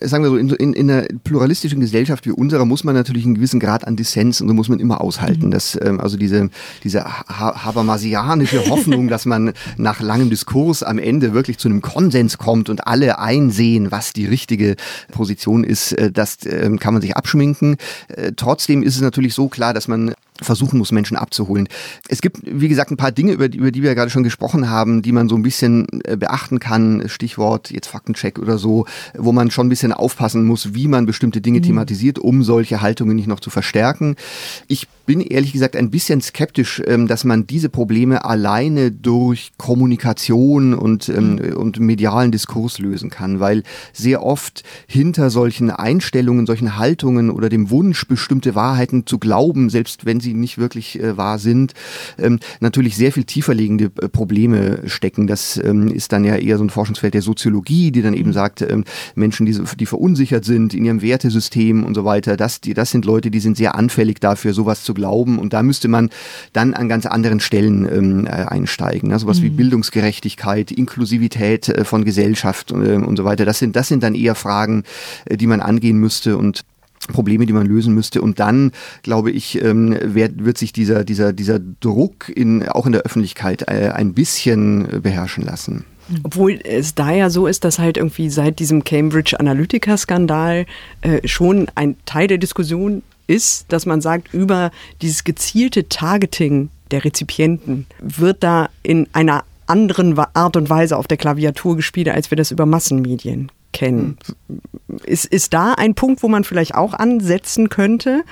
sagen 0.00 0.24
wir 0.24 0.30
so, 0.30 0.36
in, 0.36 0.50
in, 0.50 0.72
in 0.72 0.90
einer 0.90 1.06
pluralistischen 1.22 1.80
Gesellschaft 1.80 2.26
wie 2.26 2.30
unserer 2.30 2.64
muss 2.64 2.84
man 2.84 2.94
natürlich 2.94 3.24
einen 3.24 3.34
gewissen 3.34 3.60
Grad 3.60 3.86
an 3.86 3.96
Dissens 3.96 4.40
und 4.40 4.48
so 4.48 4.54
muss 4.54 4.68
man 4.68 4.80
immer 4.80 5.00
aushalten. 5.00 5.46
Mhm. 5.46 5.50
Dass, 5.50 5.78
ähm, 5.80 6.00
also 6.00 6.16
diese, 6.16 6.50
diese 6.82 7.04
habermasianische 7.04 8.66
Hoffnung, 8.70 9.08
dass 9.08 9.24
man 9.24 9.52
nach 9.76 10.00
langem 10.00 10.30
Diskurs 10.30 10.82
am 10.82 10.98
Ende 10.98 11.32
wirklich 11.32 11.58
zu 11.58 11.68
einem 11.68 11.80
Konsens 11.80 12.38
kommt 12.38 12.68
und 12.68 12.86
alle 12.86 13.18
einsehen, 13.18 13.90
was 13.90 14.12
die 14.12 14.26
richtige 14.26 14.76
Position 15.12 15.64
ist, 15.64 15.92
äh, 15.92 16.10
das 16.10 16.44
äh, 16.44 16.76
kann 16.78 16.94
man 16.94 17.02
sich 17.02 17.16
abschminken. 17.16 17.76
Äh, 18.08 18.32
trotzdem 18.36 18.82
ist 18.82 18.96
es 18.96 19.02
natürlich 19.02 19.34
so 19.34 19.48
klar, 19.48 19.74
dass 19.74 19.88
man 19.88 20.14
versuchen 20.44 20.78
muss, 20.78 20.92
Menschen 20.92 21.16
abzuholen. 21.16 21.68
Es 22.08 22.20
gibt, 22.20 22.38
wie 22.44 22.68
gesagt, 22.68 22.90
ein 22.90 22.96
paar 22.96 23.12
Dinge, 23.12 23.32
über 23.32 23.48
die, 23.48 23.58
über 23.58 23.70
die 23.70 23.82
wir 23.82 23.94
gerade 23.94 24.10
schon 24.10 24.22
gesprochen 24.22 24.68
haben, 24.68 25.02
die 25.02 25.12
man 25.12 25.28
so 25.28 25.36
ein 25.36 25.42
bisschen 25.42 25.86
äh, 26.04 26.16
beachten 26.16 26.60
kann. 26.60 27.04
Stichwort 27.06 27.70
jetzt 27.70 27.88
Faktencheck 27.88 28.38
oder 28.38 28.58
so, 28.58 28.86
wo 29.16 29.32
man 29.32 29.50
schon 29.50 29.66
ein 29.66 29.70
bisschen 29.70 29.92
aufpassen 29.92 30.44
muss, 30.44 30.74
wie 30.74 30.88
man 30.88 31.06
bestimmte 31.06 31.40
Dinge 31.40 31.58
mhm. 31.58 31.64
thematisiert, 31.64 32.18
um 32.18 32.42
solche 32.42 32.80
Haltungen 32.80 33.16
nicht 33.16 33.28
noch 33.28 33.40
zu 33.40 33.50
verstärken. 33.50 34.16
Ich 34.68 34.88
bin 35.06 35.20
ehrlich 35.20 35.52
gesagt 35.52 35.76
ein 35.76 35.90
bisschen 35.90 36.20
skeptisch, 36.20 36.82
ähm, 36.86 37.06
dass 37.06 37.24
man 37.24 37.46
diese 37.46 37.68
Probleme 37.68 38.24
alleine 38.24 38.90
durch 38.90 39.52
Kommunikation 39.58 40.74
und, 40.74 41.08
ähm, 41.08 41.36
mhm. 41.36 41.56
und 41.56 41.80
medialen 41.80 42.32
Diskurs 42.32 42.78
lösen 42.78 43.10
kann, 43.10 43.40
weil 43.40 43.62
sehr 43.92 44.22
oft 44.22 44.62
hinter 44.86 45.30
solchen 45.30 45.70
Einstellungen, 45.70 46.46
solchen 46.46 46.76
Haltungen 46.76 47.30
oder 47.30 47.48
dem 47.48 47.70
Wunsch, 47.70 48.06
bestimmte 48.06 48.54
Wahrheiten 48.54 49.06
zu 49.06 49.18
glauben, 49.18 49.70
selbst 49.70 50.06
wenn 50.06 50.20
sie 50.20 50.33
nicht 50.40 50.58
wirklich 50.58 51.00
äh, 51.00 51.16
wahr 51.16 51.38
sind, 51.38 51.74
ähm, 52.18 52.40
natürlich 52.60 52.96
sehr 52.96 53.12
viel 53.12 53.24
tiefer 53.24 53.54
liegende 53.54 53.90
äh, 54.00 54.08
Probleme 54.08 54.82
stecken. 54.86 55.26
Das 55.26 55.56
ist 55.56 56.12
dann 56.12 56.24
ja 56.24 56.36
eher 56.36 56.58
so 56.58 56.64
ein 56.64 56.70
Forschungsfeld 56.70 57.14
der 57.14 57.22
Soziologie, 57.22 57.90
die 57.90 58.02
dann 58.02 58.14
eben 58.14 58.30
mhm. 58.30 58.34
sagt, 58.34 58.64
Menschen, 59.14 59.46
die, 59.46 59.58
die 59.78 59.86
verunsichert 59.86 60.44
sind 60.44 60.74
in 60.74 60.84
ihrem 60.84 61.02
Wertesystem 61.02 61.84
und 61.84 61.94
so 61.94 62.04
weiter, 62.04 62.36
das, 62.36 62.60
die, 62.60 62.74
das 62.74 62.90
sind 62.90 63.04
Leute, 63.04 63.30
die 63.30 63.40
sind 63.40 63.56
sehr 63.56 63.74
anfällig 63.74 64.20
dafür, 64.20 64.52
sowas 64.52 64.84
zu 64.84 64.94
glauben. 64.94 65.38
Und 65.38 65.52
da 65.52 65.62
müsste 65.62 65.88
man 65.88 66.10
dann 66.52 66.74
an 66.74 66.88
ganz 66.88 67.06
anderen 67.06 67.40
Stellen 67.40 67.88
ähm, 67.90 68.26
äh, 68.26 68.30
einsteigen. 68.30 69.10
Ne? 69.10 69.18
Sowas 69.18 69.40
mhm. 69.40 69.44
wie 69.44 69.50
Bildungsgerechtigkeit, 69.50 70.70
Inklusivität 70.70 71.68
äh, 71.68 71.84
von 71.84 72.04
Gesellschaft 72.04 72.72
äh, 72.72 72.74
und 72.74 73.16
so 73.16 73.24
weiter. 73.24 73.44
Das 73.44 73.58
sind, 73.58 73.76
das 73.76 73.88
sind 73.88 74.02
dann 74.02 74.14
eher 74.14 74.34
Fragen, 74.34 74.84
äh, 75.24 75.36
die 75.36 75.46
man 75.46 75.60
angehen 75.60 75.98
müsste 75.98 76.36
und 76.36 76.64
Probleme, 77.08 77.46
die 77.46 77.52
man 77.52 77.66
lösen 77.66 77.94
müsste. 77.94 78.22
Und 78.22 78.40
dann, 78.40 78.72
glaube 79.02 79.30
ich, 79.30 79.62
ähm, 79.62 79.96
wird, 80.02 80.58
sich 80.58 80.72
dieser, 80.72 81.04
dieser, 81.04 81.32
dieser 81.32 81.58
Druck 81.58 82.28
in, 82.34 82.68
auch 82.68 82.86
in 82.86 82.92
der 82.92 83.02
Öffentlichkeit 83.02 83.62
äh, 83.68 83.90
ein 83.90 84.14
bisschen 84.14 85.02
beherrschen 85.02 85.44
lassen. 85.44 85.84
Obwohl 86.22 86.60
es 86.62 86.94
da 86.94 87.12
ja 87.12 87.30
so 87.30 87.46
ist, 87.46 87.64
dass 87.64 87.78
halt 87.78 87.96
irgendwie 87.96 88.28
seit 88.28 88.58
diesem 88.58 88.84
Cambridge 88.84 89.38
Analytica-Skandal 89.40 90.66
äh, 91.00 91.26
schon 91.26 91.68
ein 91.74 91.96
Teil 92.04 92.28
der 92.28 92.38
Diskussion 92.38 93.02
ist, 93.26 93.66
dass 93.72 93.86
man 93.86 94.00
sagt, 94.00 94.34
über 94.34 94.70
dieses 95.00 95.24
gezielte 95.24 95.88
Targeting 95.88 96.68
der 96.90 97.04
Rezipienten 97.04 97.86
wird 98.00 98.42
da 98.42 98.68
in 98.82 99.08
einer 99.12 99.44
anderen 99.66 100.18
Art 100.18 100.56
und 100.56 100.68
Weise 100.68 100.96
auf 100.96 101.06
der 101.06 101.16
Klaviatur 101.16 101.76
gespielt, 101.76 102.08
als 102.10 102.30
wir 102.30 102.36
das 102.36 102.50
über 102.50 102.66
Massenmedien 102.66 103.50
kennen. 103.74 104.16
Ist, 105.04 105.26
ist 105.26 105.52
da 105.52 105.74
ein 105.74 105.94
Punkt, 105.94 106.22
wo 106.22 106.28
man 106.28 106.44
vielleicht 106.44 106.74
auch 106.74 106.94
ansetzen 106.94 107.68
könnte? 107.68 108.24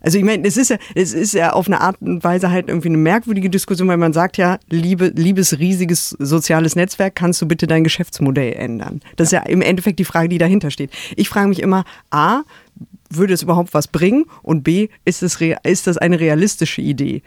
Also 0.00 0.16
ich 0.16 0.24
meine, 0.24 0.48
es 0.48 0.56
ist 0.56 0.70
ja, 0.70 0.78
es 0.94 1.12
ist 1.12 1.34
ja 1.34 1.52
auf 1.52 1.66
eine 1.66 1.82
Art 1.82 2.00
und 2.00 2.24
Weise 2.24 2.50
halt 2.50 2.68
irgendwie 2.68 2.88
eine 2.88 2.96
merkwürdige 2.96 3.50
Diskussion, 3.50 3.88
weil 3.88 3.98
man 3.98 4.14
sagt 4.14 4.38
ja, 4.38 4.58
liebe, 4.70 5.12
liebes 5.14 5.58
riesiges 5.58 6.16
soziales 6.18 6.74
Netzwerk, 6.74 7.14
kannst 7.14 7.42
du 7.42 7.46
bitte 7.46 7.66
dein 7.66 7.84
Geschäftsmodell 7.84 8.54
ändern? 8.54 9.02
Das 9.16 9.28
ist 9.28 9.32
ja 9.32 9.40
im 9.40 9.60
Endeffekt 9.60 9.98
die 9.98 10.06
Frage, 10.06 10.30
die 10.30 10.38
dahinter 10.38 10.70
steht. 10.70 10.90
Ich 11.16 11.28
frage 11.28 11.48
mich 11.48 11.60
immer, 11.60 11.84
a, 12.10 12.42
würde 13.10 13.34
es 13.34 13.42
überhaupt 13.42 13.74
was 13.74 13.88
bringen? 13.88 14.24
Und 14.42 14.62
B, 14.62 14.88
ist, 15.04 15.22
es, 15.22 15.38
ist 15.64 15.86
das 15.86 15.98
eine 15.98 16.18
realistische 16.18 16.80
Idee? 16.80 17.22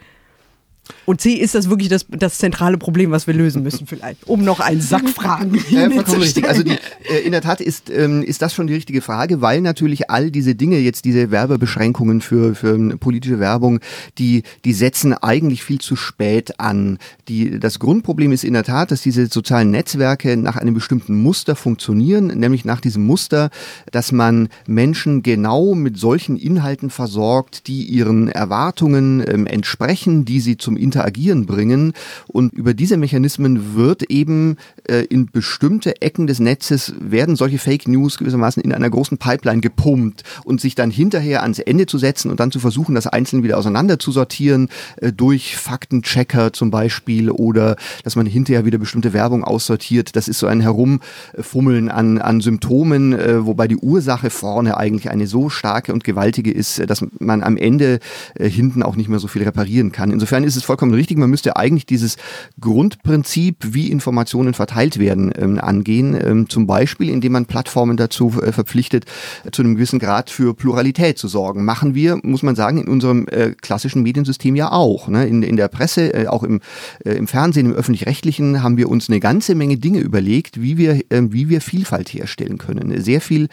Und 1.06 1.20
C, 1.20 1.34
ist 1.34 1.54
das 1.54 1.68
wirklich 1.68 1.88
das, 1.88 2.06
das 2.08 2.38
zentrale 2.38 2.78
Problem, 2.78 3.10
was 3.10 3.26
wir 3.26 3.34
lösen 3.34 3.62
müssen 3.62 3.86
vielleicht? 3.86 4.26
Um 4.26 4.44
noch 4.44 4.60
einen 4.60 4.80
Sack 4.80 5.08
Fragen 5.08 5.54
ja, 5.70 5.90
vollkommen 5.90 6.22
richtig. 6.22 6.48
Also 6.48 6.62
die, 6.62 6.72
äh, 7.08 7.20
in 7.24 7.32
der 7.32 7.40
Tat 7.40 7.60
ist, 7.60 7.90
ähm, 7.90 8.22
ist 8.22 8.42
das 8.42 8.54
schon 8.54 8.66
die 8.66 8.74
richtige 8.74 9.00
Frage, 9.00 9.40
weil 9.40 9.60
natürlich 9.60 10.10
all 10.10 10.30
diese 10.30 10.54
Dinge, 10.54 10.78
jetzt 10.78 11.04
diese 11.04 11.30
Werbebeschränkungen 11.30 12.20
für, 12.20 12.54
für 12.54 12.96
politische 12.98 13.38
Werbung, 13.38 13.80
die, 14.18 14.42
die 14.64 14.72
setzen 14.72 15.14
eigentlich 15.14 15.62
viel 15.62 15.80
zu 15.80 15.96
spät 15.96 16.60
an. 16.60 16.98
Die, 17.28 17.58
das 17.58 17.78
Grundproblem 17.78 18.32
ist 18.32 18.44
in 18.44 18.54
der 18.54 18.64
Tat, 18.64 18.90
dass 18.90 19.02
diese 19.02 19.26
sozialen 19.26 19.70
Netzwerke 19.70 20.36
nach 20.36 20.56
einem 20.56 20.74
bestimmten 20.74 21.22
Muster 21.22 21.56
funktionieren, 21.56 22.26
nämlich 22.28 22.64
nach 22.64 22.80
diesem 22.80 23.04
Muster, 23.04 23.50
dass 23.90 24.12
man 24.12 24.48
Menschen 24.66 25.22
genau 25.22 25.74
mit 25.74 25.98
solchen 25.98 26.36
Inhalten 26.36 26.90
versorgt, 26.90 27.66
die 27.66 27.84
ihren 27.84 28.28
Erwartungen 28.28 29.24
ähm, 29.26 29.46
entsprechen, 29.46 30.24
die 30.24 30.40
sie 30.40 30.56
zum 30.56 30.73
Interagieren 30.76 31.46
bringen. 31.46 31.92
Und 32.26 32.52
über 32.52 32.74
diese 32.74 32.96
Mechanismen 32.96 33.74
wird 33.74 34.04
eben 34.10 34.56
äh, 34.88 35.04
in 35.04 35.26
bestimmte 35.26 36.00
Ecken 36.02 36.26
des 36.26 36.40
Netzes 36.40 36.94
werden 37.00 37.36
solche 37.36 37.58
Fake 37.58 37.88
News 37.88 38.18
gewissermaßen 38.18 38.62
in 38.62 38.72
einer 38.72 38.90
großen 38.90 39.18
Pipeline 39.18 39.60
gepumpt 39.60 40.22
und 40.44 40.60
sich 40.60 40.74
dann 40.74 40.90
hinterher 40.90 41.42
ans 41.42 41.58
Ende 41.58 41.86
zu 41.86 41.98
setzen 41.98 42.30
und 42.30 42.40
dann 42.40 42.50
zu 42.50 42.60
versuchen, 42.60 42.94
das 42.94 43.06
einzeln 43.06 43.42
wieder 43.42 43.58
auseinander 43.58 43.98
zu 43.98 44.12
sortieren 44.12 44.68
äh, 44.96 45.12
durch 45.12 45.56
Faktenchecker 45.56 46.52
zum 46.52 46.70
Beispiel 46.70 47.30
oder 47.30 47.76
dass 48.02 48.16
man 48.16 48.26
hinterher 48.26 48.64
wieder 48.64 48.78
bestimmte 48.78 49.12
Werbung 49.12 49.44
aussortiert. 49.44 50.16
Das 50.16 50.28
ist 50.28 50.38
so 50.38 50.46
ein 50.46 50.60
Herumfummeln 50.60 51.88
an, 51.88 52.18
an 52.18 52.40
Symptomen, 52.40 53.12
äh, 53.12 53.46
wobei 53.46 53.68
die 53.68 53.76
Ursache 53.76 54.30
vorne 54.30 54.76
eigentlich 54.76 55.10
eine 55.10 55.26
so 55.26 55.48
starke 55.48 55.92
und 55.92 56.04
gewaltige 56.04 56.50
ist, 56.50 56.88
dass 56.88 57.04
man 57.18 57.42
am 57.42 57.56
Ende 57.56 58.00
äh, 58.34 58.48
hinten 58.48 58.82
auch 58.82 58.96
nicht 58.96 59.08
mehr 59.08 59.18
so 59.18 59.28
viel 59.28 59.42
reparieren 59.42 59.92
kann. 59.92 60.10
Insofern 60.10 60.44
ist 60.44 60.56
es 60.56 60.63
vollkommen 60.64 60.84
vollkommen 60.84 60.94
richtig. 60.94 61.18
Man 61.18 61.30
müsste 61.30 61.56
eigentlich 61.56 61.86
dieses 61.86 62.16
Grundprinzip, 62.60 63.56
wie 63.60 63.90
Informationen 63.90 64.54
verteilt 64.54 64.98
werden, 64.98 65.32
ähm, 65.36 65.58
angehen. 65.58 66.16
Ähm, 66.20 66.48
zum 66.48 66.66
Beispiel, 66.66 67.08
indem 67.08 67.32
man 67.32 67.46
Plattformen 67.46 67.96
dazu 67.96 68.32
äh, 68.42 68.52
verpflichtet, 68.52 69.04
zu 69.52 69.62
einem 69.62 69.74
gewissen 69.74 69.98
Grad 69.98 70.30
für 70.30 70.54
Pluralität 70.54 71.18
zu 71.18 71.28
sorgen. 71.28 71.64
Machen 71.64 71.94
wir, 71.94 72.18
muss 72.22 72.42
man 72.42 72.54
sagen, 72.54 72.78
in 72.78 72.88
unserem 72.88 73.26
äh, 73.28 73.50
klassischen 73.50 74.02
Mediensystem 74.02 74.56
ja 74.56 74.72
auch. 74.72 75.08
Ne? 75.08 75.26
In, 75.26 75.42
in 75.42 75.56
der 75.56 75.68
Presse, 75.68 76.12
äh, 76.12 76.26
auch 76.26 76.42
im, 76.42 76.60
äh, 77.04 77.12
im 77.12 77.26
Fernsehen, 77.26 77.66
im 77.66 77.72
öffentlich-rechtlichen 77.72 78.62
haben 78.62 78.76
wir 78.76 78.88
uns 78.88 79.08
eine 79.08 79.20
ganze 79.20 79.54
Menge 79.54 79.78
Dinge 79.78 80.00
überlegt, 80.00 80.60
wie 80.60 80.76
wir, 80.76 81.00
äh, 81.10 81.22
wie 81.30 81.48
wir 81.48 81.60
Vielfalt 81.60 82.08
herstellen 82.10 82.58
können. 82.58 83.00
Sehr 83.02 83.20
viel 83.20 83.48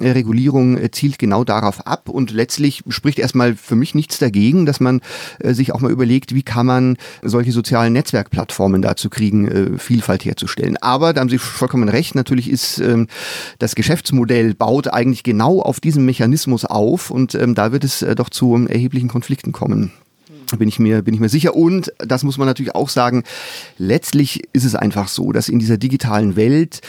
äh, 0.00 0.10
Regulierung 0.10 0.78
zielt 0.92 1.18
genau 1.18 1.44
darauf 1.44 1.86
ab 1.86 2.08
und 2.08 2.30
letztlich 2.30 2.82
spricht 2.88 3.18
erstmal 3.18 3.54
für 3.54 3.76
mich 3.76 3.94
nichts 3.94 4.18
dagegen, 4.18 4.66
dass 4.66 4.80
man 4.80 5.00
sich 5.42 5.72
auch 5.72 5.80
mal 5.80 5.90
überlegt, 5.90 6.34
wie 6.34 6.42
kann 6.50 6.66
man 6.66 6.96
solche 7.22 7.52
sozialen 7.52 7.92
Netzwerkplattformen 7.92 8.82
dazu 8.82 9.08
kriegen, 9.08 9.46
äh, 9.46 9.78
Vielfalt 9.78 10.24
herzustellen. 10.24 10.76
Aber 10.78 11.12
da 11.12 11.20
haben 11.20 11.28
Sie 11.28 11.38
vollkommen 11.38 11.88
recht, 11.88 12.16
natürlich 12.16 12.50
ist 12.50 12.78
ähm, 12.80 13.06
das 13.60 13.76
Geschäftsmodell 13.76 14.54
baut 14.54 14.88
eigentlich 14.88 15.22
genau 15.22 15.60
auf 15.60 15.78
diesem 15.78 16.04
Mechanismus 16.04 16.64
auf 16.64 17.12
und 17.12 17.36
ähm, 17.36 17.54
da 17.54 17.70
wird 17.70 17.84
es 17.84 18.02
äh, 18.02 18.16
doch 18.16 18.30
zu 18.30 18.66
erheblichen 18.66 19.08
Konflikten 19.08 19.52
kommen 19.52 19.92
bin 20.58 20.68
ich 20.68 20.80
mir 20.80 21.02
bin 21.02 21.14
ich 21.14 21.20
mir 21.20 21.28
sicher 21.28 21.54
und 21.54 21.92
das 21.98 22.24
muss 22.24 22.36
man 22.36 22.48
natürlich 22.48 22.74
auch 22.74 22.88
sagen 22.88 23.22
letztlich 23.78 24.42
ist 24.52 24.64
es 24.64 24.74
einfach 24.74 25.06
so 25.06 25.30
dass 25.30 25.48
in 25.48 25.60
dieser 25.60 25.78
digitalen 25.78 26.34
Welt 26.34 26.80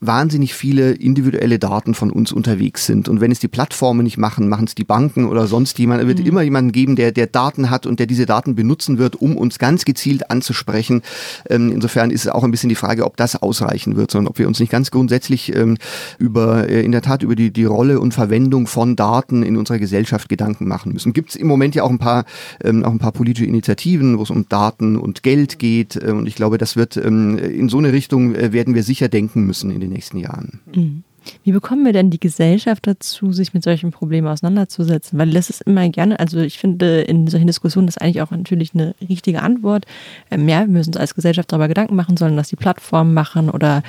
wahnsinnig 0.00 0.54
viele 0.54 0.92
individuelle 0.92 1.58
Daten 1.58 1.94
von 1.94 2.10
uns 2.10 2.32
unterwegs 2.32 2.86
sind. 2.86 3.08
Und 3.08 3.20
wenn 3.20 3.32
es 3.32 3.40
die 3.40 3.48
Plattformen 3.48 4.04
nicht 4.04 4.18
machen, 4.18 4.48
machen 4.48 4.66
es 4.66 4.74
die 4.74 4.84
Banken 4.84 5.26
oder 5.26 5.46
sonst 5.46 5.78
jemand. 5.78 6.02
Es 6.02 6.06
wird 6.06 6.20
mhm. 6.20 6.26
immer 6.26 6.42
jemanden 6.42 6.72
geben, 6.72 6.94
der, 6.94 7.10
der 7.10 7.26
Daten 7.26 7.70
hat 7.70 7.86
und 7.86 7.98
der 7.98 8.06
diese 8.06 8.26
Daten 8.26 8.54
benutzen 8.54 8.98
wird, 8.98 9.16
um 9.16 9.36
uns 9.36 9.58
ganz 9.58 9.84
gezielt 9.84 10.30
anzusprechen. 10.30 11.02
Ähm, 11.50 11.72
insofern 11.72 12.10
ist 12.10 12.26
es 12.26 12.30
auch 12.30 12.44
ein 12.44 12.50
bisschen 12.50 12.68
die 12.68 12.76
Frage, 12.76 13.04
ob 13.04 13.16
das 13.16 13.40
ausreichen 13.42 13.96
wird, 13.96 14.10
sondern 14.10 14.28
ob 14.28 14.38
wir 14.38 14.46
uns 14.46 14.60
nicht 14.60 14.70
ganz 14.70 14.90
grundsätzlich 14.90 15.54
ähm, 15.54 15.76
über, 16.18 16.68
äh, 16.68 16.82
in 16.82 16.92
der 16.92 17.02
Tat 17.02 17.22
über 17.22 17.34
die, 17.34 17.50
die 17.52 17.64
Rolle 17.64 17.98
und 17.98 18.14
Verwendung 18.14 18.66
von 18.68 18.94
Daten 18.94 19.42
in 19.42 19.56
unserer 19.56 19.78
Gesellschaft 19.78 20.28
Gedanken 20.28 20.68
machen 20.68 20.92
müssen. 20.92 21.12
Gibt 21.12 21.30
es 21.30 21.36
im 21.36 21.48
Moment 21.48 21.74
ja 21.74 21.82
auch 21.82 21.90
ein 21.90 21.98
paar, 21.98 22.24
ähm, 22.62 22.84
auch 22.84 22.92
ein 22.92 22.98
paar 22.98 23.12
politische 23.12 23.46
Initiativen, 23.46 24.18
wo 24.18 24.22
es 24.22 24.30
um 24.30 24.48
Daten 24.48 24.96
und 24.96 25.22
Geld 25.24 25.58
geht. 25.58 25.96
Äh, 25.96 26.12
und 26.12 26.28
ich 26.28 26.36
glaube, 26.36 26.58
das 26.58 26.76
wird 26.76 26.96
ähm, 26.96 27.36
in 27.38 27.68
so 27.68 27.78
eine 27.78 27.92
Richtung 27.92 28.36
äh, 28.36 28.52
werden 28.52 28.74
wir 28.74 28.84
sicher 28.84 29.08
denken 29.08 29.44
müssen 29.44 29.70
in 29.70 29.80
den 29.80 29.87
den 29.88 29.94
nächsten 29.94 30.18
Jahren. 30.18 30.60
Mhm. 30.74 31.04
Wie 31.44 31.52
bekommen 31.52 31.84
wir 31.84 31.92
denn 31.92 32.10
die 32.10 32.20
Gesellschaft 32.20 32.86
dazu, 32.86 33.32
sich 33.32 33.54
mit 33.54 33.62
solchen 33.62 33.90
Problemen 33.90 34.28
auseinanderzusetzen? 34.28 35.18
Weil 35.18 35.30
das 35.30 35.50
ist 35.50 35.62
immer 35.62 35.88
gerne, 35.88 36.18
also 36.18 36.38
ich 36.38 36.58
finde 36.58 37.02
in 37.02 37.26
solchen 37.26 37.46
Diskussionen 37.46 37.88
ist 37.88 38.00
eigentlich 38.00 38.22
auch 38.22 38.30
natürlich 38.30 38.74
eine 38.74 38.94
richtige 39.08 39.42
Antwort. 39.42 39.86
Ähm, 40.30 40.48
ja, 40.48 40.60
wir 40.60 40.68
müssen 40.68 40.90
uns 40.90 40.96
als 40.96 41.14
Gesellschaft 41.14 41.50
darüber 41.52 41.68
Gedanken 41.68 41.96
machen, 41.96 42.16
sollen 42.16 42.36
das 42.36 42.48
die 42.48 42.56
Plattformen 42.56 43.14
machen 43.14 43.50
oder 43.50 43.82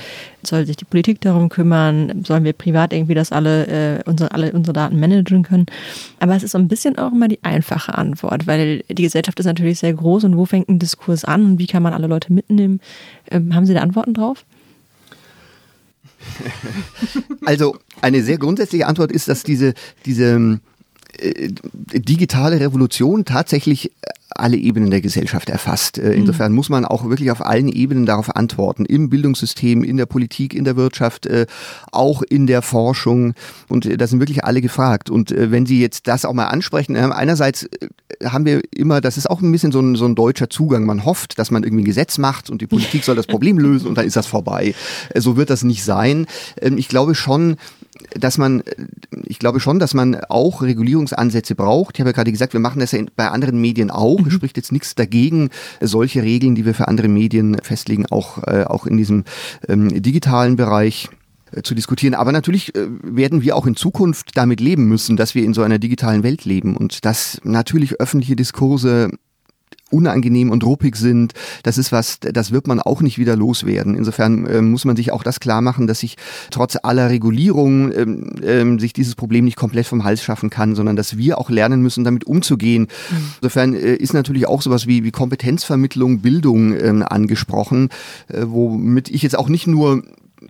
soll 0.43 0.65
sich 0.65 0.77
die 0.77 0.85
Politik 0.85 1.21
darum 1.21 1.49
kümmern? 1.49 2.23
Sollen 2.25 2.43
wir 2.43 2.53
privat 2.53 2.93
irgendwie 2.93 3.15
das 3.15 3.31
alle, 3.31 3.67
äh, 3.67 4.03
unsere, 4.05 4.31
alle 4.31 4.51
unsere 4.51 4.73
Daten 4.73 4.99
managen 4.99 5.43
können? 5.43 5.65
Aber 6.19 6.35
es 6.35 6.43
ist 6.43 6.51
so 6.51 6.57
ein 6.57 6.67
bisschen 6.67 6.97
auch 6.97 7.11
immer 7.11 7.27
die 7.27 7.43
einfache 7.43 7.97
Antwort, 7.97 8.47
weil 8.47 8.83
die 8.89 9.03
Gesellschaft 9.03 9.39
ist 9.39 9.45
natürlich 9.45 9.79
sehr 9.79 9.93
groß 9.93 10.23
und 10.25 10.37
wo 10.37 10.45
fängt 10.45 10.69
ein 10.69 10.79
Diskurs 10.79 11.25
an 11.25 11.45
und 11.45 11.59
wie 11.59 11.67
kann 11.67 11.83
man 11.83 11.93
alle 11.93 12.07
Leute 12.07 12.33
mitnehmen? 12.33 12.79
Ähm, 13.31 13.53
haben 13.55 13.65
Sie 13.65 13.73
da 13.73 13.81
Antworten 13.81 14.13
drauf? 14.13 14.45
also 17.45 17.77
eine 18.01 18.23
sehr 18.23 18.37
grundsätzliche 18.37 18.87
Antwort 18.87 19.11
ist, 19.11 19.27
dass 19.27 19.43
diese, 19.43 19.73
diese 20.05 20.59
äh, 21.17 21.49
digitale 21.93 22.59
Revolution 22.59 23.25
tatsächlich 23.25 23.91
alle 24.29 24.57
Ebenen 24.57 24.91
der 24.91 25.01
Gesellschaft 25.01 25.49
erfasst. 25.49 25.97
Äh, 25.97 26.13
insofern 26.13 26.51
mhm. 26.51 26.55
muss 26.55 26.69
man 26.69 26.85
auch 26.85 27.09
wirklich 27.09 27.31
auf 27.31 27.45
allen 27.45 27.69
Ebenen 27.69 28.05
darauf 28.05 28.35
antworten. 28.35 28.85
Im 28.85 29.09
Bildungssystem, 29.09 29.83
in 29.83 29.97
der 29.97 30.05
Politik, 30.05 30.53
in 30.53 30.63
der 30.63 30.75
Wirtschaft, 30.75 31.25
äh, 31.25 31.45
auch 31.91 32.21
in 32.21 32.47
der 32.47 32.61
Forschung. 32.61 33.33
Und 33.67 33.89
da 33.99 34.07
sind 34.07 34.19
wirklich 34.19 34.43
alle 34.43 34.61
gefragt. 34.61 35.09
Und 35.09 35.33
wenn 35.35 35.65
Sie 35.65 35.81
jetzt 35.81 36.07
das 36.07 36.25
auch 36.25 36.33
mal 36.33 36.47
ansprechen, 36.47 36.95
einerseits 36.95 37.67
haben 38.23 38.45
wir 38.45 38.61
immer, 38.75 39.01
das 39.01 39.17
ist 39.17 39.29
auch 39.29 39.41
ein 39.41 39.51
bisschen 39.51 39.71
so 39.71 39.79
ein, 39.79 39.95
so 39.95 40.05
ein 40.05 40.15
deutscher 40.15 40.49
Zugang. 40.49 40.85
Man 40.85 41.05
hofft, 41.05 41.39
dass 41.39 41.51
man 41.51 41.63
irgendwie 41.63 41.83
ein 41.83 41.85
Gesetz 41.85 42.17
macht 42.17 42.49
und 42.49 42.61
die 42.61 42.67
Politik 42.67 43.03
soll 43.03 43.15
das 43.15 43.27
Problem 43.39 43.57
lösen 43.57 43.87
und 43.87 43.97
dann 43.97 44.05
ist 44.05 44.15
das 44.15 44.27
vorbei. 44.27 44.73
So 45.15 45.37
wird 45.37 45.49
das 45.49 45.63
nicht 45.63 45.83
sein. 45.83 46.25
Ähm, 46.61 46.77
ich 46.77 46.87
glaube 46.87 47.15
schon, 47.15 47.57
dass 48.15 48.37
man, 48.37 48.63
ich 49.25 49.39
glaube 49.39 49.59
schon, 49.59 49.79
dass 49.79 49.93
man 49.93 50.15
auch 50.15 50.61
Regulierungsansätze 50.61 51.55
braucht. 51.55 51.95
Ich 51.95 52.01
habe 52.01 52.09
ja 52.09 52.13
gerade 52.13 52.31
gesagt, 52.31 52.53
wir 52.53 52.59
machen 52.59 52.79
das 52.79 52.91
ja 52.91 53.01
bei 53.15 53.29
anderen 53.29 53.59
Medien 53.59 53.91
auch. 53.91 54.19
Mhm. 54.19 54.27
Es 54.27 54.33
spricht 54.33 54.57
jetzt 54.57 54.71
nichts 54.71 54.95
dagegen, 54.95 55.49
solche 55.81 56.23
Regeln, 56.23 56.55
die 56.55 56.65
wir 56.65 56.73
für 56.73 56.87
andere 56.87 57.07
Medien 57.07 57.57
festlegen, 57.61 58.05
auch, 58.07 58.43
äh, 58.43 58.63
auch 58.65 58.85
in 58.85 58.97
diesem 58.97 59.23
ähm, 59.67 60.01
digitalen 60.01 60.55
Bereich 60.55 61.09
äh, 61.51 61.61
zu 61.61 61.75
diskutieren. 61.75 62.13
Aber 62.13 62.31
natürlich 62.31 62.75
äh, 62.75 62.87
werden 63.03 63.41
wir 63.41 63.55
auch 63.55 63.65
in 63.65 63.75
Zukunft 63.75 64.31
damit 64.35 64.59
leben 64.59 64.85
müssen, 64.85 65.17
dass 65.17 65.35
wir 65.35 65.43
in 65.43 65.53
so 65.53 65.61
einer 65.61 65.79
digitalen 65.79 66.23
Welt 66.23 66.45
leben 66.45 66.75
und 66.77 67.05
dass 67.05 67.39
natürlich 67.43 67.99
öffentliche 67.99 68.35
Diskurse 68.35 69.09
unangenehm 69.91 70.51
und 70.51 70.63
ruppig 70.65 70.95
sind. 70.95 71.33
Das 71.63 71.77
ist 71.77 71.91
was, 71.91 72.19
das 72.19 72.51
wird 72.51 72.67
man 72.67 72.79
auch 72.79 73.01
nicht 73.01 73.17
wieder 73.17 73.35
loswerden. 73.35 73.95
Insofern 73.95 74.45
äh, 74.45 74.61
muss 74.61 74.85
man 74.85 74.95
sich 74.95 75.11
auch 75.11 75.23
das 75.23 75.39
klar 75.39 75.61
machen, 75.61 75.87
dass 75.87 75.99
sich 75.99 76.15
trotz 76.51 76.77
aller 76.81 77.09
Regulierung 77.09 77.91
ähm, 77.91 78.31
ähm, 78.43 78.79
sich 78.79 78.93
dieses 78.93 79.15
Problem 79.15 79.45
nicht 79.45 79.57
komplett 79.57 79.87
vom 79.87 80.03
Hals 80.03 80.23
schaffen 80.23 80.49
kann, 80.49 80.75
sondern 80.75 80.95
dass 80.95 81.17
wir 81.17 81.37
auch 81.37 81.49
lernen 81.49 81.81
müssen, 81.81 82.03
damit 82.03 82.25
umzugehen. 82.25 82.83
Mhm. 82.83 83.17
Insofern 83.41 83.73
äh, 83.73 83.95
ist 83.95 84.13
natürlich 84.13 84.47
auch 84.47 84.61
sowas 84.61 84.87
wie, 84.87 85.03
wie 85.03 85.11
Kompetenzvermittlung, 85.11 86.19
Bildung 86.19 86.79
ähm, 86.79 87.03
angesprochen, 87.03 87.89
äh, 88.27 88.43
womit 88.45 89.09
ich 89.09 89.23
jetzt 89.23 89.37
auch 89.37 89.49
nicht 89.49 89.67
nur 89.67 90.03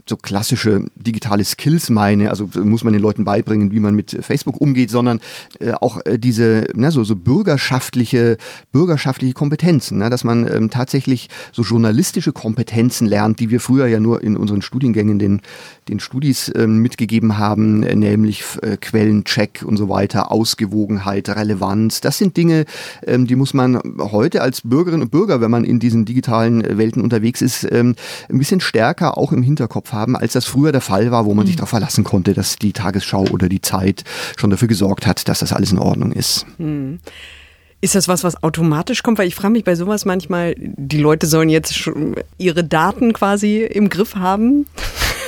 so 0.08 0.18
klassische 0.18 0.86
digitale 0.96 1.44
Skills 1.44 1.90
meine, 1.90 2.30
also 2.30 2.50
muss 2.64 2.84
man 2.84 2.94
den 2.94 3.02
Leuten 3.02 3.24
beibringen, 3.24 3.72
wie 3.72 3.80
man 3.80 3.96
mit 3.96 4.18
Facebook 4.22 4.60
umgeht, 4.62 4.90
sondern 4.90 5.20
äh, 5.60 5.72
auch 5.72 6.06
äh, 6.06 6.18
diese 6.18 6.68
ne, 6.74 6.92
so, 6.92 7.04
so 7.04 7.16
bürgerschaftliche 7.16 8.38
bürgerschaftliche 8.72 9.34
Kompetenzen, 9.34 10.00
ne, 10.00 10.10
dass 10.10 10.24
man 10.24 10.48
ähm, 10.48 10.70
tatsächlich 10.70 11.30
so 11.52 11.64
journalistische 11.64 12.34
Kompetenzen 12.34 13.08
lernt, 13.08 13.40
die 13.40 13.50
wir 13.50 13.60
früher 13.60 13.88
ja 13.88 14.00
nur 14.00 14.24
in 14.24 14.38
unseren 14.38 14.62
Studiengängen 14.62 15.20
den 15.20 15.42
den 15.90 16.00
Studis 16.00 16.52
ähm, 16.56 16.80
mitgegeben 16.80 17.38
haben, 17.38 17.84
äh, 17.84 17.96
nämlich 17.96 18.44
äh, 18.62 18.78
Quellencheck 18.78 19.64
und 19.66 19.78
so 19.78 19.90
weiter, 19.90 20.32
Ausgewogenheit, 20.32 21.28
Relevanz. 21.30 22.00
Das 22.02 22.18
sind 22.18 22.38
Dinge, 22.38 22.66
ähm, 23.06 23.28
die 23.28 23.36
muss 23.36 23.54
man 23.54 23.80
heute 23.98 24.42
als 24.42 24.62
Bürgerinnen 24.62 25.04
und 25.04 25.12
Bürger, 25.12 25.42
wenn 25.42 25.52
man 25.52 25.64
in 25.64 25.80
diesen 25.80 26.06
digitalen 26.06 26.64
äh, 26.64 26.78
Welten 26.78 27.02
unterwegs 27.02 27.42
ist, 27.42 27.68
ähm, 27.72 27.96
ein 28.30 28.38
bisschen 28.38 28.60
stärker 28.60 29.18
auch 29.18 29.32
im 29.32 29.42
Hinterkopf 29.42 29.79
haben, 29.92 30.16
als 30.16 30.34
das 30.34 30.46
früher 30.46 30.72
der 30.72 30.82
Fall 30.82 31.12
war, 31.12 31.26
wo 31.26 31.34
man 31.34 31.46
mhm. 31.46 31.48
sich 31.48 31.56
darauf 31.58 31.70
verlassen 31.70 32.04
konnte, 32.04 32.34
dass 32.34 32.58
die 32.58 32.74
Tagesschau 32.74 33.26
oder 33.32 33.50
die 33.50 33.62
Zeit 33.62 34.04
schon 34.38 34.50
dafür 34.50 34.68
gesorgt 34.68 35.06
hat, 35.08 35.28
dass 35.28 35.40
das 35.40 35.54
alles 35.54 35.72
in 35.72 35.80
Ordnung 35.80 36.12
ist. 36.12 36.46
Mhm. 36.58 37.00
Ist 37.82 37.96
das 37.96 38.10
was, 38.10 38.26
was 38.26 38.44
automatisch 38.44 39.04
kommt? 39.04 39.18
Weil 39.20 39.28
ich 39.28 39.36
frage 39.36 39.54
mich 39.54 39.64
bei 39.64 39.76
sowas 39.76 40.04
manchmal, 40.04 40.54
die 40.58 40.98
Leute 40.98 41.28
sollen 41.28 41.48
jetzt 41.48 41.78
schon 41.78 42.16
ihre 42.38 42.64
Daten 42.64 43.14
quasi 43.14 43.64
im 43.64 43.88
Griff 43.90 44.16
haben. 44.16 44.66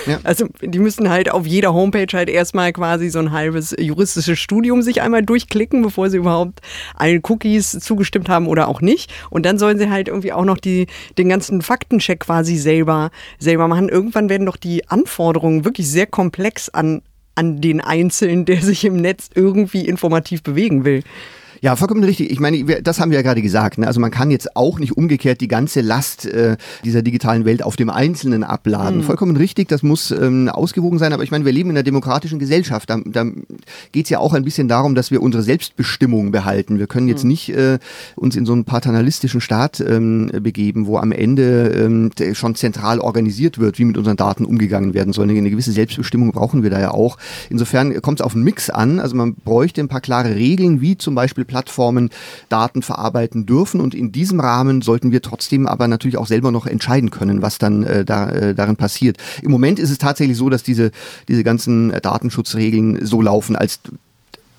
Ja. 0.05 0.19
Also 0.23 0.47
die 0.61 0.79
müssen 0.79 1.09
halt 1.09 1.31
auf 1.31 1.45
jeder 1.45 1.73
Homepage 1.73 2.07
halt 2.13 2.29
erstmal 2.29 2.73
quasi 2.73 3.09
so 3.09 3.19
ein 3.19 3.31
halbes 3.31 3.75
juristisches 3.79 4.39
Studium 4.39 4.81
sich 4.81 5.01
einmal 5.01 5.23
durchklicken, 5.23 5.81
bevor 5.81 6.09
sie 6.09 6.17
überhaupt 6.17 6.59
allen 6.95 7.21
Cookies 7.27 7.71
zugestimmt 7.79 8.29
haben 8.29 8.47
oder 8.47 8.67
auch 8.67 8.81
nicht. 8.81 9.11
Und 9.29 9.45
dann 9.45 9.57
sollen 9.57 9.77
sie 9.77 9.89
halt 9.89 10.07
irgendwie 10.07 10.33
auch 10.33 10.45
noch 10.45 10.57
die, 10.57 10.87
den 11.17 11.29
ganzen 11.29 11.61
Faktencheck 11.61 12.21
quasi 12.21 12.57
selber, 12.57 13.11
selber 13.39 13.67
machen. 13.67 13.89
Irgendwann 13.89 14.29
werden 14.29 14.45
doch 14.45 14.57
die 14.57 14.87
Anforderungen 14.89 15.65
wirklich 15.65 15.89
sehr 15.89 16.07
komplex 16.07 16.69
an, 16.69 17.01
an 17.35 17.61
den 17.61 17.81
Einzelnen, 17.81 18.45
der 18.45 18.61
sich 18.61 18.85
im 18.85 18.97
Netz 18.97 19.29
irgendwie 19.33 19.85
informativ 19.85 20.43
bewegen 20.43 20.85
will. 20.85 21.03
Ja, 21.63 21.75
vollkommen 21.75 22.03
richtig. 22.03 22.31
Ich 22.31 22.39
meine, 22.39 22.81
das 22.81 22.99
haben 22.99 23.11
wir 23.11 23.19
ja 23.19 23.21
gerade 23.21 23.43
gesagt. 23.43 23.77
Ne? 23.77 23.85
Also 23.85 23.99
man 23.99 24.09
kann 24.09 24.31
jetzt 24.31 24.55
auch 24.55 24.79
nicht 24.79 24.97
umgekehrt 24.97 25.41
die 25.41 25.47
ganze 25.47 25.81
Last 25.81 26.25
äh, 26.25 26.57
dieser 26.83 27.03
digitalen 27.03 27.45
Welt 27.45 27.61
auf 27.61 27.75
dem 27.75 27.91
Einzelnen 27.91 28.43
abladen. 28.43 28.99
Mhm. 28.99 29.03
Vollkommen 29.03 29.37
richtig, 29.37 29.67
das 29.67 29.83
muss 29.83 30.09
ähm, 30.09 30.49
ausgewogen 30.49 30.97
sein. 30.97 31.13
Aber 31.13 31.21
ich 31.21 31.29
meine, 31.29 31.45
wir 31.45 31.51
leben 31.51 31.69
in 31.69 31.75
einer 31.75 31.83
demokratischen 31.83 32.39
Gesellschaft. 32.39 32.89
Da, 32.89 32.99
da 33.05 33.25
geht 33.91 34.05
es 34.05 34.09
ja 34.09 34.17
auch 34.17 34.33
ein 34.33 34.43
bisschen 34.43 34.69
darum, 34.69 34.95
dass 34.95 35.11
wir 35.11 35.21
unsere 35.21 35.43
Selbstbestimmung 35.43 36.31
behalten. 36.31 36.79
Wir 36.79 36.87
können 36.87 37.07
jetzt 37.07 37.25
mhm. 37.25 37.29
nicht 37.29 37.49
äh, 37.49 37.77
uns 38.15 38.35
in 38.35 38.47
so 38.47 38.53
einen 38.53 38.65
paternalistischen 38.65 39.39
Staat 39.39 39.81
ähm, 39.81 40.31
begeben, 40.41 40.87
wo 40.87 40.97
am 40.97 41.11
Ende 41.11 41.67
ähm, 41.67 42.09
schon 42.33 42.55
zentral 42.55 42.99
organisiert 42.99 43.59
wird, 43.59 43.77
wie 43.77 43.85
mit 43.85 43.99
unseren 43.99 44.17
Daten 44.17 44.45
umgegangen 44.45 44.95
werden 44.95 45.13
soll. 45.13 45.29
Eine 45.29 45.51
gewisse 45.51 45.71
Selbstbestimmung 45.71 46.31
brauchen 46.31 46.63
wir 46.63 46.71
da 46.71 46.79
ja 46.79 46.89
auch. 46.89 47.19
Insofern 47.51 48.01
kommt 48.01 48.19
es 48.19 48.25
auf 48.25 48.33
einen 48.33 48.45
Mix 48.45 48.71
an. 48.71 48.99
Also 48.99 49.15
man 49.15 49.35
bräuchte 49.35 49.79
ein 49.79 49.89
paar 49.89 50.01
klare 50.01 50.33
Regeln, 50.33 50.81
wie 50.81 50.97
zum 50.97 51.13
Beispiel 51.13 51.45
Plattformen 51.51 52.09
Daten 52.47 52.81
verarbeiten 52.81 53.45
dürfen. 53.45 53.81
Und 53.81 53.93
in 53.93 54.13
diesem 54.13 54.39
Rahmen 54.39 54.81
sollten 54.81 55.11
wir 55.11 55.21
trotzdem 55.21 55.67
aber 55.67 55.89
natürlich 55.89 56.15
auch 56.15 56.27
selber 56.27 56.49
noch 56.51 56.65
entscheiden 56.65 57.11
können, 57.11 57.41
was 57.41 57.57
dann 57.57 57.83
äh, 57.83 58.05
da, 58.05 58.29
äh, 58.29 58.55
darin 58.55 58.77
passiert. 58.77 59.17
Im 59.41 59.51
Moment 59.51 59.77
ist 59.77 59.91
es 59.91 59.97
tatsächlich 59.97 60.37
so, 60.37 60.49
dass 60.49 60.63
diese, 60.63 60.91
diese 61.27 61.43
ganzen 61.43 61.91
Datenschutzregeln 62.01 63.05
so 63.05 63.21
laufen, 63.21 63.57
als 63.57 63.81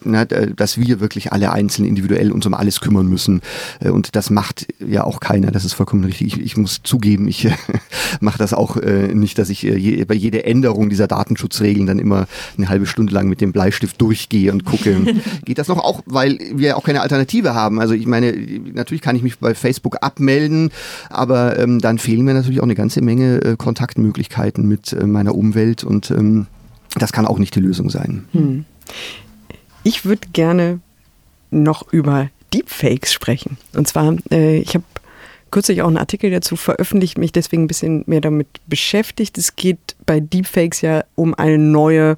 ne, 0.05 0.27
dass 0.27 0.79
wir 0.79 1.01
wirklich 1.01 1.33
alle 1.33 1.53
einzeln 1.53 1.85
individuell 1.85 2.33
uns 2.33 2.47
um 2.47 2.55
alles 2.55 2.81
kümmern 2.81 3.07
müssen. 3.07 3.41
Äh, 3.81 3.91
und 3.91 4.15
das 4.17 4.31
macht 4.31 4.67
ja 4.87 5.05
auch 5.05 5.21
keiner. 5.21 5.51
Das 5.51 5.65
ist 5.65 5.75
vollkommen 5.75 6.05
richtig. 6.05 6.39
Ich, 6.39 6.41
ich 6.41 6.57
muss 6.57 6.81
zugeben, 6.83 7.29
ich 7.29 7.49
mache 8.21 8.39
das 8.39 8.53
auch 8.53 8.77
äh, 8.77 9.15
nicht, 9.15 9.39
dass 9.39 9.51
ich 9.51 9.67
äh, 9.67 9.77
je, 9.77 10.05
bei 10.05 10.15
jeder 10.15 10.47
Änderung 10.47 10.89
dieser 10.89 11.07
Datenschutzregeln 11.07 11.87
dann 11.87 11.99
immer 11.99 12.27
eine 12.57 12.69
halbe 12.69 12.87
Stunde 12.87 13.13
lang 13.13 13.29
mit 13.29 13.41
dem 13.41 13.53
Bleistift 13.53 14.01
durchgehe 14.01 14.53
und 14.53 14.65
gucke, 14.65 15.15
geht 15.45 15.59
das 15.59 15.69
noch 15.69 15.79
auch, 15.79 16.03
weil 16.07 16.39
wir 16.55 16.77
auch 16.77 16.85
keine 16.85 17.01
Alternative 17.01 17.55
haben. 17.55 17.81
Also 17.81 17.95
ich 17.95 18.07
meine, 18.07 18.33
natürlich 18.73 19.03
kann 19.03 19.17
ich 19.17 19.23
mich 19.23 19.39
bei 19.39 19.55
Facebook 19.55 19.99
abmelden, 20.01 20.71
aber 21.11 21.59
ähm, 21.59 21.79
dann 21.79 21.99
fehlen 21.99 22.25
mir 22.25 22.35
natürlich 22.35 22.61
auch 22.61 22.65
eine 22.65 22.75
ganze 22.75 23.03
Menge 23.03 23.43
äh, 23.43 23.57
Kontaktmöglichkeiten 23.57 24.67
mit 24.67 24.93
äh, 24.93 25.07
meiner 25.07 25.35
Umwelt 25.35 25.85
und 25.85 26.11
ähm, 26.11 26.47
das 26.99 27.13
kann 27.13 27.27
auch 27.27 27.39
nicht 27.39 27.55
die 27.55 27.61
Lösung 27.61 27.91
sein. 27.91 28.25
Hm. 28.33 28.65
Ich 29.85 30.05
würde 30.05 30.29
gerne 30.33 30.81
noch 31.51 31.93
über 31.93 32.31
Deepfakes 32.55 33.13
sprechen. 33.13 33.59
Und 33.75 33.89
zwar, 33.89 34.17
äh, 34.31 34.59
ich 34.59 34.75
habe 34.75 34.85
kürzlich 35.51 35.83
auch 35.83 35.89
einen 35.89 35.99
Artikel 35.99 36.31
dazu 36.31 36.57
veröffentlicht, 36.57 37.19
mich 37.19 37.33
deswegen 37.33 37.65
ein 37.65 37.69
bisschen 37.69 38.05
mehr 38.07 38.21
damit 38.21 38.49
beschäftigt. 38.67 39.39
Es 39.39 39.57
geht 39.57 39.97
bei 40.07 40.21
Deepfakes 40.21 40.81
ja 40.81 41.05
um 41.15 41.35
eine 41.35 41.59
neue 41.59 42.17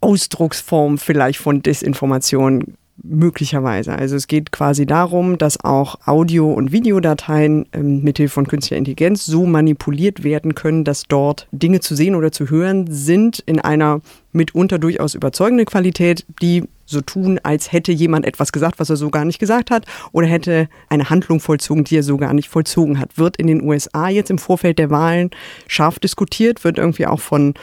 Ausdrucksform 0.00 0.98
vielleicht 0.98 1.38
von 1.38 1.62
Desinformation 1.62 2.74
möglicherweise. 3.02 3.92
Also 3.92 4.16
es 4.16 4.26
geht 4.26 4.52
quasi 4.52 4.86
darum, 4.86 5.38
dass 5.38 5.62
auch 5.64 6.06
Audio- 6.06 6.52
und 6.52 6.72
Videodateien 6.72 7.66
ähm, 7.72 8.02
mithilfe 8.02 8.34
von 8.34 8.46
künstlicher 8.46 8.78
Intelligenz 8.78 9.26
so 9.26 9.46
manipuliert 9.46 10.22
werden 10.22 10.54
können, 10.54 10.84
dass 10.84 11.04
dort 11.08 11.46
Dinge 11.52 11.80
zu 11.80 11.94
sehen 11.94 12.14
oder 12.14 12.32
zu 12.32 12.50
hören 12.50 12.86
sind 12.88 13.40
in 13.46 13.60
einer 13.60 14.00
mitunter 14.32 14.78
durchaus 14.78 15.14
überzeugenden 15.14 15.66
Qualität, 15.66 16.24
die 16.42 16.64
so 16.86 17.00
tun, 17.00 17.38
als 17.42 17.72
hätte 17.72 17.92
jemand 17.92 18.26
etwas 18.26 18.52
gesagt, 18.52 18.78
was 18.78 18.90
er 18.90 18.96
so 18.96 19.10
gar 19.10 19.24
nicht 19.24 19.38
gesagt 19.38 19.70
hat, 19.70 19.86
oder 20.12 20.26
hätte 20.26 20.68
eine 20.88 21.08
Handlung 21.08 21.40
vollzogen, 21.40 21.84
die 21.84 21.96
er 21.96 22.02
so 22.02 22.16
gar 22.16 22.34
nicht 22.34 22.48
vollzogen 22.48 22.98
hat. 22.98 23.16
Wird 23.16 23.36
in 23.36 23.46
den 23.46 23.62
USA 23.62 24.08
jetzt 24.08 24.30
im 24.30 24.38
Vorfeld 24.38 24.78
der 24.78 24.90
Wahlen 24.90 25.30
scharf 25.68 25.98
diskutiert, 25.98 26.64
wird 26.64 26.78
irgendwie 26.78 27.06
auch 27.06 27.20
von, 27.20 27.54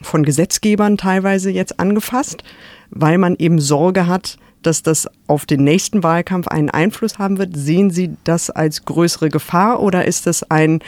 von 0.00 0.24
Gesetzgebern 0.24 0.96
teilweise 0.96 1.50
jetzt 1.50 1.78
angefasst, 1.78 2.42
weil 2.90 3.18
man 3.18 3.36
eben 3.36 3.58
Sorge 3.58 4.06
hat, 4.06 4.38
dass 4.66 4.82
das 4.82 5.08
auf 5.26 5.46
den 5.46 5.64
nächsten 5.64 6.02
Wahlkampf 6.02 6.48
einen 6.48 6.70
Einfluss 6.70 7.18
haben 7.18 7.38
wird? 7.38 7.56
Sehen 7.56 7.90
Sie 7.90 8.16
das 8.24 8.50
als 8.50 8.84
größere 8.84 9.28
Gefahr 9.28 9.80
oder 9.80 10.04
ist 10.04 10.26
das 10.26 10.42
ein, 10.50 10.80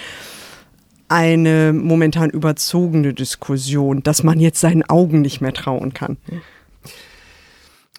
eine 1.08 1.72
momentan 1.72 2.30
überzogene 2.30 3.14
Diskussion, 3.14 4.02
dass 4.02 4.22
man 4.22 4.40
jetzt 4.40 4.60
seinen 4.60 4.82
Augen 4.84 5.20
nicht 5.20 5.40
mehr 5.40 5.52
trauen 5.52 5.94
kann? 5.94 6.16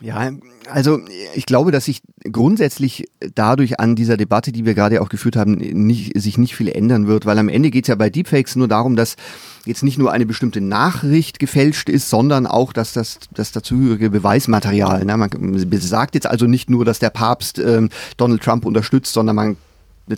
Ja, 0.01 0.29
also 0.69 0.99
ich 1.35 1.45
glaube, 1.45 1.71
dass 1.71 1.85
sich 1.85 2.01
grundsätzlich 2.29 3.05
dadurch 3.33 3.79
an 3.79 3.95
dieser 3.95 4.17
Debatte, 4.17 4.51
die 4.51 4.65
wir 4.65 4.73
gerade 4.73 5.01
auch 5.01 5.07
geführt 5.07 5.37
haben, 5.37 5.53
nicht, 5.53 6.19
sich 6.19 6.37
nicht 6.37 6.53
viel 6.53 6.67
ändern 6.67 7.07
wird, 7.07 7.25
weil 7.25 7.39
am 7.39 7.47
Ende 7.47 7.71
geht 7.71 7.85
es 7.85 7.87
ja 7.87 7.95
bei 7.95 8.09
Deepfakes 8.09 8.57
nur 8.57 8.67
darum, 8.67 8.97
dass 8.97 9.15
jetzt 9.63 9.83
nicht 9.83 9.97
nur 9.97 10.11
eine 10.11 10.25
bestimmte 10.25 10.59
Nachricht 10.59 11.39
gefälscht 11.39 11.87
ist, 11.87 12.09
sondern 12.09 12.45
auch, 12.45 12.73
dass 12.73 12.91
das, 12.91 13.19
das 13.33 13.53
dazugehörige 13.53 14.09
Beweismaterial, 14.09 15.05
ne, 15.05 15.15
man 15.15 15.29
sagt 15.79 16.15
jetzt 16.15 16.27
also 16.27 16.45
nicht 16.45 16.69
nur, 16.69 16.83
dass 16.83 16.99
der 16.99 17.09
Papst 17.09 17.57
ähm, 17.59 17.89
Donald 18.17 18.43
Trump 18.43 18.65
unterstützt, 18.65 19.13
sondern 19.13 19.35
man 19.37 19.57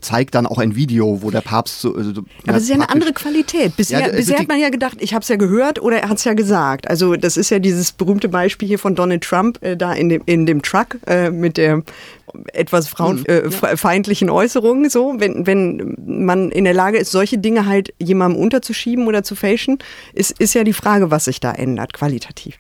zeigt 0.02 0.36
dann 0.36 0.46
auch 0.46 0.58
ein 0.58 0.76
Video, 0.76 1.22
wo 1.22 1.32
der 1.32 1.42
Papst 1.42 1.82
so. 1.82 1.96
Also, 1.96 2.24
Aber 2.46 2.58
es 2.58 2.64
ist 2.64 2.70
ja 2.70 2.76
eine 2.76 2.90
andere 2.90 3.14
Qualität. 3.14 3.76
Bisher, 3.78 4.00
ja, 4.00 4.06
also 4.06 4.18
bisher 4.18 4.40
hat 4.40 4.48
man 4.48 4.60
ja 4.60 4.70
gedacht, 4.70 4.98
ich 5.00 5.14
habe 5.14 5.24
es 5.24 5.30
ja 5.30 5.38
gehört 5.38 5.82
oder 5.82 6.00
er 6.00 6.10
hat 6.10 6.18
es 6.18 6.26
ja 6.26 6.34
gesagt. 6.34 6.90
Also 6.90 7.16
das 7.16 7.38
ist 7.38 7.50
ja 7.50 7.60
dieses 7.60 7.94
berühmte 7.94 8.28
Beispiel 8.28 8.68
hier 8.68 8.80
von 8.80 8.96
Donald 8.96 9.24
Trump 9.24 9.64
äh, 9.64 9.78
da 9.78 9.94
in 9.94 10.10
dem, 10.10 10.22
in 10.26 10.46
dem 10.46 10.62
Truck 10.62 10.98
äh, 11.08 11.32
mit 11.32 11.58
der 11.58 11.84
etwas 12.54 12.90
frauenfeindlichen 12.90 14.28
hm, 14.28 14.34
äh, 14.34 14.38
Äußerungen. 14.38 14.90
So, 14.90 15.16
wenn, 15.18 15.48
wenn 15.48 15.96
man 16.06 16.52
in 16.52 16.66
der 16.66 16.74
Lage 16.74 16.98
ist, 16.98 17.12
solche 17.12 17.38
Dinge 17.38 17.66
halt 17.66 17.94
jemandem 18.00 18.42
unterzuschieben 18.42 19.08
oder 19.08 19.24
zu 19.24 19.36
fälschen, 19.36 19.80
ist, 20.14 20.38
ist 20.40 20.54
ja 20.54 20.64
die 20.64 20.74
Frage, 20.74 21.12
was 21.12 21.26
sich 21.26 21.40
da 21.40 21.54
ändert, 21.54 21.94
qualitativ. 21.94 22.58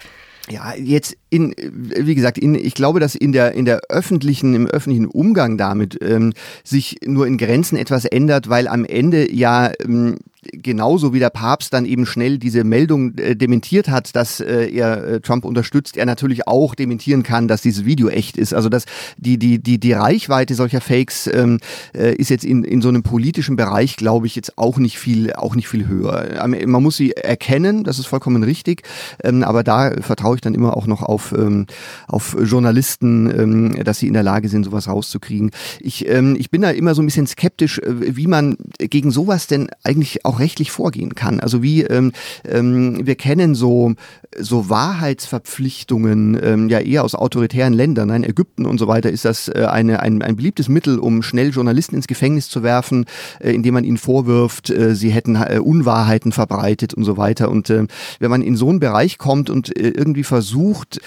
Ja, 0.50 0.74
jetzt 0.76 1.18
in, 1.30 1.54
wie 1.60 2.16
gesagt, 2.16 2.38
in, 2.38 2.56
ich 2.56 2.74
glaube, 2.74 3.02
dass 3.02 3.16
in 3.16 3.34
der, 3.34 3.52
in 3.54 3.66
der 3.66 3.82
öffentlichen, 3.90 4.54
im 4.54 4.68
öffentlichen 4.68 5.08
Umgang 5.08 5.58
damit 5.58 5.98
ähm, 6.02 6.34
sich 6.64 6.98
nur 7.06 7.28
in 7.28 7.38
Grenzen 7.38 7.78
etwas 7.78 8.06
ändert, 8.06 8.48
weil 8.48 8.70
am 8.70 8.86
Ende 8.86 9.30
ja 9.34 9.72
ähm, 9.84 10.18
genauso 10.52 11.14
wie 11.14 11.20
der 11.20 11.30
Papst 11.30 11.74
dann 11.74 11.86
eben 11.86 12.06
schnell 12.06 12.38
diese 12.38 12.64
Meldung 12.64 13.16
äh, 13.18 13.36
dementiert 13.36 13.90
hat, 13.90 14.16
dass 14.16 14.40
äh, 14.40 14.70
er 14.70 15.04
äh, 15.04 15.20
Trump 15.22 15.46
unterstützt, 15.46 15.98
er 15.98 16.06
natürlich 16.06 16.48
auch 16.48 16.76
dementieren 16.76 17.24
kann, 17.24 17.48
dass 17.48 17.62
dieses 17.62 17.86
Video 17.86 18.10
echt 18.10 18.38
ist. 18.38 18.54
Also 18.54 18.70
dass 18.70 18.86
die, 19.18 19.38
die, 19.38 19.60
die, 19.60 19.80
die 19.80 19.94
Reichweite 19.94 20.56
solcher 20.56 20.82
Fakes 20.82 21.28
ähm, 21.28 21.60
äh, 21.94 22.16
ist 22.16 22.30
jetzt 22.30 22.46
in, 22.46 22.64
in 22.64 22.82
so 22.82 22.90
einem 22.90 23.04
politischen 23.04 23.56
Bereich, 23.56 23.96
glaube 23.96 24.28
ich, 24.28 24.36
jetzt 24.36 24.58
auch 24.58 24.78
nicht 24.78 25.00
viel, 25.00 25.34
auch 25.34 25.56
nicht 25.56 25.68
viel 25.68 25.88
höher. 25.88 26.46
Man 26.48 26.84
muss 26.84 26.98
sie 26.98 27.12
erkennen, 27.12 27.84
das 27.84 28.00
ist 28.00 28.08
vollkommen 28.08 28.44
richtig, 28.44 28.84
ähm, 29.24 29.44
aber 29.44 29.64
da 29.64 29.92
vertraue 30.02 30.36
ich 30.36 30.42
dann 30.42 30.54
immer 30.54 30.76
auch 30.76 30.88
noch 30.88 31.02
auf, 31.02 31.34
ähm, 31.38 31.68
auf 32.08 32.38
Journalisten, 32.42 33.30
ähm, 33.30 33.84
dass 33.84 34.00
sie 34.00 34.08
in 34.08 34.14
der 34.14 34.24
Lage 34.24 34.50
sind, 34.50 34.66
sowas 34.66 34.88
rauszukriegen. 34.88 35.52
Ich, 35.80 36.08
ähm, 36.08 36.36
ich 36.40 36.52
bin 36.52 36.62
da 36.62 36.70
immer 36.72 36.96
so 36.96 37.02
ein 37.02 37.06
bisschen 37.06 37.28
skeptisch, 37.28 37.80
äh, 37.80 38.16
wie 38.16 38.28
man 38.28 38.58
gegen 38.80 39.12
sowas 39.12 39.48
denn 39.48 39.70
eigentlich 39.84 40.26
auch 40.26 40.37
rechtlich 40.40 40.72
vorgehen 40.72 41.16
kann. 41.16 41.40
Also 41.40 41.64
wie 41.64 41.84
ähm, 41.84 42.12
ähm, 42.46 43.06
wir 43.06 43.16
kennen 43.16 43.56
so 43.56 43.94
so 44.38 44.70
Wahrheitsverpflichtungen 44.70 46.40
ähm, 46.42 46.70
ja 46.70 46.80
eher 46.80 47.04
aus 47.04 47.16
autoritären 47.16 47.74
Ländern, 47.74 48.10
in 48.18 48.24
Ägypten 48.24 48.66
und 48.66 48.78
so 48.78 48.88
weiter 48.88 49.10
ist 49.10 49.26
das 49.26 49.48
äh, 49.48 49.66
eine, 49.70 50.02
ein, 50.02 50.22
ein 50.22 50.36
beliebtes 50.36 50.70
Mittel, 50.70 51.00
um 51.00 51.24
schnell 51.24 51.50
Journalisten 51.50 51.96
ins 51.96 52.08
Gefängnis 52.08 52.50
zu 52.50 52.64
werfen, 52.64 53.06
äh, 53.40 53.52
indem 53.52 53.76
man 53.76 53.84
ihnen 53.84 53.98
vorwirft, 53.98 54.70
äh, 54.70 54.96
sie 54.96 55.10
hätten 55.10 55.36
äh, 55.36 55.60
Unwahrheiten 55.64 56.32
verbreitet 56.32 56.94
und 56.94 57.04
so 57.04 57.18
weiter. 57.18 57.50
Und 57.50 57.70
äh, 57.70 57.88
wenn 58.20 58.30
man 58.30 58.42
in 58.42 58.56
so 58.56 58.70
einen 58.70 58.80
Bereich 58.80 59.18
kommt 59.18 59.50
und 59.50 59.76
äh, 59.78 59.90
irgendwie 59.90 60.24
versucht, 60.24 61.00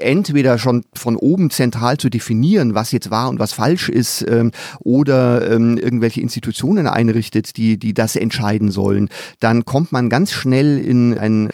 entweder 0.00 0.58
schon 0.58 0.84
von 0.94 1.16
oben 1.16 1.50
zentral 1.50 1.98
zu 1.98 2.08
definieren, 2.08 2.74
was 2.74 2.92
jetzt 2.92 3.10
wahr 3.10 3.28
und 3.28 3.38
was 3.38 3.52
falsch 3.52 3.88
ist, 3.88 4.24
ähm, 4.28 4.52
oder 4.80 5.50
ähm, 5.50 5.76
irgendwelche 5.76 6.20
Institutionen 6.20 6.86
einrichtet, 6.86 7.56
die, 7.56 7.78
die 7.78 7.94
das 7.94 8.16
entscheiden 8.16 8.37
sollen, 8.70 9.08
dann 9.40 9.64
kommt 9.64 9.92
man 9.92 10.08
ganz 10.08 10.32
schnell 10.32 10.78
in 10.78 11.16
ein 11.18 11.50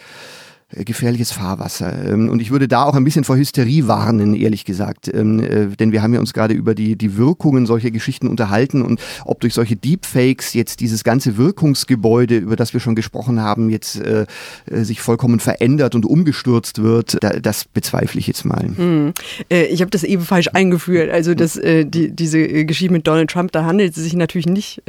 äh, 0.75 0.83
gefährliches 0.83 1.31
Fahrwasser. 1.31 1.93
Ähm, 2.07 2.27
und 2.29 2.41
ich 2.41 2.49
würde 2.49 2.67
da 2.67 2.83
auch 2.83 2.95
ein 2.95 3.03
bisschen 3.03 3.23
vor 3.23 3.37
Hysterie 3.37 3.87
warnen, 3.87 4.33
ehrlich 4.33 4.65
gesagt. 4.65 5.07
Ähm, 5.13 5.39
äh, 5.39 5.67
denn 5.67 5.91
wir 5.91 6.01
haben 6.01 6.13
ja 6.13 6.19
uns 6.19 6.33
gerade 6.33 6.55
über 6.55 6.73
die, 6.73 6.95
die 6.97 7.17
Wirkungen 7.17 7.67
solcher 7.67 7.91
Geschichten 7.91 8.27
unterhalten 8.27 8.81
und 8.81 8.99
ob 9.25 9.39
durch 9.41 9.53
solche 9.53 9.75
Deepfakes 9.75 10.53
jetzt 10.55 10.79
dieses 10.79 11.03
ganze 11.03 11.37
Wirkungsgebäude, 11.37 12.37
über 12.37 12.55
das 12.55 12.73
wir 12.73 12.79
schon 12.79 12.95
gesprochen 12.95 13.39
haben, 13.41 13.69
jetzt 13.69 13.97
äh, 13.97 14.25
sich 14.71 15.01
vollkommen 15.01 15.39
verändert 15.39 15.93
und 15.93 16.05
umgestürzt 16.05 16.81
wird, 16.81 17.17
das 17.41 17.65
bezweifle 17.65 18.19
ich 18.19 18.27
jetzt 18.27 18.43
mal. 18.43 18.69
Hm. 18.75 19.13
ich 19.49 19.81
habe 19.81 19.91
das 19.91 20.03
eben 20.03 20.23
falsch 20.23 20.49
eingeführt. 20.53 21.11
Also 21.11 21.35
das, 21.35 21.53
die, 21.53 22.11
diese 22.11 22.65
Geschichte 22.65 22.91
mit 22.91 23.07
Donald 23.07 23.29
Trump, 23.29 23.51
da 23.51 23.65
handelt 23.65 23.95
es 23.95 24.03
sich 24.03 24.15
natürlich 24.15 24.47
nicht 24.47 24.81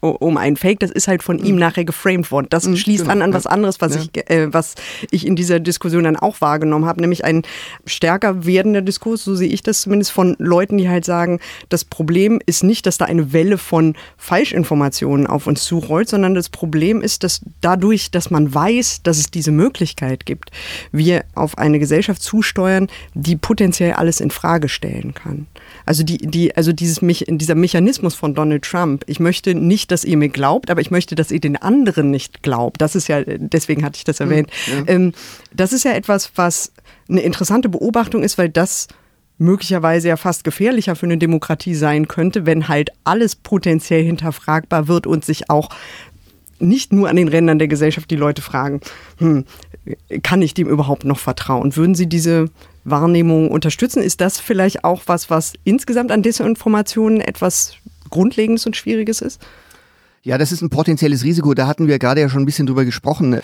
um 0.00 0.36
einen 0.36 0.56
Fake, 0.56 0.80
das 0.80 0.90
ist 0.90 1.08
halt 1.08 1.22
von 1.22 1.38
ihm 1.38 1.54
mhm. 1.54 1.60
nachher 1.60 1.84
geframed 1.84 2.30
worden. 2.30 2.46
Das 2.50 2.66
mhm, 2.66 2.76
schließt 2.76 3.04
genau. 3.04 3.12
an 3.12 3.22
an 3.22 3.32
was 3.32 3.46
anderes, 3.46 3.80
was, 3.80 3.94
ja. 3.94 4.02
ich, 4.02 4.30
äh, 4.30 4.52
was 4.52 4.74
ich 5.10 5.26
in 5.26 5.36
dieser 5.36 5.60
Diskussion 5.60 6.04
dann 6.04 6.16
auch 6.16 6.40
wahrgenommen 6.40 6.86
habe, 6.86 7.00
nämlich 7.00 7.24
ein 7.24 7.42
stärker 7.86 8.44
werdender 8.46 8.82
Diskurs, 8.82 9.24
so 9.24 9.34
sehe 9.34 9.48
ich 9.48 9.62
das 9.62 9.82
zumindest 9.82 10.12
von 10.12 10.36
Leuten, 10.38 10.78
die 10.78 10.88
halt 10.88 11.04
sagen, 11.04 11.40
das 11.68 11.84
Problem 11.84 12.40
ist 12.46 12.62
nicht, 12.62 12.86
dass 12.86 12.98
da 12.98 13.06
eine 13.06 13.32
Welle 13.32 13.58
von 13.58 13.94
Falschinformationen 14.16 15.26
auf 15.26 15.46
uns 15.46 15.64
zurollt, 15.64 16.08
sondern 16.08 16.34
das 16.34 16.48
Problem 16.48 17.00
ist, 17.00 17.24
dass 17.24 17.40
dadurch, 17.60 18.10
dass 18.10 18.30
man 18.30 18.52
weiß, 18.52 19.02
dass 19.02 19.18
es 19.18 19.30
diese 19.30 19.50
Möglichkeit 19.50 20.26
gibt, 20.26 20.50
wir 20.92 21.24
auf 21.34 21.58
eine 21.58 21.78
Gesellschaft 21.78 22.22
zusteuern, 22.22 22.88
die 23.14 23.36
potenziell 23.36 23.92
alles 23.92 24.20
in 24.20 24.30
Frage 24.30 24.68
stellen 24.68 25.14
kann. 25.14 25.46
Also 25.86 26.02
die, 26.02 26.18
die, 26.18 26.54
also 26.56 26.72
dieses 26.72 27.00
dieser 27.00 27.54
Mechanismus 27.54 28.14
von 28.14 28.34
Donald 28.34 28.64
Trump. 28.64 29.04
Ich 29.06 29.20
möchte 29.20 29.54
nicht, 29.54 29.92
dass 29.92 30.04
ihr 30.04 30.16
mir 30.16 30.28
glaubt, 30.28 30.70
aber 30.70 30.80
ich 30.80 30.90
möchte, 30.90 31.14
dass 31.14 31.30
ihr 31.30 31.40
den 31.40 31.56
anderen 31.56 32.10
nicht 32.10 32.42
glaubt. 32.42 32.80
Das 32.80 32.96
ist 32.96 33.08
ja, 33.08 33.22
deswegen 33.24 33.84
hatte 33.84 33.96
ich 33.96 34.04
das 34.04 34.18
hm, 34.18 34.30
erwähnt. 34.30 34.50
Ja. 34.66 34.82
Ähm, 34.88 35.12
das 35.54 35.72
ist 35.72 35.84
ja 35.84 35.92
etwas, 35.92 36.32
was 36.34 36.72
eine 37.08 37.20
interessante 37.20 37.68
Beobachtung 37.68 38.24
ist, 38.24 38.36
weil 38.36 38.48
das 38.48 38.88
möglicherweise 39.38 40.08
ja 40.08 40.16
fast 40.16 40.44
gefährlicher 40.44 40.96
für 40.96 41.06
eine 41.06 41.18
Demokratie 41.18 41.74
sein 41.74 42.08
könnte, 42.08 42.46
wenn 42.46 42.68
halt 42.68 42.90
alles 43.04 43.36
potenziell 43.36 44.02
hinterfragbar 44.02 44.88
wird 44.88 45.06
und 45.06 45.24
sich 45.24 45.50
auch 45.50 45.70
nicht 46.58 46.92
nur 46.92 47.08
an 47.08 47.16
den 47.16 47.28
Rändern 47.28 47.58
der 47.58 47.68
Gesellschaft 47.68 48.10
die 48.10 48.16
Leute 48.16 48.42
fragen, 48.42 48.80
hm, 49.18 49.44
kann 50.22 50.42
ich 50.42 50.54
dem 50.54 50.68
überhaupt 50.68 51.04
noch 51.04 51.18
vertrauen? 51.18 51.76
Würden 51.76 51.94
Sie 51.94 52.06
diese 52.06 52.50
Wahrnehmung 52.84 53.50
unterstützen? 53.50 54.02
Ist 54.02 54.20
das 54.20 54.38
vielleicht 54.38 54.84
auch 54.84 55.02
was, 55.06 55.30
was 55.30 55.54
insgesamt 55.64 56.12
an 56.12 56.22
Desinformationen 56.22 57.20
etwas 57.20 57.74
Grundlegendes 58.10 58.66
und 58.66 58.76
Schwieriges 58.76 59.20
ist? 59.20 59.40
Ja, 60.22 60.38
das 60.38 60.52
ist 60.52 60.62
ein 60.62 60.70
potenzielles 60.70 61.22
Risiko. 61.22 61.54
Da 61.54 61.66
hatten 61.66 61.86
wir 61.86 61.98
gerade 61.98 62.20
ja 62.20 62.28
schon 62.28 62.42
ein 62.42 62.46
bisschen 62.46 62.66
drüber 62.66 62.84
gesprochen. 62.84 63.40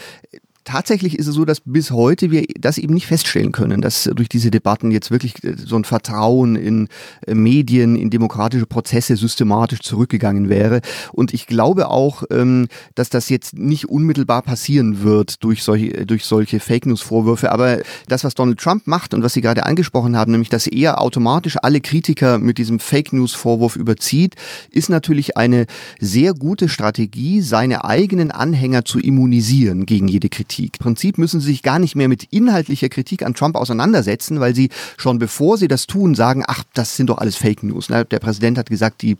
Tatsächlich 0.64 1.18
ist 1.18 1.26
es 1.26 1.34
so, 1.34 1.44
dass 1.44 1.60
bis 1.60 1.90
heute 1.90 2.30
wir 2.30 2.44
das 2.60 2.78
eben 2.78 2.94
nicht 2.94 3.08
feststellen 3.08 3.50
können, 3.50 3.80
dass 3.80 4.08
durch 4.14 4.28
diese 4.28 4.52
Debatten 4.52 4.92
jetzt 4.92 5.10
wirklich 5.10 5.42
äh, 5.42 5.56
so 5.56 5.74
ein 5.74 5.84
Vertrauen 5.84 6.54
in 6.54 6.88
äh, 7.26 7.34
Medien, 7.34 7.96
in 7.96 8.10
demokratische 8.10 8.66
Prozesse 8.66 9.16
systematisch 9.16 9.80
zurückgegangen 9.80 10.48
wäre. 10.48 10.80
Und 11.12 11.34
ich 11.34 11.48
glaube 11.48 11.90
auch, 11.90 12.22
ähm, 12.30 12.68
dass 12.94 13.10
das 13.10 13.28
jetzt 13.28 13.58
nicht 13.58 13.88
unmittelbar 13.88 14.42
passieren 14.42 15.02
wird 15.02 15.42
durch 15.42 15.64
solche, 15.64 15.94
äh, 15.94 16.06
durch 16.06 16.24
solche 16.24 16.60
Fake 16.60 16.86
News 16.86 17.00
Vorwürfe. 17.00 17.50
Aber 17.50 17.78
das, 18.06 18.22
was 18.22 18.34
Donald 18.34 18.60
Trump 18.60 18.86
macht 18.86 19.14
und 19.14 19.24
was 19.24 19.32
Sie 19.32 19.40
gerade 19.40 19.66
angesprochen 19.66 20.16
haben, 20.16 20.30
nämlich, 20.30 20.48
dass 20.48 20.68
er 20.68 21.00
automatisch 21.00 21.56
alle 21.60 21.80
Kritiker 21.80 22.38
mit 22.38 22.58
diesem 22.58 22.78
Fake 22.78 23.12
News 23.12 23.32
Vorwurf 23.32 23.74
überzieht, 23.74 24.36
ist 24.70 24.90
natürlich 24.90 25.36
eine 25.36 25.66
sehr 25.98 26.34
gute 26.34 26.68
Strategie, 26.68 27.40
seine 27.40 27.84
eigenen 27.84 28.30
Anhänger 28.30 28.84
zu 28.84 29.00
immunisieren 29.00 29.86
gegen 29.86 30.06
jede 30.06 30.28
Kritik. 30.28 30.51
Kritik. 30.52 30.76
Im 30.78 30.84
Prinzip 30.84 31.18
müssen 31.18 31.40
sie 31.40 31.46
sich 31.46 31.62
gar 31.62 31.78
nicht 31.78 31.96
mehr 31.96 32.08
mit 32.08 32.24
inhaltlicher 32.24 32.88
Kritik 32.88 33.22
an 33.24 33.34
Trump 33.34 33.56
auseinandersetzen, 33.56 34.40
weil 34.40 34.54
sie 34.54 34.68
schon 34.96 35.18
bevor 35.18 35.56
sie 35.56 35.68
das 35.68 35.86
tun, 35.86 36.14
sagen, 36.14 36.44
ach, 36.46 36.64
das 36.74 36.96
sind 36.96 37.08
doch 37.08 37.18
alles 37.18 37.36
Fake 37.36 37.62
News. 37.62 37.88
Ne? 37.88 38.04
Der 38.04 38.18
Präsident 38.18 38.58
hat 38.58 38.68
gesagt, 38.68 39.02
die, 39.02 39.16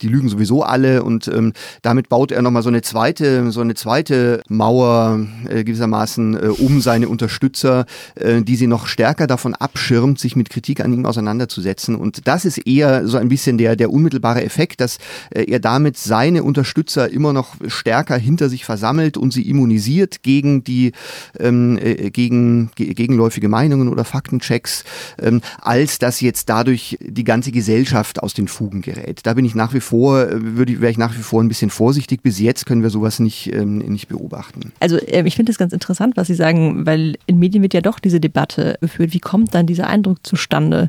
die 0.00 0.08
lügen 0.08 0.28
sowieso 0.28 0.62
alle 0.62 1.02
und 1.02 1.28
ähm, 1.28 1.52
damit 1.82 2.08
baut 2.08 2.32
er 2.32 2.42
nochmal 2.42 2.62
so 2.62 2.68
eine 2.68 2.82
zweite, 2.82 3.50
so 3.52 3.60
eine 3.60 3.74
zweite 3.74 4.42
Mauer 4.48 5.20
äh, 5.48 5.64
gewissermaßen 5.64 6.34
äh, 6.34 6.46
um 6.48 6.80
seine 6.80 7.08
Unterstützer, 7.08 7.86
äh, 8.16 8.42
die 8.42 8.56
sie 8.56 8.66
noch 8.66 8.86
stärker 8.86 9.26
davon 9.26 9.54
abschirmt, 9.54 10.18
sich 10.18 10.36
mit 10.36 10.50
Kritik 10.50 10.80
an 10.80 10.92
ihm 10.92 11.06
auseinanderzusetzen. 11.06 11.94
Und 11.94 12.26
das 12.26 12.44
ist 12.44 12.66
eher 12.66 13.06
so 13.06 13.18
ein 13.18 13.28
bisschen 13.28 13.58
der, 13.58 13.76
der 13.76 13.92
unmittelbare 13.92 14.42
Effekt, 14.42 14.80
dass 14.80 14.98
äh, 15.30 15.44
er 15.44 15.60
damit 15.60 15.96
seine 15.96 16.42
Unterstützer 16.42 17.10
immer 17.10 17.32
noch 17.32 17.54
stärker 17.68 18.16
hinter 18.16 18.48
sich 18.48 18.64
versammelt 18.64 19.16
und 19.16 19.32
sie 19.32 19.48
immunisiert 19.48 20.22
gegen 20.22 20.64
die 20.64 20.71
die 20.72 20.92
ähm, 21.38 21.78
äh, 21.80 22.10
gegen, 22.10 22.70
gegenläufige 22.76 23.48
Meinungen 23.48 23.88
oder 23.88 24.04
Faktenchecks, 24.04 24.84
ähm, 25.20 25.42
als 25.60 25.98
dass 25.98 26.20
jetzt 26.20 26.48
dadurch 26.48 26.98
die 27.00 27.24
ganze 27.24 27.52
Gesellschaft 27.52 28.22
aus 28.22 28.34
den 28.34 28.48
Fugen 28.48 28.80
gerät. 28.82 29.20
Da 29.24 29.34
bin 29.34 29.44
ich 29.44 29.54
nach 29.54 29.74
wie 29.74 29.80
vor, 29.80 30.22
äh, 30.22 30.56
würde 30.56 30.80
wäre 30.80 30.90
ich 30.90 30.98
nach 30.98 31.16
wie 31.16 31.22
vor 31.22 31.42
ein 31.42 31.48
bisschen 31.48 31.70
vorsichtig. 31.70 32.22
Bis 32.22 32.38
jetzt 32.38 32.66
können 32.66 32.82
wir 32.82 32.90
sowas 32.90 33.18
nicht, 33.18 33.52
ähm, 33.52 33.78
nicht 33.78 34.08
beobachten. 34.08 34.72
Also 34.80 34.96
äh, 34.96 35.26
ich 35.26 35.36
finde 35.36 35.52
es 35.52 35.58
ganz 35.58 35.72
interessant, 35.72 36.16
was 36.16 36.28
Sie 36.28 36.34
sagen, 36.34 36.86
weil 36.86 37.18
in 37.26 37.38
Medien 37.38 37.62
wird 37.62 37.74
ja 37.74 37.80
doch 37.80 37.98
diese 37.98 38.20
Debatte 38.20 38.78
geführt. 38.80 39.12
Wie 39.12 39.20
kommt 39.20 39.54
dann 39.54 39.66
dieser 39.66 39.88
Eindruck 39.88 40.18
zustande, 40.26 40.88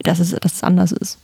dass 0.00 0.20
es, 0.20 0.32
dass 0.32 0.54
es 0.54 0.62
anders 0.62 0.92
ist? 0.92 1.18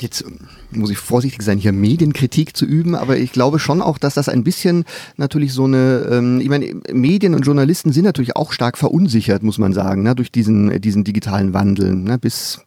Jetzt 0.00 0.24
muss 0.70 0.90
ich 0.90 0.98
vorsichtig 0.98 1.42
sein, 1.42 1.58
hier 1.58 1.72
Medienkritik 1.72 2.56
zu 2.56 2.66
üben, 2.66 2.94
aber 2.94 3.16
ich 3.16 3.32
glaube 3.32 3.58
schon 3.58 3.80
auch, 3.80 3.98
dass 3.98 4.14
das 4.14 4.28
ein 4.28 4.44
bisschen 4.44 4.84
natürlich 5.16 5.52
so 5.52 5.64
eine, 5.64 6.08
ähm, 6.10 6.40
ich 6.40 6.48
meine, 6.48 6.74
Medien 6.92 7.34
und 7.34 7.46
Journalisten 7.46 7.92
sind 7.92 8.04
natürlich 8.04 8.36
auch 8.36 8.52
stark 8.52 8.78
verunsichert, 8.78 9.42
muss 9.42 9.58
man 9.58 9.72
sagen, 9.72 10.02
ne, 10.02 10.14
durch 10.14 10.30
diesen, 10.30 10.80
diesen 10.80 11.04
digitalen 11.04 11.54
Wandel. 11.54 11.94
Ne, 11.94 12.18
bis 12.18 12.60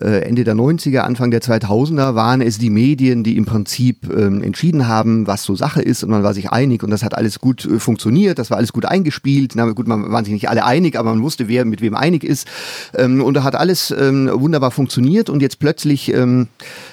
äh, 0.00 0.22
Ende 0.22 0.44
der 0.44 0.54
90er, 0.54 1.00
Anfang 1.00 1.30
der 1.30 1.40
2000er 1.40 2.14
waren 2.14 2.40
es 2.40 2.58
die 2.58 2.70
Medien, 2.70 3.24
die 3.24 3.36
im 3.36 3.46
Prinzip 3.46 4.08
ähm, 4.12 4.42
entschieden 4.42 4.86
haben, 4.86 5.26
was 5.26 5.44
so 5.44 5.56
Sache 5.56 5.82
ist 5.82 6.04
und 6.04 6.10
man 6.10 6.22
war 6.22 6.34
sich 6.34 6.50
einig 6.50 6.82
und 6.82 6.90
das 6.90 7.02
hat 7.02 7.14
alles 7.14 7.38
gut 7.40 7.64
äh, 7.64 7.78
funktioniert, 7.78 8.38
das 8.38 8.50
war 8.50 8.58
alles 8.58 8.72
gut 8.72 8.84
eingespielt. 8.84 9.52
Na 9.54 9.66
gut, 9.70 9.88
man 9.88 10.10
waren 10.10 10.24
sich 10.24 10.34
nicht 10.34 10.48
alle 10.48 10.64
einig, 10.64 10.96
aber 10.98 11.10
man 11.10 11.22
wusste, 11.22 11.48
wer 11.48 11.64
mit 11.64 11.80
wem 11.80 11.94
einig 11.94 12.24
ist 12.24 12.46
ähm, 12.94 13.22
und 13.22 13.34
da 13.34 13.42
hat 13.42 13.56
alles 13.56 13.90
ähm, 13.90 14.30
wunderbar 14.32 14.70
funktioniert 14.70 15.30
und 15.30 15.40
jetzt 15.42 15.58
plötzlich 15.58 16.12
ähm, 16.12 16.48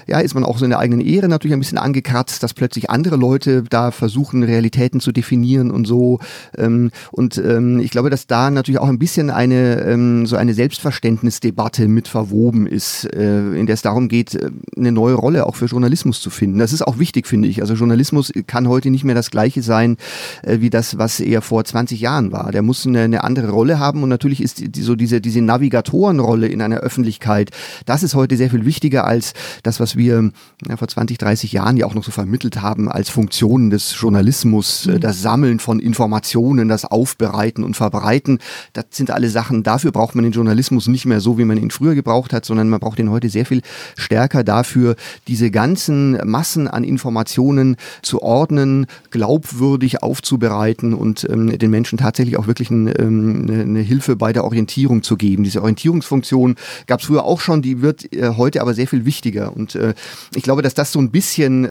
ja, 0.08 0.20
ist 0.20 0.36
man 0.36 0.44
auch 0.44 0.58
so 0.58 0.66
in 0.66 0.72
der 0.72 0.80
eigenen 0.80 1.06
Ehre 1.06 1.28
natürlich 1.28 1.54
ein 1.54 1.60
bisschen 1.60 1.78
angekratzt, 1.78 2.44
dass 2.44 2.54
plötzlich 2.54 2.90
andere 2.90 3.16
Leute 3.16 3.64
da 3.64 3.92
versuchen, 3.92 4.44
Realitäten 4.44 5.00
zu 5.00 5.12
definieren 5.12 5.72
und 5.72 5.86
so 5.86 6.20
ähm, 6.58 6.92
und 7.12 7.38
ähm, 7.38 7.80
ich 7.80 7.92
glaube, 7.92 8.10
dass 8.10 8.28
da 8.28 8.52
natürlich 8.52 8.80
auch 8.80 8.90
ein 8.90 9.00
bisschen 9.00 9.30
eine 9.30 9.82
ähm, 9.82 10.26
so 10.26 10.36
eine 10.36 10.54
Selbstverständnisdebatte 10.54 11.88
mit 11.88 12.08
verwoben 12.08 12.68
ist 12.68 13.06
äh, 13.14 13.54
in 13.54 13.66
der 13.66 13.76
es 13.76 13.82
darum 13.82 14.08
geht, 14.08 14.36
äh, 14.36 14.50
eine 14.76 14.92
neue 14.92 15.14
Rolle 15.14 15.46
auch 15.46 15.56
für 15.56 15.66
Journalismus 15.66 16.20
zu 16.22 16.30
finden. 16.30 16.60
Das 16.60 16.74
ist 16.74 16.82
auch 16.82 17.00
wichtig, 17.00 17.28
finde 17.28 17.48
ich. 17.48 17.62
Also 17.62 17.76
Journalismus 17.76 18.32
kann 18.48 18.68
heute 18.68 18.90
nicht 18.90 19.04
mehr 19.04 19.16
das 19.16 19.32
gleiche 19.32 19.62
sein, 19.62 19.98
äh, 20.44 20.60
wie 20.60 20.70
das, 20.70 20.98
was 20.98 21.20
er 21.20 21.42
vor 21.42 21.64
20 21.64 22.00
Jahren 22.00 22.32
war. 22.32 22.52
Der 22.52 22.62
muss 22.62 22.86
eine, 22.86 23.02
eine 23.02 23.24
andere 23.24 23.50
Rolle 23.50 23.80
haben 23.80 24.04
und 24.04 24.10
natürlich 24.10 24.42
ist 24.42 24.76
die, 24.76 24.82
so 24.82 24.96
diese, 24.96 25.22
diese 25.22 25.42
Navigatorenrolle 25.42 26.48
in 26.48 26.62
einer 26.62 26.78
Öffentlichkeit, 26.78 27.52
das 27.86 28.04
ist 28.04 28.16
heute 28.16 28.38
sehr 28.38 28.50
viel 28.50 28.66
wichtiger 28.66 29.06
als 29.06 29.34
das, 29.64 29.80
was 29.80 29.96
wir 29.96 30.32
ja, 30.68 30.78
vor 30.78 30.88
20, 30.88 31.18
30 31.18 31.52
Jahren 31.52 31.78
ja 31.78 31.86
auch 31.86 31.94
noch 31.94 32.04
so 32.04 32.12
vermittelt 32.12 32.62
haben 32.62 32.90
als 32.90 33.10
Funktionen 33.10 33.70
des 33.70 33.96
Journalismus, 34.00 34.86
mhm. 34.86 35.00
das 35.00 35.22
Sammeln 35.22 35.60
von 35.60 35.80
Informationen, 35.80 36.68
das 36.68 36.86
Aufbereiten 36.86 37.64
und 37.64 37.76
Verbreiten. 37.76 38.40
Das 38.74 38.86
sind 38.92 39.12
alle 39.12 39.30
Sachen, 39.30 39.64
dafür 39.64 39.92
braucht 39.92 40.16
man 40.16 40.24
den 40.24 40.34
Journalismus 40.34 40.88
nicht 40.88 41.06
mehr 41.06 41.22
so, 41.22 41.38
wie 41.38 41.46
man 41.46 41.58
ihn 41.58 41.72
früher 41.72 41.96
gebraucht 41.96 42.34
hat, 42.34 42.46
sondern 42.46 42.70
man 42.70 42.80
braucht 42.80 43.00
ihn 43.00 43.10
heute 43.10 43.30
sehr 43.30 43.46
viel 43.46 43.62
stärker 43.96 44.44
dafür, 44.44 44.96
diese 45.28 45.52
ganzen 45.52 46.18
Massen 46.28 46.68
an 46.68 46.84
Informationen 46.84 47.78
zu 48.02 48.22
ordnen, 48.22 48.88
glaubwürdig 49.12 50.04
aufzubereiten 50.04 50.94
und 50.94 51.28
ähm, 51.30 51.58
den 51.58 51.72
Menschen 51.72 51.98
tatsächlich 51.98 52.38
auch 52.38 52.48
wirklich 52.48 52.70
ein, 52.70 52.88
ähm, 52.98 53.46
eine 53.50 53.80
Hilfe 53.80 54.16
bei 54.16 54.34
der 54.34 54.44
Orientierung 54.44 55.04
zu 55.04 55.18
geben. 55.18 55.44
Diese 55.44 55.62
Orientierungsfunktion 55.62 56.56
gab 56.88 57.00
es 57.00 57.06
früher 57.08 57.24
auch 57.24 57.42
schon, 57.42 57.62
die 57.62 57.82
wird 57.82 58.14
äh, 58.14 58.30
heute 58.36 58.62
aber 58.62 58.74
sehr 58.74 58.88
viel 58.88 59.06
wichtiger. 59.06 59.45
Und 59.48 59.76
äh, 59.76 59.94
ich 60.34 60.44
glaube, 60.44 60.62
dass 60.62 60.74
das 60.74 60.92
so 60.92 61.00
ein 61.00 61.12
bisschen 61.12 61.70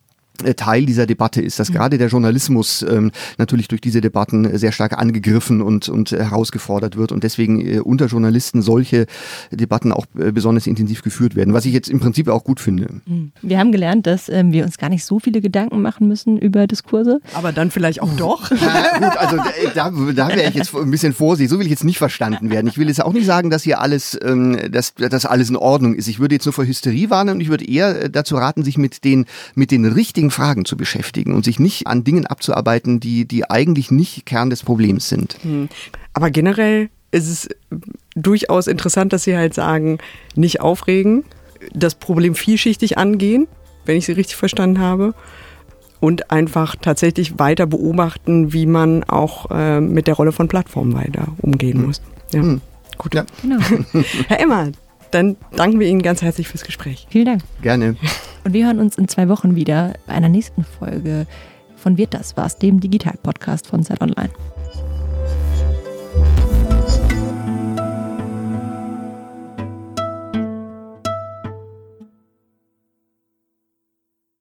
Teil 0.57 0.85
dieser 0.85 1.07
Debatte 1.07 1.41
ist, 1.41 1.61
dass 1.61 1.70
mhm. 1.70 1.74
gerade 1.74 1.99
der 1.99 2.09
Journalismus 2.09 2.85
ähm, 2.89 3.12
natürlich 3.39 3.68
durch 3.68 3.80
diese 3.80 4.01
Debatten 4.01 4.59
sehr 4.59 4.72
stark 4.72 4.99
angegriffen 4.99 5.62
und, 5.62 5.89
und 5.89 6.11
herausgefordert 6.11 6.97
wird 6.97 7.12
und 7.12 7.22
deswegen 7.22 7.61
äh, 7.64 7.78
unter 7.78 8.07
Journalisten 8.07 8.61
solche 8.61 9.07
Debatten 9.53 9.93
auch 9.93 10.07
äh, 10.18 10.32
besonders 10.32 10.66
intensiv 10.66 11.03
geführt 11.03 11.37
werden, 11.37 11.55
was 11.55 11.66
ich 11.66 11.72
jetzt 11.72 11.89
im 11.89 12.01
Prinzip 12.01 12.28
auch 12.28 12.43
gut 12.43 12.59
finde. 12.59 12.89
Mhm. 13.07 13.30
Wir 13.43 13.59
haben 13.59 13.70
gelernt, 13.70 14.07
dass 14.07 14.28
ähm, 14.28 14.53
wir 14.53 14.64
uns 14.64 14.76
gar 14.76 14.89
nicht 14.89 15.05
so 15.05 15.20
viele 15.20 15.41
Gedanken 15.41 15.80
machen 15.82 16.09
müssen 16.09 16.37
über 16.37 16.66
Diskurse. 16.66 17.20
Aber 17.32 17.53
dann 17.53 17.70
vielleicht 17.70 18.03
auch 18.03 18.14
doch. 18.16 18.51
Ja, 18.64 18.99
gut, 18.99 19.16
also 19.18 19.37
da, 19.74 19.91
da 19.91 20.28
wäre 20.28 20.49
ich 20.49 20.55
jetzt 20.55 20.74
ein 20.74 20.91
bisschen 20.91 21.12
vorsichtig. 21.12 21.51
So 21.51 21.59
will 21.59 21.66
ich 21.66 21.70
jetzt 21.70 21.85
nicht 21.85 21.99
verstanden 21.99 22.51
werden. 22.51 22.66
Ich 22.66 22.78
will 22.78 22.89
jetzt 22.89 23.03
auch 23.03 23.12
nicht 23.12 23.26
sagen, 23.26 23.51
dass 23.51 23.62
hier 23.62 23.80
alles, 23.80 24.18
ähm, 24.24 24.59
dass, 24.70 24.95
dass 24.95 25.26
alles 25.26 25.51
in 25.51 25.57
Ordnung 25.57 25.95
ist. 25.95 26.09
Ich 26.09 26.18
würde 26.18 26.35
jetzt 26.35 26.47
nur 26.47 26.55
vor 26.55 26.64
Hysterie 26.64 27.11
warnen 27.11 27.35
und 27.35 27.41
ich 27.41 27.49
würde 27.51 27.68
eher 27.68 28.09
dazu 28.09 28.37
raten, 28.37 28.64
sich 28.64 28.78
mit 28.78 29.05
den, 29.05 29.26
mit 29.55 29.70
den 29.70 29.85
richtigen 29.85 30.24
wichtigen 30.25 30.31
Fragen 30.31 30.64
zu 30.64 30.77
beschäftigen 30.77 31.35
und 31.35 31.45
sich 31.45 31.59
nicht 31.59 31.87
an 31.87 32.05
Dingen 32.05 32.27
abzuarbeiten, 32.27 33.01
die, 33.01 33.27
die 33.27 33.51
eigentlich 33.51 33.91
nicht 33.91 34.27
Kern 34.27 34.51
des 34.51 34.62
Problems 34.62 35.09
sind. 35.09 35.37
Hm. 35.43 35.68
Aber 36.14 36.31
generell 36.31 36.89
ist 37.11 37.29
es 37.29 37.49
durchaus 38.14 38.66
interessant, 38.66 39.12
dass 39.12 39.25
Sie 39.25 39.37
halt 39.37 39.55
sagen, 39.55 39.99
nicht 40.35 40.61
aufregen, 40.61 41.25
das 41.72 41.95
Problem 41.95 42.35
vielschichtig 42.35 42.99
angehen, 42.99 43.47
wenn 43.85 43.97
ich 43.97 44.07
Sie 44.07 44.12
richtig 44.12 44.37
verstanden 44.37 44.79
habe 44.79 45.14
und 46.01 46.31
einfach 46.31 46.77
tatsächlich 46.77 47.39
weiter 47.39 47.66
beobachten, 47.66 48.53
wie 48.53 48.66
man 48.66 49.05
auch 49.05 49.51
äh, 49.51 49.81
mit 49.81 50.07
der 50.07 50.14
Rolle 50.14 50.33
von 50.33 50.49
Plattformen 50.49 50.95
weiter 50.95 51.29
umgehen 51.43 51.79
hm. 51.79 51.87
muss. 51.87 52.01
Ja. 52.33 52.41
Hm. 52.41 52.61
Gut. 52.97 53.14
Ja. 53.14 53.25
Genau. 53.43 53.59
Herr 54.29 54.41
Emmer, 54.41 54.70
dann 55.15 55.37
danken 55.57 55.79
wir 55.81 55.87
Ihnen 55.87 56.03
ganz 56.03 56.23
herzlich 56.23 56.49
fürs 56.49 56.65
Gespräch. 56.65 57.07
Vielen 57.09 57.27
Dank. 57.27 57.43
Gerne. 57.62 57.97
Und 58.45 58.53
wir 58.53 58.67
hören 58.67 58.81
uns 58.81 58.99
in 58.99 59.09
zwei 59.09 59.29
Wochen 59.29 59.55
wieder 59.55 59.95
bei 60.07 60.15
einer 60.15 60.29
nächsten 60.29 60.65
Folge 60.65 61.27
von 61.77 61.97
Wird 61.97 62.15
das 62.15 62.37
was, 62.37 62.59
dem 62.59 62.81
Digital-Podcast 62.81 63.67
von 63.67 63.83
Zeit 63.83 64.01
Online. 64.01 64.31